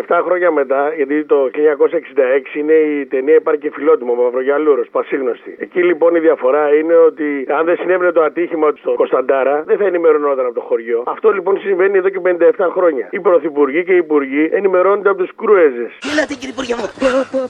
57 0.10 0.22
χρόνια 0.26 0.52
μετά, 0.52 0.82
γιατί 0.96 1.26
το 1.26 1.50
1966 1.54 2.56
είναι 2.56 2.74
η 2.74 3.06
ταινία 3.06 3.36
Υπάρχει 3.36 3.62
και 3.62 3.72
φιλότιμο 3.74 4.14
Μαυρογιαλούρο, 4.14 4.84
πασίγνωστη. 4.92 5.56
Εκεί 5.60 5.84
λοιπόν 5.84 6.16
η 6.16 6.20
διαφορά 6.20 6.64
είναι 6.80 6.96
ότι 7.10 7.28
αν 7.58 7.66
δεν 7.66 7.76
συνέβαινε 7.82 8.12
το 8.12 8.22
ατύχημα 8.22 8.68
στο 8.80 8.94
Κωνσταντάρα, 8.94 9.64
δεν 9.66 9.78
θα 9.78 9.86
ενημερωνόταν 9.86 10.46
από 10.46 10.56
το 10.56 10.62
χωριό. 10.70 11.04
Αυτό 11.08 11.32
λοιπόν 11.32 11.60
συμβαίνει 11.60 11.98
εδώ 11.98 12.10
και 12.10 12.22
57 12.24 12.68
χρόνια. 12.76 13.08
Οι 13.12 13.20
πρωθυπουργοί 13.20 13.84
και 13.84 13.94
οι 13.94 14.02
υπουργοί 14.06 14.50
ενημερώνονται 14.52 15.10
από 15.10 15.20
τους 15.24 15.32
κρούεζες. 15.36 15.92
Ελάτε 16.12 16.34
κύριε 16.40 16.54
Υπουργέ 16.56 16.76
μου. 16.80 16.88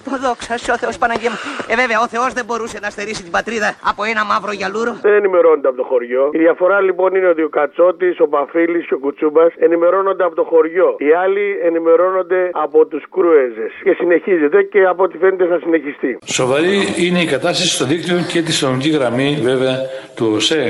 Ποδόξα 0.08 0.58
σε 0.58 0.72
ο 0.72 0.78
Θεός 0.78 0.98
Παναγία 0.98 1.30
μου. 1.32 1.38
Ε 1.72 1.76
βέβαια 1.82 2.00
ο 2.06 2.08
Θεός 2.14 2.30
δεν 2.38 2.46
μπορούσε 2.48 2.78
να 2.82 2.90
στερήσει 2.90 3.22
την 3.24 3.32
πατρίδα 3.38 3.70
από 3.92 4.02
ένα 4.12 4.22
μαύρο 4.32 4.52
γιαλούρο. 4.60 4.92
Δεν 5.08 5.14
ενημερώνονται 5.22 5.68
από 5.72 5.78
το 5.82 5.86
χωριό. 5.92 6.24
Η 6.38 6.38
διαφορά 6.46 6.78
λοιπόν 6.88 7.10
είναι 7.16 7.30
ότι 7.34 7.44
ο 7.50 7.50
Κατσότης, 7.58 8.20
ο 8.20 8.28
Παφίλης 8.28 8.86
και 8.88 8.93
ο 8.93 9.00
Κουτσούμπας 9.04 9.37
ενημερώνονται 9.68 10.24
από 10.24 10.36
το 10.36 10.44
χωριό. 10.44 10.90
Οι 10.98 11.12
άλλοι 11.24 11.46
ενημερώνονται 11.68 12.50
από 12.66 12.86
τους 12.86 13.04
κρούεζες. 13.12 13.72
Και 13.84 13.94
συνεχίζεται 14.00 14.60
και 14.64 14.82
από 14.92 15.04
ό,τι 15.04 15.18
φαίνεται 15.18 15.46
θα 15.46 15.60
συνεχιστεί. 15.64 16.18
Σοβαρή 16.26 16.78
είναι 17.06 17.22
η 17.22 17.26
κατάσταση 17.26 17.70
στο 17.76 17.86
δίκτυο 17.86 18.18
και 18.32 18.42
τη 18.42 18.52
συνολική 18.52 18.90
γραμμή 18.90 19.30
βέβαια 19.50 19.76
του 20.16 20.32
ΟΣΕ. 20.36 20.64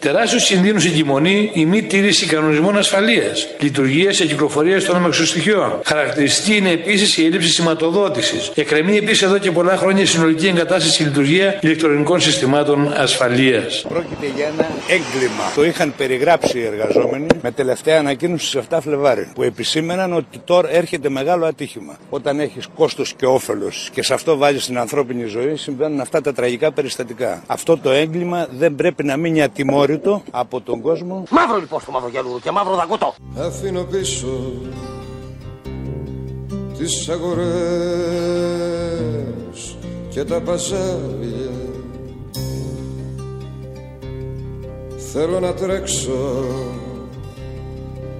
Τεράστιου 0.00 0.38
κινδύνου 0.38 0.80
εγκυμονεί 0.86 1.50
η 1.54 1.64
μη 1.66 1.82
τήρηση 1.82 2.26
κανονισμών 2.26 2.78
ασφαλείας, 2.78 3.48
λειτουργίας 3.60 4.16
και 4.16 4.26
κυκλοφορίας 4.26 4.84
των 4.84 4.96
αμαξοστοιχείων. 4.96 5.80
Χαρακτηριστική 5.84 6.56
είναι 6.56 6.70
επίσης 6.70 7.16
η 7.16 7.24
έλλειψη 7.24 7.48
σηματοδότησης. 7.48 8.50
Εκκρεμεί 8.54 8.96
επίσης 8.96 9.22
εδώ 9.22 9.38
και 9.38 9.50
πολλά 9.50 9.76
χρόνια 9.76 10.02
η 10.02 10.06
συνολική 10.06 10.46
εγκατάσταση 10.46 10.96
και 10.96 11.04
λειτουργία 11.04 11.58
ηλεκτρονικών 11.60 12.20
συστημάτων 12.20 12.92
ασφαλείας. 12.96 13.84
Πρόκειται 13.88 14.26
για 14.36 14.46
ένα 14.46 14.66
έγκλημα. 14.88 15.52
Το 15.54 15.64
είχαν 15.64 15.94
περιγράψει 15.96 16.58
οι 16.58 16.64
εργαζόμενοι 16.64 17.26
με 17.42 17.50
τελευταία 17.50 17.98
ανακοίνωση 17.98 18.46
στις 18.46 18.60
7 18.70 18.78
Φλεβάρι 18.82 19.30
που 19.34 19.42
επισήμεναν 19.42 20.12
ότι 20.12 20.38
τώρα 20.44 20.70
έρχεται 20.70 21.08
μεγάλο 21.08 21.46
ατύχημα. 21.46 21.98
Όταν 22.10 22.40
έχεις 22.40 22.66
κόστος 22.74 23.14
και 23.16 23.26
όφελος 23.26 23.88
και 23.92 24.02
σε 24.02 24.14
αυτό 24.14 24.36
βάλει 24.36 24.58
την 24.58 24.78
ανθρώπινη 24.78 25.24
ζωή 25.24 25.56
συμβαίνουν 25.56 26.00
αυτά 26.00 26.20
τα 26.20 26.32
τραγικά 26.32 26.72
περιστατικά. 26.72 27.42
Αυτό 27.46 27.78
το 27.78 27.90
έγκλημα 27.90 28.46
δεν 28.50 28.74
πρέπει 28.74 29.04
να 29.04 29.16
μείνει 29.16 29.42
ατιμόρυτο 29.42 29.87
από 30.30 30.60
τον 30.60 30.80
κόσμο. 30.80 31.22
Μαύρο 31.30 31.58
λοιπόν 31.58 31.80
στο 31.80 31.90
μαύρο 31.90 32.08
γυαλούδο 32.08 32.38
και 32.38 32.50
μαύρο 32.50 32.74
δαγκωτό. 32.74 33.14
Αφήνω 33.38 33.82
πίσω 33.82 34.52
τις 36.78 37.08
αγορές 37.08 37.38
και 40.08 40.24
τα 40.24 40.40
παζάρια 40.40 41.48
Θέλω 45.12 45.40
να 45.40 45.54
τρέξω 45.54 46.44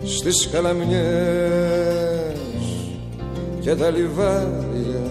στις 0.04 0.48
καλαμιές 0.52 2.38
και 3.60 3.74
τα 3.74 3.90
λιβάδια 3.90 5.10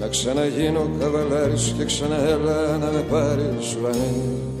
να 0.00 0.06
ξαναγίνω 0.08 0.90
καβαλάρης 0.98 1.74
και 1.78 1.84
ξαναέλα 1.84 2.76
να 2.78 2.90
με 2.90 3.04
πάρεις 3.10 3.76
βανί 3.82 4.51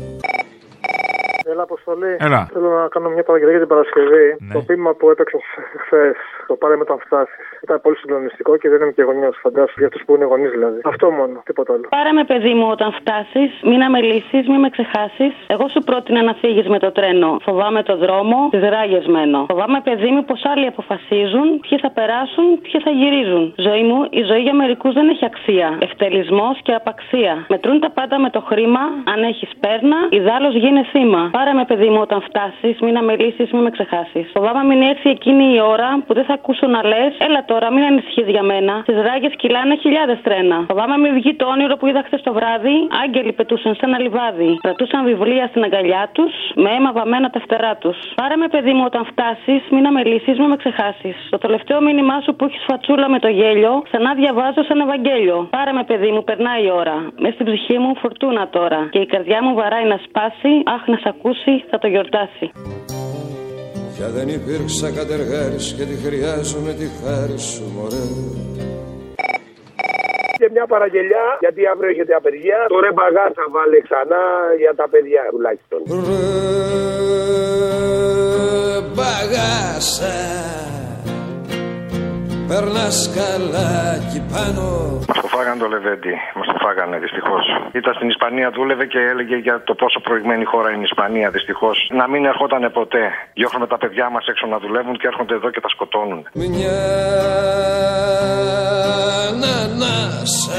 Έλα, 1.62 1.70
Αποστολή. 1.70 2.14
Έλα. 2.26 2.42
Θέλω 2.52 2.70
να 2.80 2.88
κάνω 2.94 3.08
μια 3.16 3.24
παραγγελία 3.28 3.56
για 3.56 3.64
την 3.66 3.72
Παρασκευή. 3.74 4.26
Ναι. 4.38 4.52
Το 4.54 4.60
ποίημα 4.66 4.90
που 4.98 5.10
έπαιξα 5.10 5.38
χθες, 5.84 6.16
το 6.46 6.54
πάρε 6.60 6.74
με 6.76 6.82
όταν 6.86 6.98
φτάσεις. 7.06 7.44
Ήταν 7.64 7.80
πολύ 7.84 7.96
συγκλονιστικό 7.96 8.56
και 8.56 8.68
δεν 8.72 8.80
είμαι 8.82 8.92
και 8.96 9.02
γονιός. 9.02 9.34
Φαντάσου 9.42 9.74
για 9.80 9.86
αυτούς 9.86 10.02
που 10.04 10.14
είναι 10.14 10.24
γονείς 10.24 10.50
δηλαδή. 10.50 10.80
Αυτό 10.84 11.10
μόνο, 11.10 11.42
τίποτα 11.44 11.72
άλλο. 11.74 11.86
Πάρε 11.96 12.12
με, 12.12 12.24
παιδί 12.24 12.54
μου, 12.58 12.66
όταν 12.70 12.92
φτάσεις, 13.00 13.50
μην 13.70 13.82
αμελήσεις, 13.82 14.42
μην 14.50 14.60
με 14.64 14.68
ξεχάσεις. 14.76 15.32
Εγώ 15.46 15.68
σου 15.68 15.80
πρότεινα 15.88 16.22
να 16.22 16.34
φύγεις 16.42 16.66
με 16.68 16.78
το 16.78 16.90
τρένο. 16.92 17.30
Φοβάμαι 17.46 17.82
το 17.82 17.96
δρόμο, 17.96 18.36
τις 18.50 18.62
ράγες 18.74 19.06
μένω. 19.06 19.40
Φοβάμαι, 19.50 19.80
παιδί 19.84 20.10
μου, 20.14 20.24
πως 20.24 20.40
άλλοι 20.52 20.66
αποφασίζουν 20.66 21.46
ποιοι 21.64 21.78
θα 21.78 21.90
περάσουν, 21.98 22.46
ποιοι 22.64 22.80
θα 22.86 22.90
γυρίζουν. 22.90 23.54
Ζωή 23.56 23.82
μου, 23.88 23.98
η 24.10 24.22
ζωή 24.22 24.42
για 24.46 24.54
μερικούς 24.54 24.92
δεν 24.94 25.08
έχει 25.08 25.24
αξία. 25.24 25.68
Ευτελισμός 25.78 26.60
και 26.62 26.72
απαξία. 26.74 27.34
Μετρούν 27.48 27.80
τα 27.80 27.90
πάντα 27.90 28.16
με 28.24 28.30
το 28.30 28.40
χρήμα. 28.40 28.80
Αν 29.12 29.22
έχεις 29.22 29.50
πέρνα, 29.60 29.98
ιδάλω 30.10 30.48
γίνε 30.48 30.82
θύμα. 30.92 31.22
Πάρε 31.32 31.51
με, 31.54 31.64
παιδί 31.64 31.88
μου, 31.88 32.00
όταν 32.00 32.20
φτάσεις, 32.28 32.80
μην 32.80 32.96
αμελήσεις, 32.96 33.50
μην 33.52 33.62
με 33.62 33.70
ξεχάσεις. 33.70 34.30
Φοβάμαι 34.34 34.62
μην 34.64 34.82
έρθει 34.82 35.08
εκείνη 35.10 35.54
η 35.54 35.60
ώρα 35.60 36.02
που 36.06 36.14
δεν 36.14 36.24
θα 36.24 36.34
ακούσω 36.34 36.66
να 36.66 36.80
λες, 36.86 37.12
έλα 37.18 37.44
τώρα, 37.44 37.72
μην 37.72 37.84
ανησυχείς 37.84 38.28
για 38.28 38.42
μένα. 38.42 38.82
Τις 38.84 38.96
ράγες 39.06 39.32
κυλάνε 39.36 39.74
χιλιάδες 39.76 40.18
τρένα. 40.22 40.64
Φοβάμαι 40.68 40.96
μην 40.98 41.12
βγει 41.14 41.34
το 41.34 41.46
όνειρο 41.46 41.76
που 41.76 41.86
είδα 41.86 42.02
χθες 42.06 42.22
το 42.22 42.32
βράδυ. 42.32 42.76
Άγγελοι 43.04 43.32
πετούσαν 43.32 43.74
σε 43.74 43.80
ένα 43.84 43.98
λιβάδι. 44.00 44.58
Κρατούσαν 44.62 45.04
βιβλία 45.04 45.46
στην 45.46 45.62
αγκαλιά 45.64 46.08
τους, 46.12 46.32
με 46.54 46.70
αίμα 46.70 46.92
βαμμένα 46.92 47.30
τα 47.30 47.40
φτερά 47.40 47.76
τους. 47.76 47.96
Πάρε 48.14 48.36
με, 48.36 48.48
παιδί 48.48 48.72
μου, 48.72 48.82
όταν 48.86 49.04
φτάσεις, 49.04 49.62
μην 49.70 49.86
αμελήσεις, 49.86 50.38
μην 50.38 50.48
με 50.48 50.56
ξεχάσεις. 50.56 51.16
Το 51.30 51.38
τελευταίο 51.38 51.80
μήνυμά 51.80 52.20
σου 52.20 52.34
που 52.36 52.44
έχεις 52.44 52.64
φατσούλα 52.68 53.08
με 53.08 53.18
το 53.18 53.28
γέλιο, 53.28 53.82
ξανά 53.88 54.14
διαβάζω 54.14 54.62
σαν 54.68 54.80
Ευαγγέλιο. 54.80 55.48
Πάρε 55.50 55.72
με, 55.72 55.84
παιδί 55.84 56.10
μου, 56.10 56.24
περνάει 56.24 56.64
η 56.64 56.70
ώρα. 56.70 56.96
Μες 57.18 57.32
στην 57.34 57.46
ψυχή 57.46 57.78
μου 57.78 57.96
φορτούνα 57.96 58.48
τώρα. 58.48 58.88
Και 58.90 58.98
η 58.98 59.06
καρδιά 59.06 59.38
μου 59.44 59.54
βαράει 59.54 59.84
να 59.84 59.98
σπάσει, 60.04 60.52
αχ 60.74 60.86
να 60.86 60.96
σ' 60.96 61.06
ακούσει, 61.32 61.64
θα 61.70 61.78
το 61.78 61.86
γιορτάσει. 61.86 62.46
Πια 63.94 64.08
δεν 64.16 64.28
υπήρξα 64.28 64.90
κατεργάρης 64.98 65.74
και 65.76 65.84
τη 65.84 65.96
χρειάζομαι 66.04 66.72
τη 66.72 66.86
χάρη 67.00 67.38
σου 67.38 67.64
μωρέ 67.74 68.06
Και 70.38 70.48
μια 70.52 70.66
παραγγελιά, 70.66 71.24
γιατί 71.40 71.60
αύριο 71.72 71.90
έχετε 71.90 72.14
απεργία. 72.14 72.58
Το 72.68 72.80
ρε 72.80 72.92
μπαγάσα 72.92 73.44
βάλε 73.54 73.80
ξανά 73.86 74.24
για 74.62 74.74
τα 74.74 74.86
παιδιά 74.92 75.22
τουλάχιστον. 75.30 75.80
Ρε 78.68 78.80
μπαγάσα 78.94 80.16
Περνάς 82.52 83.10
καλά 83.18 83.70
εκεί 83.94 84.20
πάνω 84.32 84.64
Μας 85.08 85.18
το 85.20 85.28
φάγανε 85.34 85.58
το 85.62 85.68
Λεβέντι. 85.74 86.14
Μας 86.36 86.46
το 86.46 86.56
φάγανε 86.64 86.96
δυστυχώς. 86.98 87.44
Ήταν 87.72 87.94
στην 87.94 88.08
Ισπανία, 88.08 88.50
δούλευε 88.50 88.86
και 88.86 88.98
έλεγε 89.12 89.36
για 89.36 89.62
το 89.64 89.74
πόσο 89.74 90.00
προηγμένη 90.00 90.44
χώρα 90.44 90.68
είναι 90.70 90.84
η 90.86 90.88
Ισπανία. 90.92 91.30
Δυστυχώς 91.30 91.76
να 92.00 92.08
μην 92.08 92.24
ερχόταν 92.24 92.72
ποτέ. 92.72 93.04
Διώχνουμε 93.34 93.66
τα 93.66 93.78
παιδιά 93.78 94.10
μας 94.10 94.26
έξω 94.26 94.46
να 94.46 94.58
δουλεύουν 94.58 94.96
και 94.98 95.06
έρχονται 95.06 95.34
εδώ 95.34 95.50
και 95.50 95.60
τα 95.60 95.68
σκοτώνουν. 95.68 96.20
Μιας 96.32 96.62
ανανάσας 99.28 100.50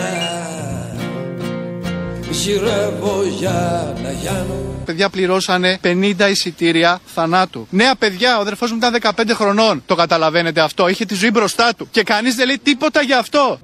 Γυρεύω 2.34 3.24
για 3.40 3.94
να 4.04 4.12
γιάνω 4.12 4.64
Παιδιά 4.86 5.10
πληρώσανε 5.10 5.80
50 5.84 6.14
εισιτήρια 6.30 7.00
θανάτου. 7.06 7.68
Νέα 7.70 7.96
παιδιά, 7.96 8.38
ο 8.38 8.42
αδερφός 8.42 8.72
μου 8.72 8.78
ήταν 8.78 8.96
15 9.02 9.32
χρονών. 9.34 9.84
Το 9.86 9.96
καταλαβαίνετε 9.96 10.62
αυτό. 10.62 10.88
Είχε 10.88 11.06
τη 11.06 11.16
ζωή 11.16 11.32
μπροστά 11.32 11.74
του. 11.78 11.88
Και 11.92 12.04
κανείς 12.04 12.36
δεν 12.36 12.48
λέει 12.48 12.60
τίποτα 12.64 13.02
για 13.02 13.18
αυτό. 13.20 13.60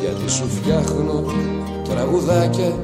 Γιατί 0.00 0.30
σου 0.30 0.50
φτιάχνω 0.56 1.32
τραγουδάκια 1.88 2.78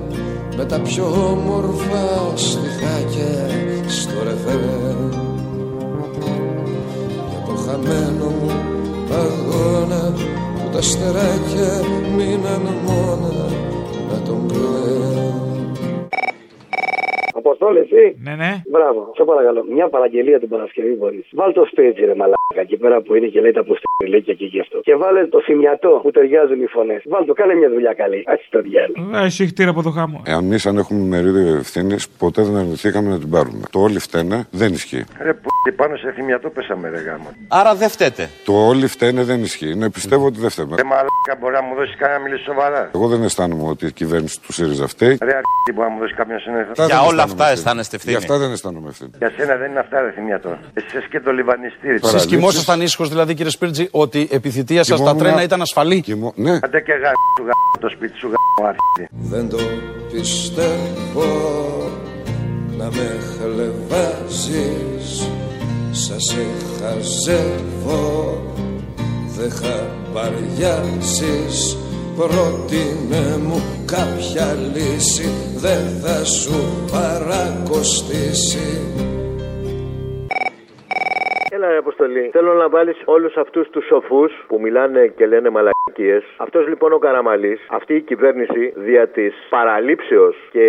με 0.56 0.64
τα 0.64 0.80
πιο 0.80 1.04
όμορφα 1.04 2.32
στιχάκια 2.34 3.50
στο 3.88 4.22
ρεφερέ 4.24 4.94
Για 7.30 7.42
το 7.46 7.54
χαμένο 7.66 8.24
μου 8.24 8.50
αγώνα 9.12 10.12
που 10.54 10.68
τα 10.72 10.82
στεράκια 10.82 11.80
μείναν 12.16 12.62
μόνα 12.86 13.32
να 13.38 13.79
τον 14.30 14.46
κλαίω 14.48 14.90
Αποστόλη, 17.34 17.78
εσύ. 17.78 18.16
Ναι, 18.24 18.34
ναι. 18.34 18.62
Μπράβο, 18.70 19.12
σε 19.16 19.24
παρακαλώ. 19.24 19.64
Μια 19.64 19.88
παραγγελία 19.88 20.38
την 20.38 20.48
Παρασκευή 20.48 20.94
μπορείς. 20.94 21.28
Βάλ 21.32 21.52
το 21.52 21.68
stage 21.72 22.02
ρε 22.04 22.14
μαλάκα 22.14 22.39
εκεί 22.57 22.76
πέρα 22.76 23.01
που 23.01 23.14
είναι 23.14 23.26
και 23.26 23.40
λέει 23.40 23.53
τα 23.53 23.61
αποστολίκια 23.61 24.34
και 24.34 24.44
γι' 24.44 24.61
αυτό. 24.61 24.80
Και 24.80 24.94
βάλε 24.94 25.26
το 25.26 25.40
θυμιατό 25.42 26.01
που 26.03 26.11
ταιριάζουν 26.11 26.62
οι 26.62 26.66
φωνές. 26.66 27.03
Βάλ 27.07 27.24
το, 27.24 27.32
κάνε 27.32 27.55
μια 27.55 27.70
δουλειά 27.70 27.92
καλή. 27.92 28.18
Α 28.26 28.34
το 28.51 28.61
διάλογο. 28.61 29.18
Ε, 29.22 29.24
Εσύ 29.24 29.46
χτύρα 29.46 29.70
από 29.70 29.82
το 29.82 29.90
χάμο. 29.90 30.22
Εάν 30.26 30.44
εμείς 30.44 30.66
αν 30.66 30.76
έχουμε 30.78 31.01
μερίδιο 31.01 31.55
ευθύνης, 31.57 32.09
ποτέ 32.09 32.42
δεν 32.42 32.57
αρνηθήκαμε 32.57 33.09
να 33.09 33.18
την 33.18 33.30
πάρουμε. 33.30 33.62
Το 33.70 33.80
όλοι 33.80 33.98
φταίνε 33.98 34.46
δεν 34.51 34.72
ισχύει. 34.72 35.05
Ρε 35.22 35.32
που 35.34 35.48
πάνω 35.76 35.96
σε 35.96 36.12
θυμιατό 36.12 36.48
πέσαμε 36.51 36.88
ρε 36.88 37.01
γάμο. 37.01 37.28
Άρα 37.48 37.74
δεν 37.74 37.88
φταίτε. 37.88 38.30
Το 38.44 38.53
όλοι 38.53 38.86
φταίνε 38.86 39.22
δεν 39.24 39.40
ισχύει. 39.42 39.74
Ναι, 39.74 39.90
πιστεύω 39.90 40.26
ότι 40.26 40.40
δεν 40.40 40.51
φταίμε. 40.51 40.76
Ρε 40.76 40.84
μαλάκα 40.84 41.34
μπορεί 41.40 41.55
να 41.55 41.62
μου 41.62 41.74
δώσεις 41.74 41.96
κανένα 41.96 42.18
να 42.18 42.24
μιλήσει 42.24 42.44
σοβαρά; 42.44 42.90
Εγώ 42.94 43.09
δεν 43.09 43.22
αισθάνομαι 43.22 43.68
ότι 43.68 43.86
η 43.86 43.92
κυβέρνηση 43.92 44.40
του 44.40 44.53
ΣΥΡΙΖΑ 44.53 44.86
φταίει. 44.86 45.18
Ρε 45.28 45.34
αρκετή 45.40 45.70
μπορεί 45.74 45.88
να 45.88 45.94
μου 45.94 46.01
δώσεις 46.01 46.16
κάποια 46.16 46.38
συνέχεια. 46.38 46.84
Για 46.86 47.03
όλα 47.03 47.22
αυτά 47.22 47.48
αισθάνεστε 47.51 47.96
ευθύνη. 47.96 48.16
Για 48.16 48.22
αυτά 48.24 48.38
δεν 48.42 48.53
αισθάνομαι 48.53 48.88
ευθύνη. 48.88 49.11
Για 49.18 49.30
σένα 49.36 49.57
δεν 49.57 49.70
είναι 49.70 49.78
αυτά 49.78 50.01
ρε 50.01 50.11
θυμιατό. 50.11 50.59
Εσύ 50.74 51.09
και 51.11 51.20
το 51.20 51.32
λιβανιστήρι. 51.32 51.98
Εσεί 52.41 52.49
κοιμόσασταν 52.49 52.80
ήσυχο 52.80 53.05
δηλαδή, 53.05 53.34
κύριε 53.34 53.51
Σπίρτζη, 53.51 53.88
ότι 53.91 54.28
επί 54.30 54.51
θητεία 54.51 54.84
σα 54.84 54.91
τα 54.91 54.97
Κοιμόμουν- 54.97 55.18
τρένα 55.22 55.43
ήταν 55.43 55.61
ασφαλή. 55.61 56.05
Ναι. 56.34 56.59
Άντε 56.62 56.80
και 56.80 56.93
γα 56.93 57.11
σου 57.36 57.45
γα 57.45 57.53
το 57.80 57.88
σπίτι 57.88 58.18
σου 58.18 58.28
γα 58.28 58.68
αρχίδι. 58.68 59.09
Δεν 59.30 59.49
το 59.49 59.59
πιστεύω 60.12 61.28
να 62.78 62.84
με 62.84 63.18
χλεβάζεις 63.36 65.28
Σας 65.93 66.24
σε 66.24 66.47
χαζεύω 66.80 68.43
Δεν 69.36 69.51
χαμπαριάζεις 69.51 71.76
Πρότεινε 72.16 73.38
μου 73.47 73.62
κάποια 73.84 74.57
λύση 74.74 75.28
Δεν 75.57 76.01
θα 76.03 76.24
σου 76.24 76.64
παρακοστήσει 76.93 78.80
Έλα, 81.53 81.68
ρε 81.70 81.76
Αποστολή. 81.76 82.30
Θέλω 82.32 82.53
να 82.55 82.68
βάλεις 82.68 83.03
όλους 83.05 83.36
αυτούς 83.36 83.70
τους 83.70 83.86
σοφούς 83.86 84.44
που 84.48 84.61
μιλάνε 84.61 85.07
και 85.07 85.26
λένε 85.26 85.51
μαλακίες. 85.51 86.24
Αυτός 86.36 86.68
λοιπόν 86.68 86.92
ο 86.92 86.98
Καραμαλής, 86.98 87.66
αυτή 87.70 87.94
η 87.94 88.01
κυβέρνηση 88.01 88.72
δια 88.76 89.09
της 89.09 89.34
παραλήψεως 89.48 90.36
και 90.51 90.66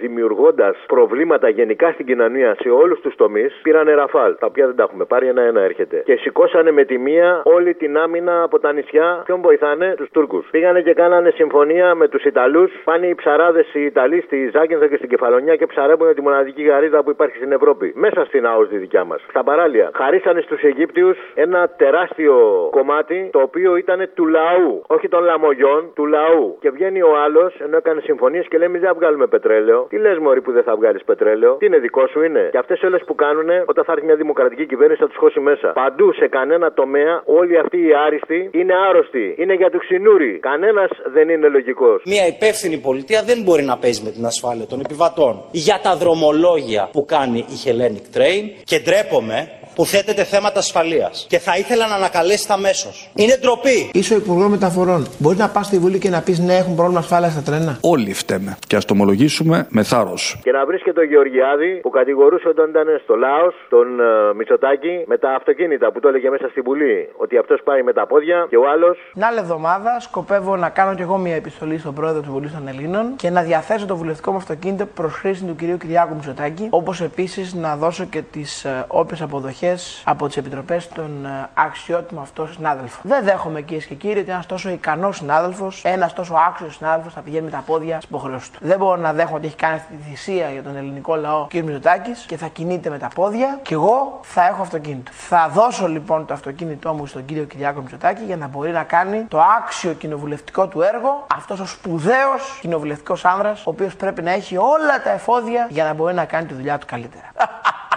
δημιουργώντας 0.00 0.76
προβλήματα 0.86 1.48
γενικά 1.48 1.90
στην 1.92 2.06
κοινωνία 2.06 2.56
σε 2.60 2.68
όλους 2.68 3.00
τους 3.00 3.14
τομείς, 3.14 3.60
πήρανε 3.62 3.94
ραφάλ. 3.94 4.36
Τα 4.38 4.46
οποία 4.46 4.66
δεν 4.66 4.76
τα 4.76 4.82
έχουμε 4.82 5.04
πάρει, 5.04 5.26
ένα-ένα 5.26 5.60
έρχεται. 5.60 6.02
Και 6.04 6.16
σηκώσανε 6.16 6.70
με 6.70 6.84
τη 6.84 6.98
μία 6.98 7.42
όλη 7.44 7.74
την 7.74 7.98
άμυνα 7.98 8.42
από 8.42 8.58
τα 8.58 8.72
νησιά. 8.72 9.22
Ποιον 9.24 9.40
βοηθάνε, 9.40 9.94
τους 9.96 10.10
Τούρκους. 10.10 10.48
Πήγανε 10.50 10.80
και 10.82 10.94
κάνανε 10.94 11.30
συμφωνία 11.30 11.94
με 11.94 12.08
τους 12.08 12.24
Ιταλούς. 12.24 12.72
Πάνε 12.84 13.06
οι 13.06 13.14
ψαράδες 13.14 13.74
οι 13.74 13.84
Ιταλοί 13.84 14.20
στη 14.20 14.50
Ζάκυνθο 14.52 14.86
και 14.86 14.96
στην 14.96 15.08
Κεφαλονιά 15.08 15.56
και 15.56 15.66
ψαρεύουν 15.66 16.14
τη 16.14 16.22
μοναδική 16.22 16.62
γαρίδα 16.62 17.02
που 17.02 17.10
υπάρχει 17.10 17.36
στην 17.36 17.52
Ευρώπη. 17.52 17.92
Μέσα 17.96 18.24
στην 18.24 18.46
ΑΟΣ 18.46 18.68
τη 18.68 18.76
δικιά 18.76 19.04
μας. 19.04 19.24
Στα 19.28 19.44
παράλια. 19.44 19.90
Χαρίσανε 20.08 20.40
στους 20.40 20.62
Αιγύπτιους 20.62 21.16
ένα 21.34 21.60
τεράστιο 21.82 22.34
κομμάτι 22.70 23.28
το 23.32 23.40
οποίο 23.48 23.76
ήταν 23.76 24.10
του 24.14 24.26
λαού 24.26 24.58
λαού. 24.58 24.70
Όχι 24.94 25.06
των 25.14 25.22
λαμογιών, 25.30 25.80
του 25.96 26.04
λαού. 26.16 26.44
Και 26.62 26.70
βγαίνει 26.76 27.00
ο 27.10 27.12
άλλος, 27.24 27.50
ενώ 27.64 27.76
έκανε 27.82 28.00
συμφωνίες 28.08 28.44
και 28.50 28.56
λέει: 28.58 28.68
Εμεί 28.70 28.78
δεν 28.82 28.88
θα 28.90 28.96
βγάλουμε 29.00 29.26
πετρέλαιο. 29.34 29.80
Τι 29.92 29.96
λες, 30.04 30.18
Μωρή 30.24 30.40
που 30.46 30.52
δεν 30.56 30.64
θα 30.68 30.74
βγάλεις 30.80 31.02
πετρέλαιο; 31.10 31.52
Τι 31.60 31.66
είναι 31.66 31.78
δικό 31.86 32.04
σου 32.12 32.20
είναι; 32.26 32.42
Και 32.54 32.60
αυτές 32.64 32.82
όλες 32.88 33.02
που 33.06 33.14
κάνουν, 33.24 33.48
όταν 33.72 33.82
θα 33.86 33.92
έρθει 33.94 34.04
μια 34.10 34.18
δημοκρατική 34.22 34.64
κυβέρνηση, 34.72 35.00
θα 35.04 35.08
τους 35.10 35.18
χώσει 35.22 35.40
μέσα. 35.40 35.68
Παντού 35.82 36.12
σε 36.20 36.26
κανένα 36.36 36.66
τομέα, 36.80 37.14
όλοι 37.40 37.54
αυτοί 37.62 37.78
οι 37.86 37.92
άριστοι 38.06 38.38
είναι 38.60 38.74
άρρωστοι. 38.88 39.24
Είναι 39.38 39.54
για 39.54 39.70
τους 39.70 39.82
ξυνούρι. 39.86 40.32
Κανένας 40.50 40.90
δεν 41.16 41.28
είναι 41.28 41.48
λογικός. 41.56 42.02
Μια 42.04 42.26
υπεύθυνη 42.34 42.76
πολιτεία 42.88 43.20
δεν 43.30 43.38
μπορεί 43.44 43.62
να 43.72 43.76
παίζει 43.82 44.02
με 44.06 44.10
την 44.10 44.24
ασφάλεια 44.32 44.66
των 44.66 44.78
επιβατών. 44.84 45.34
Για 45.50 45.78
τα 45.82 45.92
δρομολόγια 46.02 46.82
που 46.94 47.04
κάνει 47.14 47.38
η 47.54 47.56
Hellenic 47.64 48.06
Train 48.16 48.44
και 48.70 48.78
ντρέπομαι 48.84 49.38
που 49.78 49.86
θέτεται 49.86 50.24
θέματα 50.24 50.58
ασφαλείας. 50.58 51.26
Και 51.28 51.38
θα 51.38 51.56
ήθελα 51.56 51.86
να 51.86 51.94
ανακαλέσετε 51.94 52.52
αμέσω. 52.52 52.88
Είναι 53.14 53.36
ντροπή. 53.40 53.90
Είσαι 53.92 54.14
ο 54.14 54.16
Υπουργός 54.16 54.48
Μεταφορών. 54.48 55.06
Μπορείς 55.18 55.38
να 55.38 55.48
πας 55.48 55.66
στη 55.66 55.78
Βουλή 55.78 55.98
και 55.98 56.10
να 56.10 56.20
πεις 56.22 56.38
ναι, 56.38 56.56
έχουν 56.56 56.74
πρόβλημα 56.74 57.00
ασφάλεια 57.00 57.30
στα 57.30 57.42
τρένα. 57.42 57.78
Όλοι 57.80 58.12
φταίμε. 58.12 58.56
Και 58.66 58.76
ας 58.76 58.84
το 58.84 58.92
ομολογήσουμε 58.92 59.66
με 59.70 59.82
θάρρος. 59.82 60.38
Και 60.42 60.52
να 60.52 60.66
βρει 60.66 60.82
και 60.82 60.92
τον 60.92 61.04
Γεωργιάδη 61.04 61.80
που 61.82 61.90
κατηγορούσε 61.90 62.48
όταν 62.48 62.66
ήταν 62.70 62.86
στο 63.02 63.14
Λάος, 63.14 63.54
τον 63.68 63.86
uh, 64.00 64.34
Μητσοτάκη, 64.36 64.94
με 65.06 65.18
τα 65.18 65.30
αυτοκίνητα 65.38 65.92
που 65.92 66.00
το 66.00 66.08
έλεγε 66.08 66.30
μέσα 66.30 66.48
στη 66.48 66.60
Βουλή. 66.60 67.08
Ότι 67.16 67.38
αυτός 67.38 67.60
πάει 67.64 67.82
με 67.82 67.92
τα 67.92 68.06
πόδια 68.06 68.46
και 68.48 68.56
ο 68.56 68.64
άλλο. 68.72 68.96
Την 69.12 69.24
άλλη 69.24 69.38
εβδομάδα 69.38 70.00
σκοπεύω 70.00 70.56
να 70.56 70.68
κάνω 70.68 70.94
κι 70.94 71.02
εγώ 71.02 71.16
μια 71.16 71.34
επιστολή 71.34 71.78
στον 71.78 71.94
πρόεδρο 71.94 72.20
της 72.20 72.30
Βουλής 72.30 72.52
των 72.52 72.68
Ελλήνων 72.68 73.16
και 73.16 73.30
να 73.30 73.42
διαθέσω 73.42 73.86
το 73.86 73.96
βουλευτικό 73.96 74.30
μου 74.30 74.36
αυτοκίνητο 74.36 74.86
προς 74.86 75.12
χρήση 75.12 75.44
του 75.44 75.56
κυρίου 75.56 75.76
Κυριάκου 75.76 76.14
Μητσοτάκη. 76.14 76.66
Όπως 76.70 77.00
επίσης 77.00 77.54
να 77.54 77.76
δώσω 77.76 78.04
και 78.04 78.22
τις 78.30 78.66
uh, 78.66 78.84
όποιες 78.88 79.20
αποδοχές 79.22 79.67
από 80.04 80.26
τις 80.26 80.36
επιτροπές 80.36 80.88
των 80.88 81.26
ε, 81.26 81.48
αξιότιμων 81.54 82.22
αυτό 82.22 82.46
συνάδελφων. 82.46 83.00
Δεν 83.02 83.24
δέχομαι 83.24 83.60
κυρίες 83.60 83.86
και 83.86 83.94
κύριοι 83.94 84.20
ότι 84.20 84.30
ένας 84.30 84.46
τόσο 84.46 84.68
ικανός 84.68 85.16
συνάδελφος, 85.16 85.82
ένας 85.84 86.12
τόσο 86.12 86.34
άξιος 86.48 86.74
συνάδελφος 86.74 87.12
θα 87.12 87.20
πηγαίνει 87.20 87.44
με 87.44 87.50
τα 87.50 87.62
πόδια 87.66 87.96
στις 87.96 88.08
υποχρεώσεις 88.08 88.50
του. 88.50 88.58
Δεν 88.62 88.78
μπορώ 88.78 89.00
να 89.00 89.12
δέχομαι 89.12 89.36
ότι 89.36 89.46
έχει 89.46 89.56
κάνει 89.56 89.74
αυτή 89.74 89.94
τη 89.94 90.10
θυσία 90.10 90.50
για 90.50 90.62
τον 90.62 90.76
ελληνικό 90.76 91.14
λαό 91.14 91.46
κ. 91.46 91.54
Μητσοτάκης 91.54 92.24
και 92.26 92.36
θα 92.36 92.46
κινείται 92.46 92.90
με 92.90 92.98
τα 92.98 93.08
πόδια 93.14 93.58
και 93.62 93.74
εγώ 93.74 94.20
θα 94.22 94.46
έχω 94.46 94.62
αυτοκίνητο. 94.62 95.10
Θα 95.12 95.50
δώσω 95.54 95.88
λοιπόν 95.88 96.26
το 96.26 96.34
αυτοκίνητό 96.34 96.92
μου 96.92 97.06
στον 97.06 97.24
κύριο 97.24 97.44
Κυριάκο 97.44 97.80
Μητσοτάκη 97.80 98.22
για 98.24 98.36
να 98.36 98.46
μπορεί 98.46 98.70
να 98.70 98.82
κάνει 98.82 99.24
το 99.28 99.40
άξιο 99.58 99.92
κοινοβουλευτικό 99.92 100.66
του 100.66 100.82
έργο, 100.82 101.26
αυτός 101.34 101.60
ο 101.60 101.66
σπουδαίος 101.66 102.58
κοινοβουλευτικός 102.60 103.24
άνδρας, 103.24 103.66
ο 103.66 103.70
οποίος 103.70 103.96
πρέπει 103.96 104.22
να 104.22 104.30
έχει 104.30 104.56
όλα 104.56 105.02
τα 105.04 105.10
εφόδια 105.10 105.66
για 105.70 105.84
να 105.84 105.94
μπορεί 105.94 106.14
να 106.14 106.24
κάνει 106.24 106.46
τη 106.46 106.54
δουλειά 106.54 106.78
του 106.78 106.86
καλύτερα. 106.86 107.32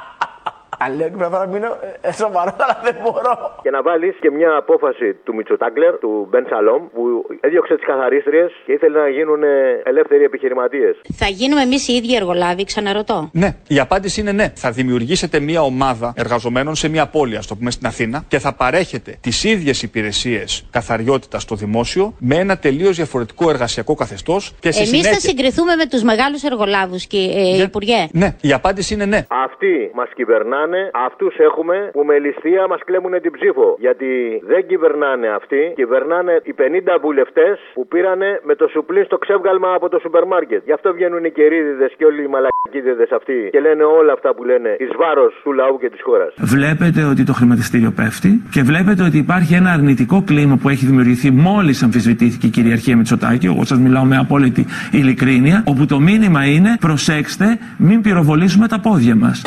Λέω 0.97 1.09
και 1.09 1.15
πρέπει 1.15 1.33
να 1.33 1.45
μείνω 1.45 1.77
ε, 2.01 2.11
σοβαρό, 2.11 2.55
αλλά 2.63 2.79
δεν 2.83 2.95
μπορώ. 3.03 3.33
Και 3.63 3.69
να 3.69 3.81
βάλεις 3.81 4.15
και 4.19 4.31
μια 4.31 4.55
απόφαση 4.55 5.13
του 5.23 5.35
Μητσοτάγκλερ, 5.35 5.93
του 5.97 6.27
Μπεν 6.29 6.45
Σαλόμ, 6.49 6.81
που 6.93 7.01
έδιωξε 7.39 7.75
τις 7.75 7.85
καθαρίστριε 7.85 8.45
και 8.65 8.71
ήθελε 8.71 8.99
να 8.99 9.09
γίνουν 9.09 9.43
ελεύθεροι 9.83 10.23
επιχειρηματίες. 10.23 11.01
Θα 11.13 11.27
γίνουμε 11.27 11.61
εμείς 11.61 11.87
οι 11.87 11.93
ίδιοι 11.93 12.15
εργολάβοι, 12.15 12.63
ξαναρωτώ. 12.63 13.29
Ναι, 13.33 13.49
η 13.67 13.79
απάντηση 13.79 14.21
είναι 14.21 14.31
ναι. 14.31 14.51
Θα 14.55 14.71
δημιουργήσετε 14.71 15.39
μια 15.39 15.61
ομάδα 15.61 16.13
εργαζομένων 16.15 16.75
σε 16.75 16.89
μια 16.89 17.07
πόλη, 17.07 17.35
ας 17.37 17.47
το 17.47 17.55
πούμε 17.55 17.71
στην 17.71 17.87
Αθήνα, 17.87 18.23
και 18.27 18.39
θα 18.39 18.53
παρέχετε 18.53 19.17
τις 19.21 19.43
ίδιες 19.43 19.83
υπηρεσίες 19.83 20.67
καθαριότητας 20.71 21.41
στο 21.41 21.55
δημόσιο 21.55 22.13
με 22.19 22.35
ένα 22.35 22.57
τελείως 22.57 22.95
διαφορετικό 22.95 23.49
εργασιακό 23.49 23.95
καθεστώς. 23.95 24.55
Εμείς 24.63 24.75
συνέχεια... 24.75 25.11
θα 25.11 25.19
συγκριθούμε 25.19 25.75
με 25.75 25.85
τους 25.85 26.03
μεγάλους 26.03 26.43
εργολάβους, 26.43 27.03
ε, 27.03 27.63
Υπουργέ. 27.63 28.07
Ναι, 28.11 28.35
η 28.41 28.53
απάντηση 28.53 28.93
είναι 28.93 29.05
ναι. 29.05 29.25
Αυτοί 29.27 29.91
μας 29.93 30.09
κυβερνάνε 30.15 30.70
κυβερνάνε, 30.71 30.91
αυτούς 31.07 31.33
έχουμε 31.49 31.75
που 31.95 32.03
με 32.09 32.15
ληστεία 32.25 32.63
μας 32.71 32.81
κλέμουν 32.87 33.13
την 33.21 33.31
ψήφο. 33.37 33.67
Γιατί 33.85 34.09
δεν 34.51 34.61
κυβερνάνε 34.67 35.27
αυτοί, 35.39 35.61
κυβερνάνε 35.75 36.33
οι 36.43 36.53
50 36.57 36.99
βουλευτές 37.01 37.55
που 37.73 37.87
πήρανε 37.87 38.29
με 38.43 38.53
το 38.55 38.65
σουπλίν 38.73 39.05
στο 39.05 39.17
ξεύγαλμα 39.17 39.69
από 39.77 39.89
το 39.89 39.97
σούπερ 40.03 40.25
μάρκετ. 40.25 40.61
Γι' 40.65 40.75
αυτό 40.77 40.93
βγαίνουν 40.93 41.23
οι 41.25 41.31
κερίδιδες 41.31 41.91
και 41.97 42.05
όλοι 42.05 42.21
οι 42.25 42.29
μαλακίδιδες 42.33 43.11
αυτοί 43.19 43.37
και 43.51 43.59
λένε 43.59 43.83
όλα 43.83 44.13
αυτά 44.13 44.29
που 44.35 44.43
λένε 44.43 44.69
εις 44.79 44.91
βάρος 45.01 45.33
του 45.43 45.51
λαού 45.59 45.75
και 45.81 45.89
της 45.89 46.01
χώρας. 46.07 46.31
Βλέπετε 46.55 47.01
ότι 47.11 47.23
το 47.29 47.33
χρηματιστήριο 47.33 47.91
πέφτει 47.99 48.31
και 48.53 48.61
βλέπετε 48.69 49.01
ότι 49.03 49.17
υπάρχει 49.17 49.53
ένα 49.61 49.69
αρνητικό 49.77 50.17
κλίμα 50.29 50.55
που 50.61 50.69
έχει 50.69 50.85
δημιουργηθεί 50.85 51.29
μόλις 51.31 51.83
αμφισβητήθηκε 51.83 52.45
η 52.47 52.49
κυριαρχία 52.49 52.95
Μητσοτάκη. 52.97 53.45
Εγώ 53.45 53.65
σας 53.65 53.77
μιλάω 53.77 54.05
με 54.11 54.17
απόλυτη 54.17 54.65
ειλικρίνεια. 54.91 55.63
Όπου 55.71 55.85
το 55.85 55.99
μήνυμα 55.99 56.41
είναι 56.45 56.77
προσέξτε, 56.79 57.45
μην 57.77 58.01
πυροβολήσουμε 58.01 58.67
τα 58.67 58.79
πόδια 58.79 59.15
μας. 59.15 59.41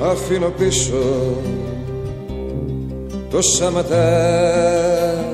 Αφήνω 0.00 0.48
πίσω 0.48 1.02
το 3.30 3.42
σαματά 3.42 5.24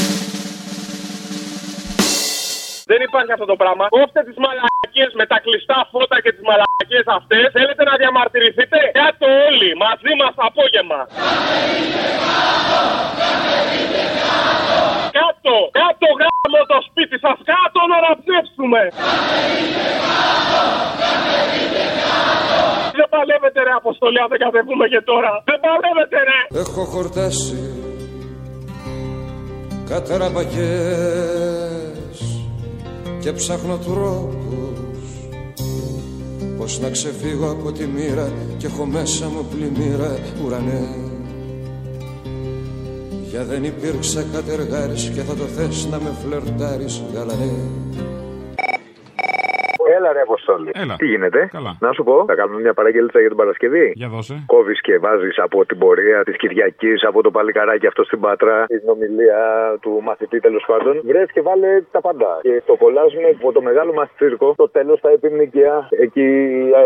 Δεν 2.91 3.01
υπάρχει 3.09 3.33
αυτό 3.37 3.47
το 3.53 3.57
πράγμα. 3.63 3.85
Κόφτε 3.97 4.21
τις 4.29 4.39
μαλακίες 4.45 5.13
με 5.21 5.25
τα 5.31 5.39
κλειστά 5.45 5.79
φώτα 5.93 6.17
και 6.25 6.31
τις 6.35 6.45
μαλακίες 6.49 7.07
αυτές. 7.19 7.45
Θέλετε 7.57 7.83
να 7.91 7.95
διαμαρτυρηθείτε; 8.01 8.79
Κάτω 9.01 9.27
όλοι 9.49 9.71
μαζί 9.85 10.13
μας 10.21 10.35
απόγευμα. 10.49 11.01
Κάτω, 15.19 15.55
κάτω 15.81 16.07
γάμο 16.21 16.61
το 16.73 16.79
σπίτι 16.89 17.17
σας. 17.25 17.37
Κάτω 17.53 17.81
να 17.93 17.97
ραψεύσουμε. 18.07 18.81
Δεν 22.99 23.07
παλεύετε 23.15 23.59
ρε 23.67 23.73
Αποστολή 23.83 24.19
αν 24.25 24.29
δεν 24.33 24.41
κατεβούμε 24.45 24.87
και 24.93 25.01
τώρα. 25.11 25.33
Δεν 25.49 25.59
παλεύετε 25.67 26.19
ρε. 26.29 26.41
Έχω 26.63 26.83
χορτάσει 26.95 27.59
καταραμπακές 29.93 31.76
και 33.27 33.33
ψάχνω 33.33 33.79
τρόπους 33.79 34.79
πως 36.59 36.81
να 36.81 36.91
ξεφύγω 36.91 37.51
από 37.51 37.73
τη 37.73 37.87
μοίρα 37.87 38.33
και 38.57 38.67
έχω 38.67 38.85
μέσα 38.85 39.29
μου 39.29 39.47
πλημμύρα 39.51 40.19
ουρανέ. 40.45 40.89
Για 43.31 43.45
δεν 43.45 43.65
υπήρξα 43.65 44.25
κατεργάρης 44.33 45.11
και 45.15 45.21
θα 45.21 45.35
το 45.35 45.45
θες 45.45 45.87
να 45.91 46.01
με 46.01 46.13
φλερτάρεις 46.23 47.03
γαλανέ 47.15 47.53
Έλα 49.97 50.09
ρε 50.17 50.23
Αποστόλη. 50.29 50.71
Έλα. 50.83 50.95
Τι 51.01 51.07
γίνεται; 51.13 51.41
Καλά. 51.57 51.73
Να 51.87 51.91
σου 51.97 52.03
πω, 52.09 52.17
θα 52.31 52.35
κάνουμε 52.41 52.61
μια 52.61 52.75
παραγγελίτσα 52.79 53.21
για 53.21 53.31
την 53.33 53.39
Παρασκευή; 53.43 53.87
Για 53.95 54.09
δώσε. 54.15 54.35
Κόβεις 54.47 54.81
και 54.87 54.95
βάζεις 55.05 55.37
από 55.47 55.59
την 55.69 55.79
πορεία 55.79 56.19
της 56.25 56.37
Κυριακής, 56.37 56.99
από 57.11 57.19
το 57.23 57.31
παλικαράκι 57.37 57.87
αυτό 57.87 58.03
στην 58.05 58.21
Πάτρα, 58.21 58.57
την 58.67 58.89
ομιλία 58.95 59.43
του 59.83 59.93
μαθητή 60.09 60.39
τέλος 60.41 60.65
πάντων. 60.71 60.95
Βρες 61.11 61.29
και 61.35 61.43
βάλε 61.49 61.71
τα 61.95 62.01
πάντα. 62.07 62.31
Και 62.43 62.63
το 62.67 62.75
κολλάζουμε 62.83 63.29
από 63.39 63.53
το 63.53 63.61
μεγάλο 63.69 63.93
μας 63.99 64.09
τσίρκο. 64.17 64.49
Το 64.57 64.69
τέλος 64.69 64.99
θα 65.01 65.11
επιμνικία. 65.11 65.89
Εκεί 66.05 66.29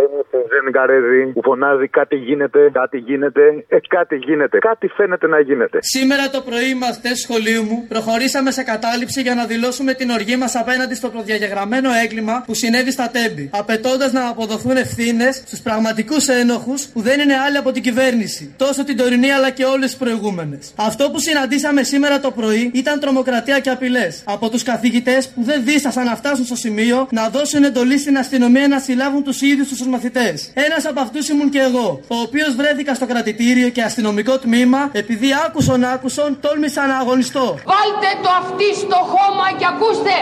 είναι 0.05 0.23
στην 0.29 0.41
Ζένη 0.53 0.71
Καρέζη 0.79 1.23
που 1.35 1.43
φωνάζει 1.43 1.89
κάτι 1.89 2.17
γίνεται, 2.17 2.71
κάτι 2.73 2.99
γίνεται. 2.99 3.65
Ε, 3.69 3.77
κάτι 3.89 4.17
γίνεται. 4.17 4.59
Κάτι 4.59 4.87
φαίνεται 4.97 5.27
να 5.27 5.41
γίνεται. 5.41 5.79
Σήμερα 5.81 6.25
το 6.35 6.41
πρωί 6.49 6.69
οι 6.73 6.79
μαθητέ 6.85 7.13
σχολείου 7.15 7.63
μου 7.69 7.79
προχωρήσαμε 7.89 8.51
σε 8.51 8.63
κατάληψη 8.73 9.21
για 9.27 9.35
να 9.35 9.45
δηλώσουμε 9.53 9.93
την 10.01 10.09
οργή 10.11 10.37
μας 10.43 10.53
απέναντι 10.63 10.95
στο 11.01 11.09
προδιαγεγραμμένο 11.15 11.91
έγκλημα 12.05 12.35
που 12.47 12.55
συνέβη 12.55 12.93
στα 13.01 13.11
Τέμπη, 13.11 13.51
απαιτώντας 13.53 14.13
να 14.13 14.29
αποδοθούν 14.29 14.77
ευθύνες 14.77 15.37
στους 15.37 15.61
πραγματικούς 15.61 16.29
ένοχους 16.29 16.83
που 16.93 17.01
δεν 17.01 17.21
είναι 17.21 17.37
άλλοι 17.47 17.57
από 17.57 17.73
την 17.73 17.83
κυβέρνηση, 17.83 18.55
τόσο 18.57 18.85
την 18.85 18.97
τωρινή 18.97 19.31
αλλά 19.31 19.51
και 19.51 19.65
όλες 19.65 19.89
τις 19.91 19.99
προηγούμενες. 19.99 20.73
Αυτό 20.77 21.11
που 21.11 21.19
συναντήσαμε 21.19 21.83
σήμερα 21.83 22.21
το 22.21 22.31
πρωί 22.31 22.71
ήταν 22.75 23.01
τρομοκρατία 23.01 23.59
και 23.61 23.71
απειλές 23.71 24.23
από 24.25 24.49
τους 24.49 24.63
καθηγητές 24.63 25.29
που 25.29 25.43
δεν 25.43 25.65
δίστασαν 25.65 26.05
να 26.05 26.17
φτάσουν 26.17 26.45
στο 26.45 26.57
σημείο 26.57 27.09
να 27.11 27.29
δώσουν 27.29 27.65
εντολή 27.65 27.99
στην 27.99 28.19
αστυνομία 28.19 28.69
να 28.69 28.79
συλλάβουν 28.79 29.23
τους 29.23 29.41
ίδιους 29.43 29.69
τους 29.69 29.87
μαθητές. 29.87 30.51
Ένας 30.55 30.87
από 30.87 31.01
αυτούς 31.01 31.29
ήμουν 31.29 31.51
και 31.51 31.61
εγώ, 31.61 32.01
ο 32.09 32.17
οποίος 32.17 32.55
βρέθηκα 32.55 32.95
στο 32.95 33.07
κρατητήριο 33.07 33.69
και 33.69 33.83
αστυνομικό 33.83 34.39
τμήμα 34.39 34.91
επειδή 34.93 35.29
άκουσον 35.47 35.85
άκουσον 35.85 36.39
τόλμησα 36.41 36.87
να 36.87 36.97
αγωνιστώ. 36.97 37.47
Βάλτε 37.73 38.11
το 38.23 38.31
αυτί 38.41 38.75
στο 38.75 38.99
χώμα 39.13 39.47
και 39.59 39.67
ακούστε. 39.73 40.17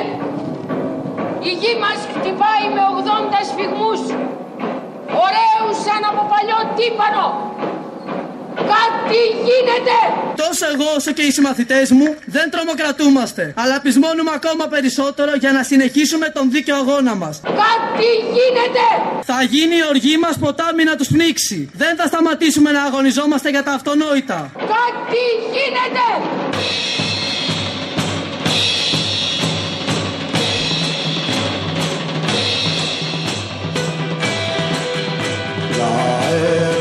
Η 1.43 1.51
γη 1.61 1.72
μας 1.82 1.99
χτυπάει 2.14 2.64
με 2.74 2.82
80 2.99 3.41
σφιγμούς. 3.51 4.01
Ωραίους 5.26 5.76
σαν 5.86 6.03
από 6.11 6.22
παλιό 6.32 6.61
τύπανο. 6.76 7.26
Κάτι 8.74 9.20
γίνεται. 9.47 9.97
Τόσο 10.36 10.64
εγώ 10.74 10.89
όσο 10.97 11.12
και 11.12 11.22
οι 11.22 11.30
συμμαθητές 11.30 11.91
μου 11.91 12.14
δεν 12.26 12.51
τρομοκρατούμαστε, 12.51 13.55
αλλά 13.57 13.80
πεισμώνουμε 13.80 14.30
ακόμα 14.34 14.66
περισσότερο 14.66 15.32
για 15.34 15.53
να 15.53 15.62
συνεχίσουμε 15.62 16.28
τον 16.28 16.51
δίκαιο 16.51 16.76
αγώνα 16.76 17.14
μας. 17.14 17.41
Κάτι 17.45 18.11
γίνεται. 18.36 18.86
Θα 19.24 19.43
γίνει 19.43 19.76
η 19.76 19.84
οργή 19.89 20.16
μας 20.18 20.39
ποτάμι 20.39 20.84
να 20.84 20.97
τους 20.97 21.09
πνίξει. 21.09 21.70
Δεν 21.74 21.97
θα 21.97 22.07
σταματήσουμε 22.07 22.70
να 22.72 22.82
αγωνιζόμαστε 22.82 23.49
για 23.51 23.62
τα 23.62 23.72
αυτονόητα. 23.72 24.51
Κάτι 24.55 25.22
γίνεται. 25.55 26.07
Δεν 35.79 36.78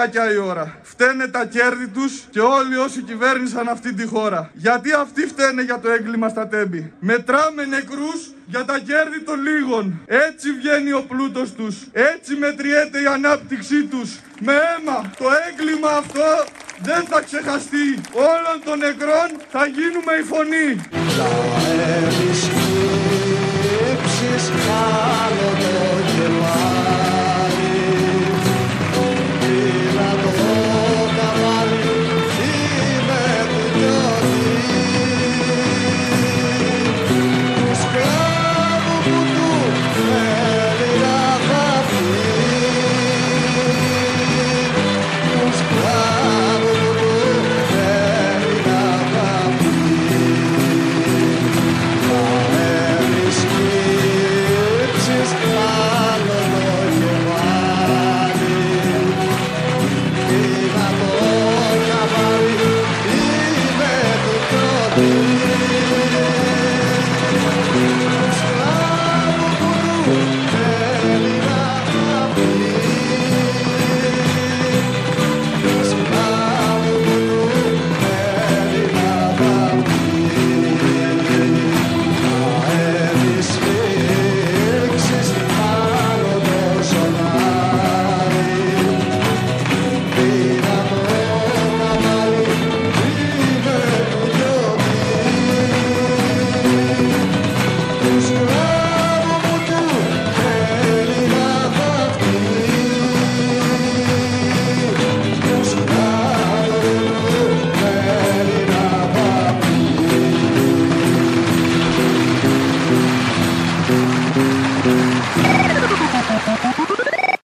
κακιά 0.00 0.32
η 0.32 0.36
ώρα. 0.36 0.78
Φταίνε 0.82 1.26
τα 1.26 1.44
κέρδη 1.44 1.88
τους 1.88 2.12
και 2.30 2.40
όλοι 2.40 2.76
όσοι 2.76 3.00
κυβέρνησαν 3.02 3.68
αυτή 3.68 3.94
τη 3.94 4.06
χώρα. 4.06 4.50
Γιατί 4.52 4.92
αυτοί 4.92 5.22
φταίνε 5.26 5.62
για 5.62 5.78
το 5.80 5.90
έγκλημα 5.90 6.28
στα 6.28 6.48
τέμπη; 6.48 6.92
Μετράμε 7.00 7.64
νεκρούς 7.64 8.20
για 8.46 8.64
τα 8.64 8.78
κέρδη 8.78 9.20
των 9.20 9.42
λίγων. 9.42 10.00
Έτσι 10.06 10.52
βγαίνει 10.58 10.92
ο 10.92 11.02
πλούτος 11.08 11.52
τους, 11.52 11.76
Έτσι 11.92 12.34
μετριέται 12.34 12.98
η 13.00 13.06
ανάπτυξή 13.06 13.84
τους. 13.84 14.18
Με 14.40 14.52
αίμα. 14.52 15.10
Το 15.18 15.26
έγκλημα 15.48 15.90
αυτό 16.02 16.28
δεν 16.82 17.02
θα 17.10 17.20
ξεχαστεί. 17.20 17.86
Όλων 18.32 18.56
των 18.64 18.78
νεκρών 18.78 19.28
θα 19.54 19.62
γίνουμε 19.76 20.12
η 20.22 20.24
φωνή. 20.32 20.68